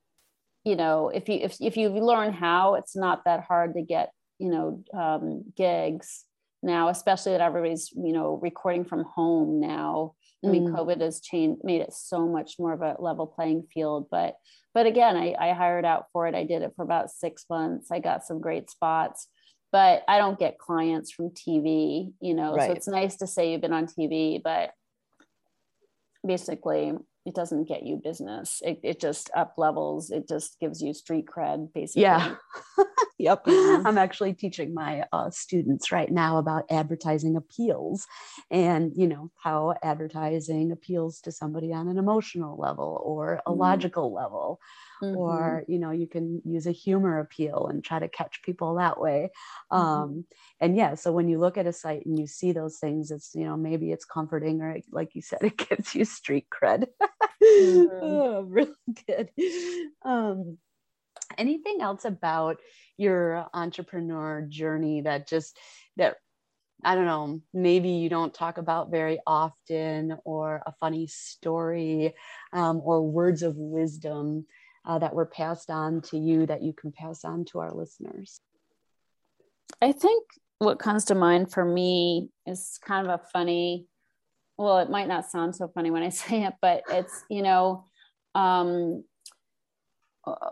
you 0.64 0.74
know, 0.74 1.08
if 1.08 1.28
you, 1.28 1.38
if, 1.40 1.56
if 1.60 1.76
you 1.76 1.90
learn 1.90 2.32
how, 2.32 2.74
it's 2.74 2.96
not 2.96 3.24
that 3.24 3.44
hard 3.44 3.74
to 3.74 3.82
get, 3.82 4.10
you 4.38 4.50
know, 4.50 4.82
um, 4.92 5.44
gigs 5.56 6.24
now, 6.62 6.88
especially 6.88 7.32
that 7.32 7.40
everybody's, 7.40 7.92
you 7.92 8.12
know, 8.12 8.40
recording 8.42 8.84
from 8.84 9.04
home 9.04 9.60
now. 9.60 10.14
I 10.44 10.48
mean, 10.48 10.68
mm. 10.68 10.74
COVID 10.74 11.00
has 11.00 11.20
changed, 11.20 11.62
made 11.62 11.82
it 11.82 11.92
so 11.92 12.26
much 12.26 12.58
more 12.58 12.72
of 12.72 12.82
a 12.82 12.96
level 12.98 13.26
playing 13.26 13.68
field. 13.72 14.08
But, 14.10 14.34
but 14.74 14.86
again, 14.86 15.16
I, 15.16 15.34
I 15.38 15.52
hired 15.52 15.84
out 15.84 16.06
for 16.12 16.26
it. 16.26 16.34
I 16.34 16.44
did 16.44 16.62
it 16.62 16.72
for 16.74 16.82
about 16.82 17.10
six 17.10 17.44
months. 17.48 17.90
I 17.92 18.00
got 18.00 18.24
some 18.24 18.40
great 18.40 18.68
spots, 18.68 19.28
but 19.70 20.02
I 20.08 20.18
don't 20.18 20.38
get 20.38 20.58
clients 20.58 21.12
from 21.12 21.30
TV, 21.30 22.12
you 22.20 22.34
know. 22.34 22.54
Right. 22.54 22.66
So 22.66 22.72
it's 22.72 22.88
nice 22.88 23.16
to 23.16 23.26
say 23.26 23.52
you've 23.52 23.60
been 23.60 23.72
on 23.72 23.86
TV, 23.86 24.42
but 24.42 24.72
basically, 26.26 26.92
it 27.24 27.34
doesn't 27.34 27.68
get 27.68 27.84
you 27.84 28.00
business. 28.02 28.60
It, 28.64 28.80
it 28.82 29.00
just 29.00 29.30
up 29.34 29.54
levels. 29.56 30.10
It 30.10 30.28
just 30.28 30.58
gives 30.58 30.82
you 30.82 30.92
street 30.92 31.26
cred, 31.26 31.72
basically. 31.72 32.02
Yeah. 32.02 32.34
yep. 33.18 33.44
Mm-hmm. 33.44 33.86
I'm 33.86 33.98
actually 33.98 34.32
teaching 34.34 34.74
my 34.74 35.04
uh, 35.12 35.30
students 35.30 35.92
right 35.92 36.10
now 36.10 36.38
about 36.38 36.64
advertising 36.70 37.36
appeals 37.36 38.06
and, 38.50 38.92
you 38.96 39.06
know, 39.06 39.30
how 39.36 39.74
advertising 39.82 40.72
appeals 40.72 41.20
to 41.20 41.32
somebody 41.32 41.72
on 41.72 41.88
an 41.88 41.98
emotional 41.98 42.58
level 42.58 43.00
or 43.04 43.34
a 43.46 43.50
mm-hmm. 43.50 43.60
logical 43.60 44.12
level. 44.12 44.58
Mm-hmm. 45.02 45.16
Or, 45.16 45.64
you 45.66 45.78
know, 45.78 45.90
you 45.90 46.06
can 46.06 46.40
use 46.44 46.66
a 46.66 46.72
humor 46.72 47.18
appeal 47.18 47.66
and 47.68 47.82
try 47.82 47.98
to 47.98 48.08
catch 48.08 48.42
people 48.42 48.76
that 48.76 49.00
way. 49.00 49.30
Mm-hmm. 49.72 49.84
Um, 49.84 50.24
and 50.60 50.76
yeah, 50.76 50.94
so 50.94 51.10
when 51.12 51.28
you 51.28 51.38
look 51.38 51.58
at 51.58 51.66
a 51.66 51.72
site 51.72 52.06
and 52.06 52.18
you 52.18 52.26
see 52.26 52.52
those 52.52 52.78
things, 52.78 53.10
it's, 53.10 53.34
you 53.34 53.44
know, 53.44 53.56
maybe 53.56 53.90
it's 53.90 54.04
comforting 54.04 54.60
or 54.60 54.76
like 54.90 55.14
you 55.14 55.22
said, 55.22 55.40
it 55.42 55.56
gives 55.56 55.94
you 55.94 56.04
street 56.04 56.46
cred. 56.50 56.86
mm-hmm. 57.42 57.86
oh, 58.00 58.42
really 58.48 58.72
good. 59.06 59.30
Um, 60.04 60.58
anything 61.36 61.80
else 61.80 62.04
about 62.04 62.58
your 62.96 63.46
entrepreneur 63.54 64.46
journey 64.48 65.00
that 65.00 65.26
just 65.26 65.58
that 65.96 66.16
I 66.84 66.96
don't 66.96 67.06
know, 67.06 67.40
maybe 67.54 67.90
you 67.90 68.08
don't 68.08 68.34
talk 68.34 68.58
about 68.58 68.90
very 68.90 69.20
often, 69.24 70.16
or 70.24 70.62
a 70.66 70.72
funny 70.80 71.06
story, 71.06 72.12
um, 72.52 72.80
or 72.82 73.08
words 73.08 73.44
of 73.44 73.56
wisdom 73.56 74.46
uh, 74.84 74.98
that 74.98 75.14
were 75.14 75.26
passed 75.26 75.70
on 75.70 76.00
to 76.02 76.18
you 76.18 76.46
that 76.46 76.62
you 76.62 76.72
can 76.72 76.92
pass 76.92 77.24
on 77.24 77.44
to 77.46 77.60
our 77.60 77.72
listeners? 77.72 78.40
I 79.80 79.92
think 79.92 80.24
what 80.58 80.78
comes 80.78 81.06
to 81.06 81.14
mind 81.14 81.52
for 81.52 81.64
me 81.64 82.30
is 82.46 82.78
kind 82.84 83.06
of 83.06 83.20
a 83.20 83.24
funny 83.32 83.86
well 84.56 84.78
it 84.78 84.90
might 84.90 85.08
not 85.08 85.28
sound 85.28 85.54
so 85.56 85.68
funny 85.68 85.90
when 85.90 86.02
i 86.02 86.08
say 86.22 86.44
it 86.44 86.54
but 86.60 86.82
it's 86.88 87.24
you 87.28 87.42
know 87.42 87.84
um, 88.34 89.04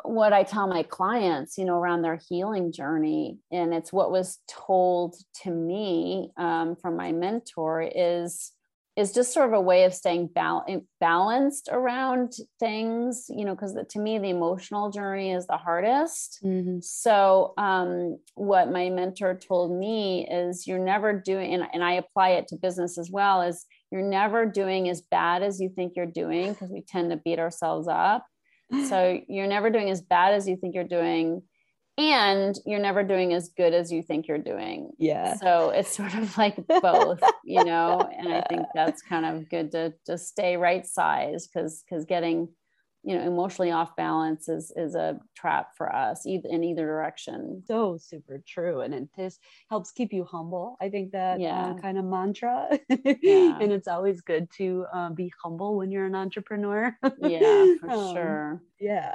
what 0.02 0.32
i 0.32 0.42
tell 0.42 0.66
my 0.66 0.82
clients 0.82 1.56
you 1.56 1.64
know 1.64 1.76
around 1.76 2.02
their 2.02 2.20
healing 2.28 2.72
journey 2.72 3.38
and 3.52 3.72
it's 3.72 3.92
what 3.92 4.10
was 4.10 4.38
told 4.48 5.14
to 5.42 5.50
me 5.50 6.30
um, 6.36 6.76
from 6.76 6.96
my 6.96 7.12
mentor 7.12 7.88
is 7.94 8.52
is 8.96 9.12
just 9.12 9.32
sort 9.32 9.48
of 9.48 9.54
a 9.54 9.60
way 9.60 9.84
of 9.84 9.94
staying 9.94 10.26
bal- 10.28 10.66
balanced 10.98 11.68
around 11.70 12.32
things, 12.58 13.26
you 13.28 13.44
know, 13.44 13.54
because 13.54 13.76
to 13.88 13.98
me, 13.98 14.18
the 14.18 14.30
emotional 14.30 14.90
journey 14.90 15.32
is 15.32 15.46
the 15.46 15.56
hardest. 15.56 16.40
Mm-hmm. 16.44 16.78
So, 16.80 17.54
um, 17.56 18.18
what 18.34 18.70
my 18.70 18.90
mentor 18.90 19.34
told 19.34 19.72
me 19.72 20.26
is 20.28 20.66
you're 20.66 20.78
never 20.78 21.12
doing, 21.12 21.54
and, 21.54 21.64
and 21.72 21.84
I 21.84 21.94
apply 21.94 22.30
it 22.30 22.48
to 22.48 22.56
business 22.56 22.98
as 22.98 23.10
well, 23.10 23.42
is 23.42 23.64
you're 23.92 24.02
never 24.02 24.44
doing 24.44 24.88
as 24.88 25.02
bad 25.02 25.42
as 25.42 25.60
you 25.60 25.68
think 25.68 25.94
you're 25.94 26.06
doing 26.06 26.52
because 26.52 26.70
we 26.70 26.82
tend 26.82 27.10
to 27.10 27.16
beat 27.16 27.38
ourselves 27.38 27.88
up. 27.88 28.26
So, 28.88 29.20
you're 29.28 29.48
never 29.48 29.70
doing 29.70 29.90
as 29.90 30.00
bad 30.00 30.34
as 30.34 30.48
you 30.48 30.56
think 30.56 30.74
you're 30.74 30.84
doing 30.84 31.42
and 31.98 32.58
you're 32.64 32.80
never 32.80 33.02
doing 33.02 33.32
as 33.32 33.50
good 33.50 33.74
as 33.74 33.92
you 33.92 34.02
think 34.02 34.26
you're 34.26 34.38
doing. 34.38 34.90
Yeah. 34.98 35.36
So 35.36 35.70
it's 35.70 35.94
sort 35.94 36.14
of 36.14 36.36
like 36.38 36.56
both, 36.82 37.20
you 37.44 37.64
know, 37.64 38.08
and 38.16 38.32
I 38.32 38.42
think 38.48 38.66
that's 38.74 39.02
kind 39.02 39.26
of 39.26 39.48
good 39.50 39.72
to 39.72 39.94
just 40.06 40.28
stay 40.28 40.56
right 40.56 40.86
size 40.86 41.46
because 41.46 41.82
because 41.82 42.04
getting 42.04 42.48
you 43.02 43.16
know 43.16 43.22
emotionally 43.24 43.70
off 43.70 43.96
balance 43.96 44.48
is 44.48 44.72
is 44.76 44.94
a 44.94 45.18
trap 45.34 45.74
for 45.76 45.94
us 45.94 46.26
either 46.26 46.48
in 46.50 46.62
either 46.62 46.84
direction 46.84 47.62
so 47.66 47.96
super 47.96 48.42
true 48.46 48.80
and 48.80 48.92
it 48.92 49.08
just 49.16 49.40
helps 49.70 49.90
keep 49.90 50.12
you 50.12 50.24
humble 50.24 50.76
i 50.80 50.88
think 50.88 51.12
that 51.12 51.36
uh, 51.36 51.42
yeah. 51.42 51.66
uh, 51.66 51.74
kind 51.78 51.98
of 51.98 52.04
mantra 52.04 52.68
yeah. 53.22 53.58
and 53.60 53.72
it's 53.72 53.88
always 53.88 54.20
good 54.20 54.48
to 54.50 54.84
uh, 54.92 55.10
be 55.10 55.32
humble 55.42 55.76
when 55.76 55.90
you're 55.90 56.06
an 56.06 56.14
entrepreneur 56.14 56.94
yeah 57.20 57.66
for 57.80 57.90
um, 57.90 58.14
sure 58.14 58.62
yeah 58.78 59.14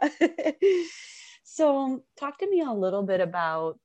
so, 1.47 2.03
talk 2.19 2.39
to 2.39 2.49
me 2.49 2.61
a 2.61 2.71
little 2.71 3.03
bit 3.03 3.21
about, 3.21 3.77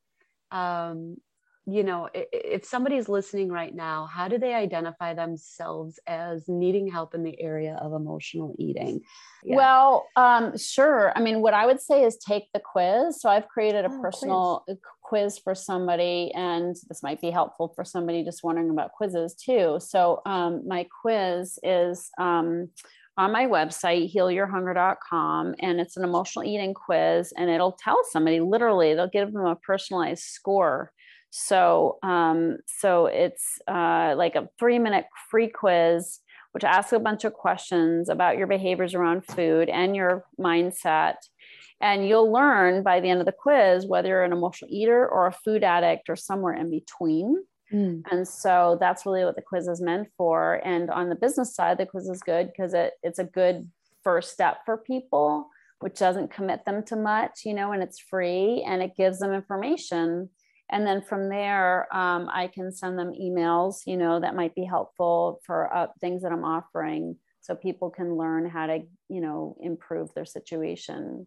um, 0.51 1.19
you 1.67 1.83
know, 1.83 2.09
if 2.15 2.65
somebody's 2.65 3.07
listening 3.07 3.51
right 3.51 3.73
now, 3.73 4.07
how 4.07 4.29
do 4.29 4.39
they 4.39 4.55
identify 4.55 5.13
themselves 5.13 6.01
as 6.07 6.49
needing 6.49 6.91
help 6.91 7.15
in 7.15 7.23
the 7.23 7.39
area 7.39 7.75
of 7.75 7.93
emotional 7.93 8.57
eating? 8.59 9.03
Yeah. 9.45 9.57
Well, 9.57 10.07
um, 10.17 10.57
sure. 10.57 11.13
I 11.15 11.21
mean, 11.21 11.43
what 11.43 11.53
I 11.53 11.67
would 11.67 11.83
say 11.83 12.03
is 12.03 12.17
take 12.17 12.45
the 12.55 12.61
quiz. 12.61 13.21
So, 13.21 13.29
I've 13.29 13.47
created 13.47 13.85
a 13.85 13.91
oh, 13.93 14.01
personal 14.01 14.65
quiz. 14.67 14.79
quiz. 15.03 15.39
for 15.39 15.55
somebody, 15.55 16.33
and 16.35 16.75
this 16.89 17.03
might 17.03 17.21
be 17.21 17.31
helpful 17.31 17.75
for 17.77 17.85
somebody 17.85 18.25
just 18.25 18.43
wondering 18.43 18.71
about 18.71 18.93
quizzes 18.93 19.35
too. 19.35 19.77
So, 19.81 20.23
um, 20.25 20.67
my 20.67 20.87
quiz 21.03 21.59
is 21.63 22.09
um, 22.19 22.71
on 23.21 23.33
my 23.33 23.45
website, 23.45 24.11
healyourhunger.com, 24.14 25.55
and 25.59 25.79
it's 25.79 25.99
an 25.99 26.05
emotional 26.05 26.43
eating 26.43 26.73
quiz, 26.73 27.35
and 27.37 27.51
it'll 27.51 27.77
tell 27.79 28.01
somebody 28.11 28.41
literally, 28.41 28.95
they'll 28.95 29.09
give 29.09 29.31
them 29.31 29.45
a 29.45 29.57
personalized 29.57 30.23
score. 30.23 30.91
So, 31.29 31.99
um, 32.03 32.57
so 32.66 33.07
it's 33.07 33.59
uh, 33.68 34.14
like 34.16 34.37
a 34.37 34.49
three 34.59 34.79
minute 34.79 35.05
free 35.31 35.49
quiz, 35.49 36.21
which 36.53 36.64
asks 36.64 36.95
a 36.95 36.99
bunch 36.99 37.25
of 37.25 37.35
questions 37.35 38.09
about 38.09 38.39
your 38.39 38.47
behaviors 38.47 38.95
around 38.95 39.27
food 39.27 39.68
and 39.68 39.95
your 39.95 40.25
mindset. 40.41 41.16
And 41.79 42.09
you'll 42.09 42.33
learn 42.33 42.83
by 42.83 43.01
the 43.01 43.11
end 43.11 43.21
of 43.21 43.27
the 43.27 43.33
quiz 43.33 43.87
whether 43.87 44.09
you're 44.09 44.25
an 44.25 44.33
emotional 44.33 44.71
eater 44.73 45.07
or 45.07 45.27
a 45.27 45.33
food 45.33 45.62
addict 45.62 46.09
or 46.09 46.16
somewhere 46.16 46.55
in 46.55 46.71
between. 46.71 47.37
Mm. 47.73 48.03
And 48.11 48.27
so 48.27 48.77
that's 48.81 49.07
really 49.07 49.25
what 49.25 49.37
the 49.37 49.43
quiz 49.43 49.68
is 49.68 49.81
meant 49.81 50.09
for. 50.16 50.61
And 50.64 50.91
on 50.91 51.09
the 51.09 51.14
business 51.14 51.55
side, 51.55 51.79
the 51.79 51.87
quiz 51.87 52.09
is 52.09 52.23
good 52.23 52.49
because 52.49 52.75
it, 52.75 52.95
it's 53.03 53.18
a 53.18 53.25
good 53.25 53.68
first 54.03 54.33
step 54.33 54.59
for 54.64 54.77
people, 54.77 55.49
which 55.81 55.99
doesn't 55.99 56.33
commit 56.33 56.64
them 56.64 56.83
to 56.85 56.97
much, 56.97 57.41
you 57.45 57.55
know, 57.55 57.73
and 57.73 57.83
it's 57.83 58.01
free 58.01 58.64
and 58.66 58.83
it 58.83 58.97
gives 58.97 59.18
them 59.18 59.33
information. 59.33 60.31
And 60.71 60.87
then 60.87 61.03
from 61.03 61.29
there, 61.29 61.93
um, 61.95 62.29
I 62.33 62.47
can 62.47 62.73
send 62.73 62.99
them 62.99 63.12
emails, 63.12 63.79
you 63.87 63.97
know, 63.97 64.21
that 64.21 64.37
might 64.37 64.55
be 64.55 64.64
helpful 64.64 65.41
for 65.45 65.75
uh, 65.75 65.89
things 66.01 66.23
that 66.23 66.33
I'm 66.33 66.45
offering 66.45 67.16
so 67.41 67.55
people 67.57 67.91
can 67.91 68.16
learn 68.16 68.49
how 68.49 68.66
to, 68.66 68.81
you 69.09 69.21
know, 69.21 69.57
improve 69.61 70.14
their 70.14 70.27
situation. 70.27 71.27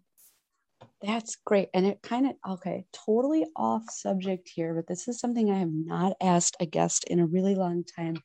That's 1.04 1.36
great. 1.36 1.70
And 1.74 1.86
it 1.86 2.01
kind 2.01 2.28
of, 2.28 2.54
okay, 2.54 2.86
totally 2.93 3.45
off 3.58 3.84
subject 3.89 4.49
here, 4.54 4.74
but 4.74 4.88
this 4.88 5.08
is 5.08 5.20
something 5.20 5.51
I 5.51 5.60
have 5.60 5.72
not 5.72 6.14
asked 6.22 6.56
a 6.62 6.66
guest 6.66 7.04
in 7.10 7.20
a 7.20 7.26
really 7.26 7.56
long 7.56 7.84
time. 7.84 8.16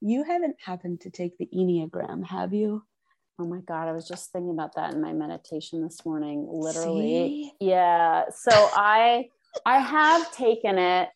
You 0.00 0.24
haven't 0.24 0.56
happened 0.58 1.00
to 1.02 1.10
take 1.10 1.38
the 1.38 1.48
Enneagram, 1.54 2.26
have 2.26 2.52
you? 2.52 2.82
Oh 3.38 3.46
my 3.46 3.60
God, 3.60 3.88
I 3.88 3.92
was 3.92 4.06
just 4.06 4.32
thinking 4.32 4.50
about 4.50 4.74
that 4.74 4.94
in 4.94 5.00
my 5.00 5.12
meditation 5.12 5.82
this 5.82 6.04
morning, 6.04 6.46
literally. 6.50 7.00
See? 7.00 7.52
Yeah. 7.60 8.24
So 8.30 8.50
I 8.52 9.28
I 9.66 9.78
have 9.78 10.32
taken 10.32 10.78
it. 10.78 11.08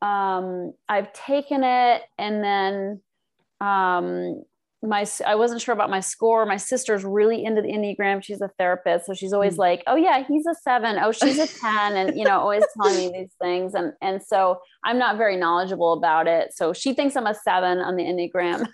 Um, 0.00 0.72
I've 0.88 1.12
taken 1.12 1.62
it 1.62 2.02
and 2.18 2.42
then 2.42 3.00
um 3.60 4.44
my 4.82 5.04
I 5.26 5.34
wasn't 5.34 5.60
sure 5.60 5.72
about 5.72 5.90
my 5.90 6.00
score. 6.00 6.46
My 6.46 6.56
sister's 6.56 7.04
really 7.04 7.44
into 7.44 7.62
the 7.62 7.68
Enneagram. 7.68 8.22
She's 8.22 8.40
a 8.40 8.50
therapist. 8.58 9.06
So 9.06 9.14
she's 9.14 9.32
always 9.32 9.54
mm. 9.54 9.58
like, 9.58 9.82
oh 9.86 9.96
yeah, 9.96 10.24
he's 10.26 10.46
a 10.46 10.54
seven. 10.54 10.98
Oh, 11.00 11.10
she's 11.10 11.38
a 11.38 11.46
10. 11.60 11.96
And 11.96 12.16
you 12.16 12.24
know, 12.24 12.38
always 12.38 12.64
telling 12.80 12.96
me 12.96 13.10
these 13.12 13.32
things. 13.42 13.74
And 13.74 13.92
and 14.00 14.22
so 14.22 14.60
I'm 14.84 14.98
not 14.98 15.16
very 15.16 15.36
knowledgeable 15.36 15.94
about 15.94 16.28
it. 16.28 16.54
So 16.54 16.72
she 16.72 16.94
thinks 16.94 17.16
I'm 17.16 17.26
a 17.26 17.34
seven 17.34 17.78
on 17.78 17.96
the 17.96 18.04
Enneagram. 18.04 18.68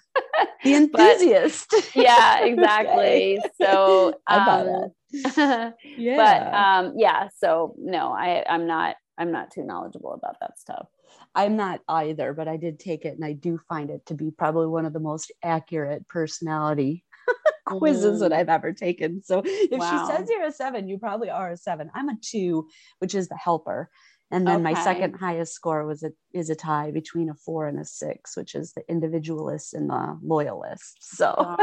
the 0.63 0.75
enthusiast. 0.75 1.67
but, 1.71 1.97
yeah, 1.97 2.45
exactly. 2.45 3.39
So 3.61 4.15
um, 4.27 4.93
yeah. 5.37 6.17
But 6.17 6.55
um, 6.55 6.95
yeah, 6.97 7.29
so 7.39 7.75
no, 7.79 8.13
I, 8.13 8.45
I'm 8.49 8.67
not 8.67 8.97
I'm 9.19 9.33
not 9.33 9.51
too 9.51 9.65
knowledgeable 9.65 10.13
about 10.13 10.41
that 10.41 10.59
stuff. 10.59 10.89
I'm 11.35 11.57
not 11.57 11.81
either, 11.89 12.33
but 12.33 12.49
I 12.49 12.57
did 12.57 12.79
take 12.79 13.05
it 13.05 13.15
and 13.15 13.25
I 13.25 13.33
do 13.33 13.59
find 13.69 13.91
it 13.91 14.07
to 14.07 14.15
be 14.15 14.31
probably 14.31 14.67
one 14.67 14.87
of 14.87 14.93
the 14.93 15.01
most 15.01 15.33
accurate 15.43 16.07
personality 16.09 17.05
quizzes 17.67 18.19
mm. 18.19 18.21
that 18.21 18.33
I've 18.33 18.49
ever 18.49 18.73
taken. 18.73 19.23
So 19.23 19.43
if 19.45 19.79
wow. 19.79 20.07
she 20.09 20.13
says 20.13 20.29
you're 20.31 20.47
a 20.47 20.53
seven, 20.53 20.89
you 20.89 20.99
probably 20.99 21.31
are 21.31 21.53
a 21.53 21.57
seven. 21.57 21.91
I'm 21.95 22.09
a 22.09 22.17
two, 22.21 22.69
which 22.99 23.15
is 23.15 23.29
the 23.29 23.37
helper. 23.37 23.91
And 24.31 24.47
then 24.47 24.57
okay. 24.57 24.63
my 24.63 24.75
second 24.75 25.15
highest 25.15 25.53
score 25.53 25.87
was 25.87 26.03
a 26.03 26.11
is 26.33 26.51
a 26.51 26.57
tie 26.57 26.91
between 26.91 27.31
a 27.31 27.35
four 27.35 27.69
and 27.69 27.79
a 27.79 27.85
six, 27.85 28.37
which 28.37 28.55
is 28.55 28.73
the 28.73 28.83
individualist 28.89 29.75
and 29.75 29.89
the 29.89 30.19
loyalist. 30.23 30.97
So, 31.01 31.35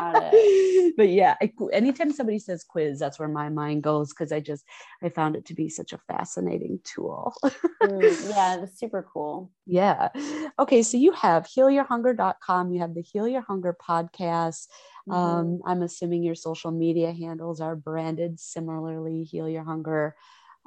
but 0.96 1.10
yeah, 1.10 1.36
I, 1.42 1.52
anytime 1.74 2.14
somebody 2.14 2.40
says 2.40 2.64
quiz, 2.64 3.00
that's 3.00 3.20
where 3.20 3.28
my 3.28 3.50
mind 3.50 3.84
goes 3.84 4.10
because 4.10 4.32
I 4.32 4.40
just 4.40 4.64
I 5.04 5.10
found 5.10 5.36
it 5.36 5.46
to 5.48 5.54
be 5.54 5.70
such 5.70 5.92
a 5.92 6.00
fascinating 6.08 6.80
tool. 6.84 7.34
mm, 7.44 8.30
yeah, 8.30 8.58
that's 8.58 8.80
super 8.80 9.06
cool. 9.12 9.52
Yeah. 9.66 10.10
Okay, 10.58 10.84
so 10.84 10.98
you 10.98 11.12
have 11.14 11.48
healyourhunger.com. 11.48 12.72
You 12.72 12.80
have 12.80 12.94
the 12.94 13.02
Heal 13.02 13.28
Your 13.28 13.42
Hunger 13.42 13.76
podcast. 13.76 14.68
Mm-hmm. 15.10 15.14
Um, 15.14 15.62
I'm 15.66 15.82
assuming 15.82 16.24
your 16.24 16.36
social 16.36 16.72
media 16.72 17.12
handles 17.12 17.60
are 17.60 17.76
branded 17.76 18.40
similarly. 18.40 19.24
Heal 19.24 19.50
Your 19.50 19.64
Hunger 19.64 20.16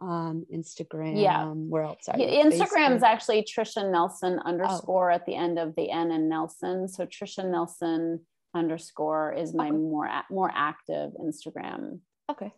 um, 0.01 0.45
Instagram. 0.53 1.21
Yeah. 1.21 1.47
Where 1.47 1.85
else? 1.85 2.09
Are 2.09 2.19
yeah, 2.19 2.45
Instagram 2.45 2.97
is 2.97 3.03
actually 3.03 3.43
Tricia 3.43 3.91
Nelson 3.91 4.41
underscore 4.45 5.11
oh. 5.11 5.15
at 5.15 5.27
the 5.27 5.35
end 5.35 5.59
of 5.59 5.75
the 5.77 5.91
N 5.91 6.11
and 6.11 6.29
Nelson. 6.29 6.89
So 6.89 7.07
Tricia 7.07 7.49
Nelson 7.49 8.21
underscore 8.55 9.33
is 9.33 9.55
my 9.55 9.69
okay. 9.69 9.77
more 9.77 10.09
more 10.31 10.51
active 10.55 11.13
Instagram. 11.21 12.01
Okay. 12.31 12.53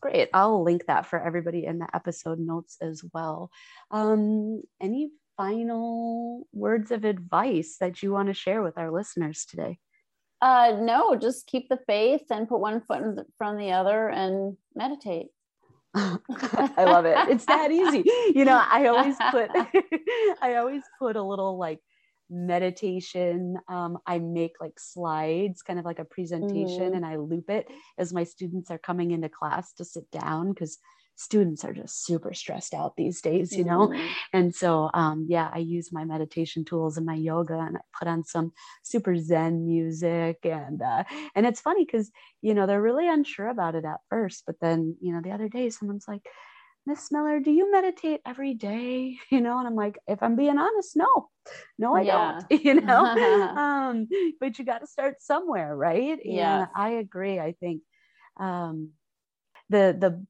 Great. 0.00 0.28
I'll 0.34 0.62
link 0.62 0.84
that 0.86 1.06
for 1.06 1.18
everybody 1.18 1.64
in 1.64 1.78
the 1.78 1.88
episode 1.94 2.38
notes 2.38 2.76
as 2.82 3.02
well. 3.14 3.50
Um, 3.90 4.62
any 4.80 5.10
final 5.36 6.46
words 6.52 6.90
of 6.90 7.04
advice 7.04 7.76
that 7.80 8.02
you 8.02 8.12
want 8.12 8.28
to 8.28 8.34
share 8.34 8.62
with 8.62 8.76
our 8.76 8.90
listeners 8.90 9.46
today? 9.46 9.78
Uh, 10.42 10.76
no, 10.78 11.16
just 11.16 11.46
keep 11.46 11.70
the 11.70 11.78
faith 11.86 12.24
and 12.30 12.48
put 12.48 12.60
one 12.60 12.82
foot 12.82 13.00
in 13.00 13.16
front 13.38 13.54
of 13.54 13.60
the 13.60 13.72
other 13.72 14.10
and 14.10 14.58
meditate. 14.74 15.28
I 15.96 16.84
love 16.84 17.04
it. 17.04 17.16
It's 17.28 17.44
that 17.46 17.70
easy. 17.70 18.04
You 18.34 18.44
know, 18.44 18.60
I 18.60 18.86
always 18.86 19.16
put 19.30 19.50
I 20.42 20.56
always 20.56 20.82
put 20.98 21.16
a 21.16 21.22
little 21.22 21.56
like 21.56 21.80
meditation. 22.28 23.58
Um, 23.68 23.98
I 24.06 24.18
make 24.18 24.54
like 24.60 24.78
slides, 24.78 25.62
kind 25.62 25.78
of 25.78 25.84
like 25.84 26.00
a 26.00 26.04
presentation, 26.04 26.92
mm. 26.92 26.96
and 26.96 27.06
I 27.06 27.16
loop 27.16 27.48
it 27.48 27.68
as 27.96 28.12
my 28.12 28.24
students 28.24 28.70
are 28.70 28.78
coming 28.78 29.12
into 29.12 29.28
class 29.28 29.72
to 29.74 29.84
sit 29.84 30.10
down 30.10 30.50
because 30.50 30.78
students 31.16 31.64
are 31.64 31.72
just 31.72 32.04
super 32.04 32.34
stressed 32.34 32.74
out 32.74 32.96
these 32.96 33.20
days, 33.20 33.56
you 33.56 33.64
know? 33.64 33.88
Mm. 33.88 34.08
And 34.32 34.54
so, 34.54 34.90
um, 34.94 35.26
yeah, 35.28 35.48
I 35.52 35.58
use 35.58 35.92
my 35.92 36.04
meditation 36.04 36.64
tools 36.64 36.96
and 36.96 37.06
my 37.06 37.14
yoga 37.14 37.58
and 37.58 37.76
I 37.76 37.80
put 37.96 38.08
on 38.08 38.24
some 38.24 38.52
super 38.82 39.16
Zen 39.16 39.66
music. 39.66 40.38
And, 40.44 40.82
uh, 40.82 41.04
and 41.34 41.46
it's 41.46 41.60
funny 41.60 41.84
because, 41.84 42.10
you 42.42 42.54
know, 42.54 42.66
they're 42.66 42.82
really 42.82 43.08
unsure 43.08 43.48
about 43.48 43.74
it 43.74 43.84
at 43.84 44.00
first. 44.10 44.44
But 44.46 44.56
then, 44.60 44.96
you 45.00 45.12
know, 45.12 45.20
the 45.20 45.32
other 45.32 45.48
day, 45.48 45.70
someone's 45.70 46.08
like, 46.08 46.26
Miss 46.86 47.10
Miller, 47.10 47.40
do 47.40 47.50
you 47.50 47.70
meditate 47.72 48.20
every 48.26 48.54
day? 48.54 49.16
You 49.30 49.40
know, 49.40 49.58
and 49.58 49.66
I'm 49.66 49.74
like, 49.74 49.98
if 50.06 50.22
I'm 50.22 50.36
being 50.36 50.58
honest, 50.58 50.96
no, 50.96 51.28
no, 51.78 51.94
I 51.94 52.02
yeah. 52.02 52.40
don't, 52.50 52.64
you 52.64 52.74
know, 52.80 53.04
um, 53.04 54.08
but 54.40 54.58
you 54.58 54.64
got 54.64 54.78
to 54.78 54.86
start 54.86 55.20
somewhere, 55.20 55.74
right? 55.74 56.18
Yeah. 56.24 56.60
And 56.60 56.68
I 56.74 56.90
agree. 56.90 57.38
I 57.38 57.52
think, 57.58 57.82
um, 58.38 58.90
the, 59.70 59.96
the, 59.98 60.24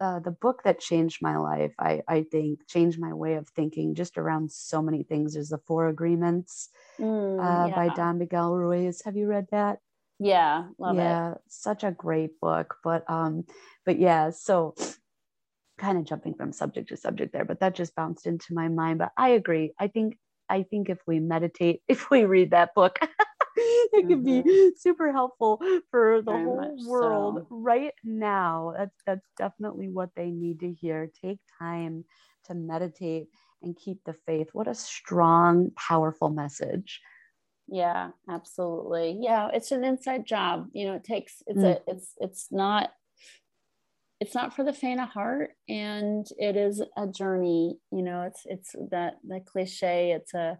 uh, 0.00 0.18
the 0.18 0.30
book 0.30 0.62
that 0.64 0.80
changed 0.80 1.20
my 1.20 1.36
life, 1.36 1.72
I, 1.78 2.02
I 2.08 2.22
think, 2.22 2.66
changed 2.66 2.98
my 2.98 3.12
way 3.12 3.34
of 3.34 3.48
thinking 3.48 3.94
just 3.94 4.16
around 4.16 4.50
so 4.50 4.80
many 4.80 5.02
things. 5.02 5.34
There's 5.34 5.50
the 5.50 5.58
Four 5.58 5.88
Agreements 5.88 6.70
mm, 6.98 7.38
uh, 7.38 7.68
yeah. 7.68 7.74
by 7.74 7.94
Don 7.94 8.18
Miguel 8.18 8.54
Ruiz. 8.54 9.02
Have 9.04 9.16
you 9.16 9.26
read 9.26 9.46
that? 9.50 9.78
Yeah, 10.18 10.68
yeah, 10.78 11.32
it. 11.32 11.38
such 11.48 11.84
a 11.84 11.90
great 11.90 12.40
book. 12.40 12.76
But 12.82 13.08
um, 13.08 13.44
but 13.86 13.98
yeah, 13.98 14.30
so 14.30 14.74
kind 15.78 15.98
of 15.98 16.04
jumping 16.04 16.34
from 16.34 16.52
subject 16.52 16.88
to 16.88 16.96
subject 16.96 17.32
there, 17.32 17.44
but 17.44 17.60
that 17.60 17.74
just 17.74 17.94
bounced 17.94 18.26
into 18.26 18.54
my 18.54 18.68
mind. 18.68 18.98
But 18.98 19.12
I 19.16 19.30
agree. 19.30 19.72
I 19.78 19.88
think 19.88 20.16
I 20.48 20.64
think 20.64 20.88
if 20.88 20.98
we 21.06 21.20
meditate, 21.20 21.82
if 21.88 22.10
we 22.10 22.24
read 22.24 22.50
that 22.50 22.74
book, 22.74 22.98
it 23.92 24.08
could 24.08 24.24
mm-hmm. 24.24 24.48
be 24.48 24.72
super 24.76 25.12
helpful 25.12 25.60
for 25.90 26.22
the 26.22 26.32
Very 26.32 26.44
whole 26.44 26.86
world 26.86 27.46
so. 27.48 27.56
right 27.56 27.94
now. 28.04 28.74
That's 28.76 28.96
that's 29.06 29.28
definitely 29.36 29.88
what 29.88 30.10
they 30.16 30.30
need 30.30 30.60
to 30.60 30.72
hear. 30.72 31.10
Take 31.22 31.40
time 31.58 32.04
to 32.46 32.54
meditate 32.54 33.28
and 33.62 33.76
keep 33.76 33.98
the 34.04 34.14
faith. 34.14 34.48
What 34.52 34.68
a 34.68 34.74
strong, 34.74 35.70
powerful 35.76 36.30
message. 36.30 37.00
Yeah, 37.68 38.10
absolutely. 38.28 39.18
Yeah, 39.20 39.48
it's 39.52 39.70
an 39.70 39.84
inside 39.84 40.26
job. 40.26 40.68
You 40.72 40.86
know, 40.86 40.94
it 40.94 41.04
takes 41.04 41.42
it's 41.46 41.60
mm. 41.60 41.76
a 41.76 41.80
it's 41.86 42.14
it's 42.18 42.48
not 42.50 42.90
it's 44.20 44.34
not 44.34 44.54
for 44.54 44.64
the 44.64 44.72
faint 44.72 45.00
of 45.00 45.08
heart 45.08 45.52
and 45.68 46.26
it 46.38 46.54
is 46.54 46.82
a 46.96 47.06
journey 47.06 47.78
you 47.90 48.02
know 48.02 48.22
it's 48.22 48.42
it's 48.44 48.76
that 48.90 49.14
that 49.26 49.46
cliche 49.46 50.12
it's 50.12 50.34
a 50.34 50.58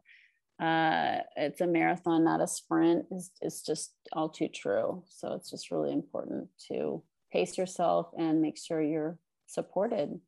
uh, 0.60 1.18
it's 1.36 1.60
a 1.60 1.66
marathon 1.66 2.24
not 2.24 2.40
a 2.40 2.46
sprint 2.46 3.06
is, 3.10 3.30
is 3.40 3.62
just 3.62 3.92
all 4.12 4.28
too 4.28 4.48
true. 4.48 5.02
So 5.08 5.32
it's 5.32 5.50
just 5.50 5.70
really 5.70 5.92
important 5.92 6.48
to 6.68 7.02
pace 7.32 7.56
yourself 7.56 8.10
and 8.18 8.42
make 8.42 8.58
sure 8.58 8.82
you're 8.82 9.18
supported. 9.46 10.20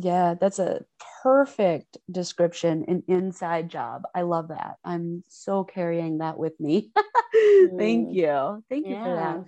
Yeah 0.00 0.34
that's 0.40 0.60
a 0.60 0.84
perfect 1.24 1.96
description 2.10 2.84
an 2.86 3.02
inside 3.08 3.68
job. 3.68 4.02
I 4.14 4.22
love 4.22 4.48
that. 4.48 4.76
I'm 4.84 5.24
so 5.28 5.64
carrying 5.64 6.18
that 6.18 6.38
with 6.38 6.58
me. 6.60 6.92
Thank 7.76 8.08
mm. 8.08 8.14
you. 8.14 8.64
Thank 8.68 8.86
you 8.86 8.94
yeah. 8.94 9.04
for 9.04 9.16
that 9.16 9.44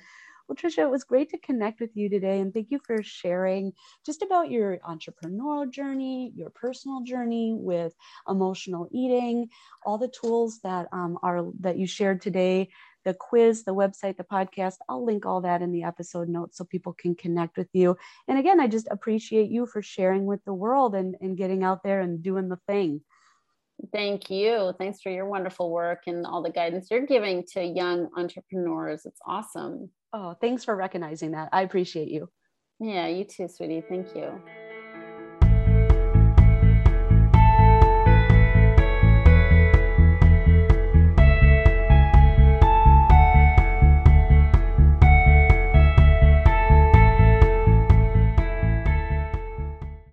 well, 0.51 0.87
it 0.87 0.91
was 0.91 1.05
great 1.05 1.31
to 1.31 1.39
connect 1.39 1.81
with 1.81 1.91
you 1.95 2.09
today. 2.09 2.41
And 2.41 2.53
thank 2.53 2.71
you 2.71 2.81
for 2.85 3.03
sharing 3.03 3.73
just 4.05 4.23
about 4.23 4.51
your 4.51 4.79
entrepreneurial 4.79 5.71
journey, 5.71 6.33
your 6.35 6.51
personal 6.51 7.03
journey 7.03 7.55
with 7.57 7.95
emotional 8.29 8.89
eating, 8.91 9.49
all 9.87 9.97
the 9.97 10.09
tools 10.09 10.59
that 10.65 10.89
um, 10.93 11.19
are 11.23 11.45
that 11.61 11.79
you 11.79 11.87
shared 11.87 12.21
today, 12.21 12.69
the 13.05 13.15
quiz, 13.15 13.63
the 13.63 13.75
website, 13.75 14.17
the 14.17 14.25
podcast. 14.25 14.77
I'll 14.89 15.05
link 15.05 15.25
all 15.25 15.41
that 15.43 15.63
in 15.63 15.71
the 15.71 15.85
episode 15.85 16.29
notes 16.29 16.59
so 16.59 16.65
people 16.65 16.95
can 16.95 17.15
connect 17.15 17.57
with 17.57 17.69
you. 17.73 17.97
And 18.27 18.39
again, 18.39 18.59
I 18.59 18.67
just 18.67 18.89
appreciate 18.91 19.51
you 19.51 19.67
for 19.67 19.83
sharing 19.83 20.27
with 20.27 20.45
the 20.45 20.55
world 20.55 20.97
and, 20.97 21.17
and 21.21 21.37
getting 21.37 21.63
out 21.63 21.85
there 21.85 22.01
and 22.01 22.23
doing 22.23 22.49
the 22.49 22.59
thing. 22.67 23.03
Thank 23.93 24.31
you. 24.31 24.75
Thanks 24.79 25.01
for 25.01 25.11
your 25.11 25.27
wonderful 25.27 25.71
work 25.71 26.03
and 26.07 26.27
all 26.27 26.43
the 26.43 26.51
guidance 26.51 26.89
you're 26.91 27.07
giving 27.07 27.45
to 27.53 27.65
young 27.65 28.11
entrepreneurs. 28.17 29.07
It's 29.07 29.21
awesome. 29.27 29.91
Oh, 30.13 30.35
thanks 30.41 30.65
for 30.65 30.75
recognizing 30.75 31.33
that. 31.33 31.49
I 31.53 31.63
appreciate 31.63 32.09
you. 32.09 32.31
Yeah, 32.81 33.07
you 33.09 33.25
too, 33.25 33.49
sweetie. 33.49 33.83
Thank 33.83 34.15
you. 34.15 34.41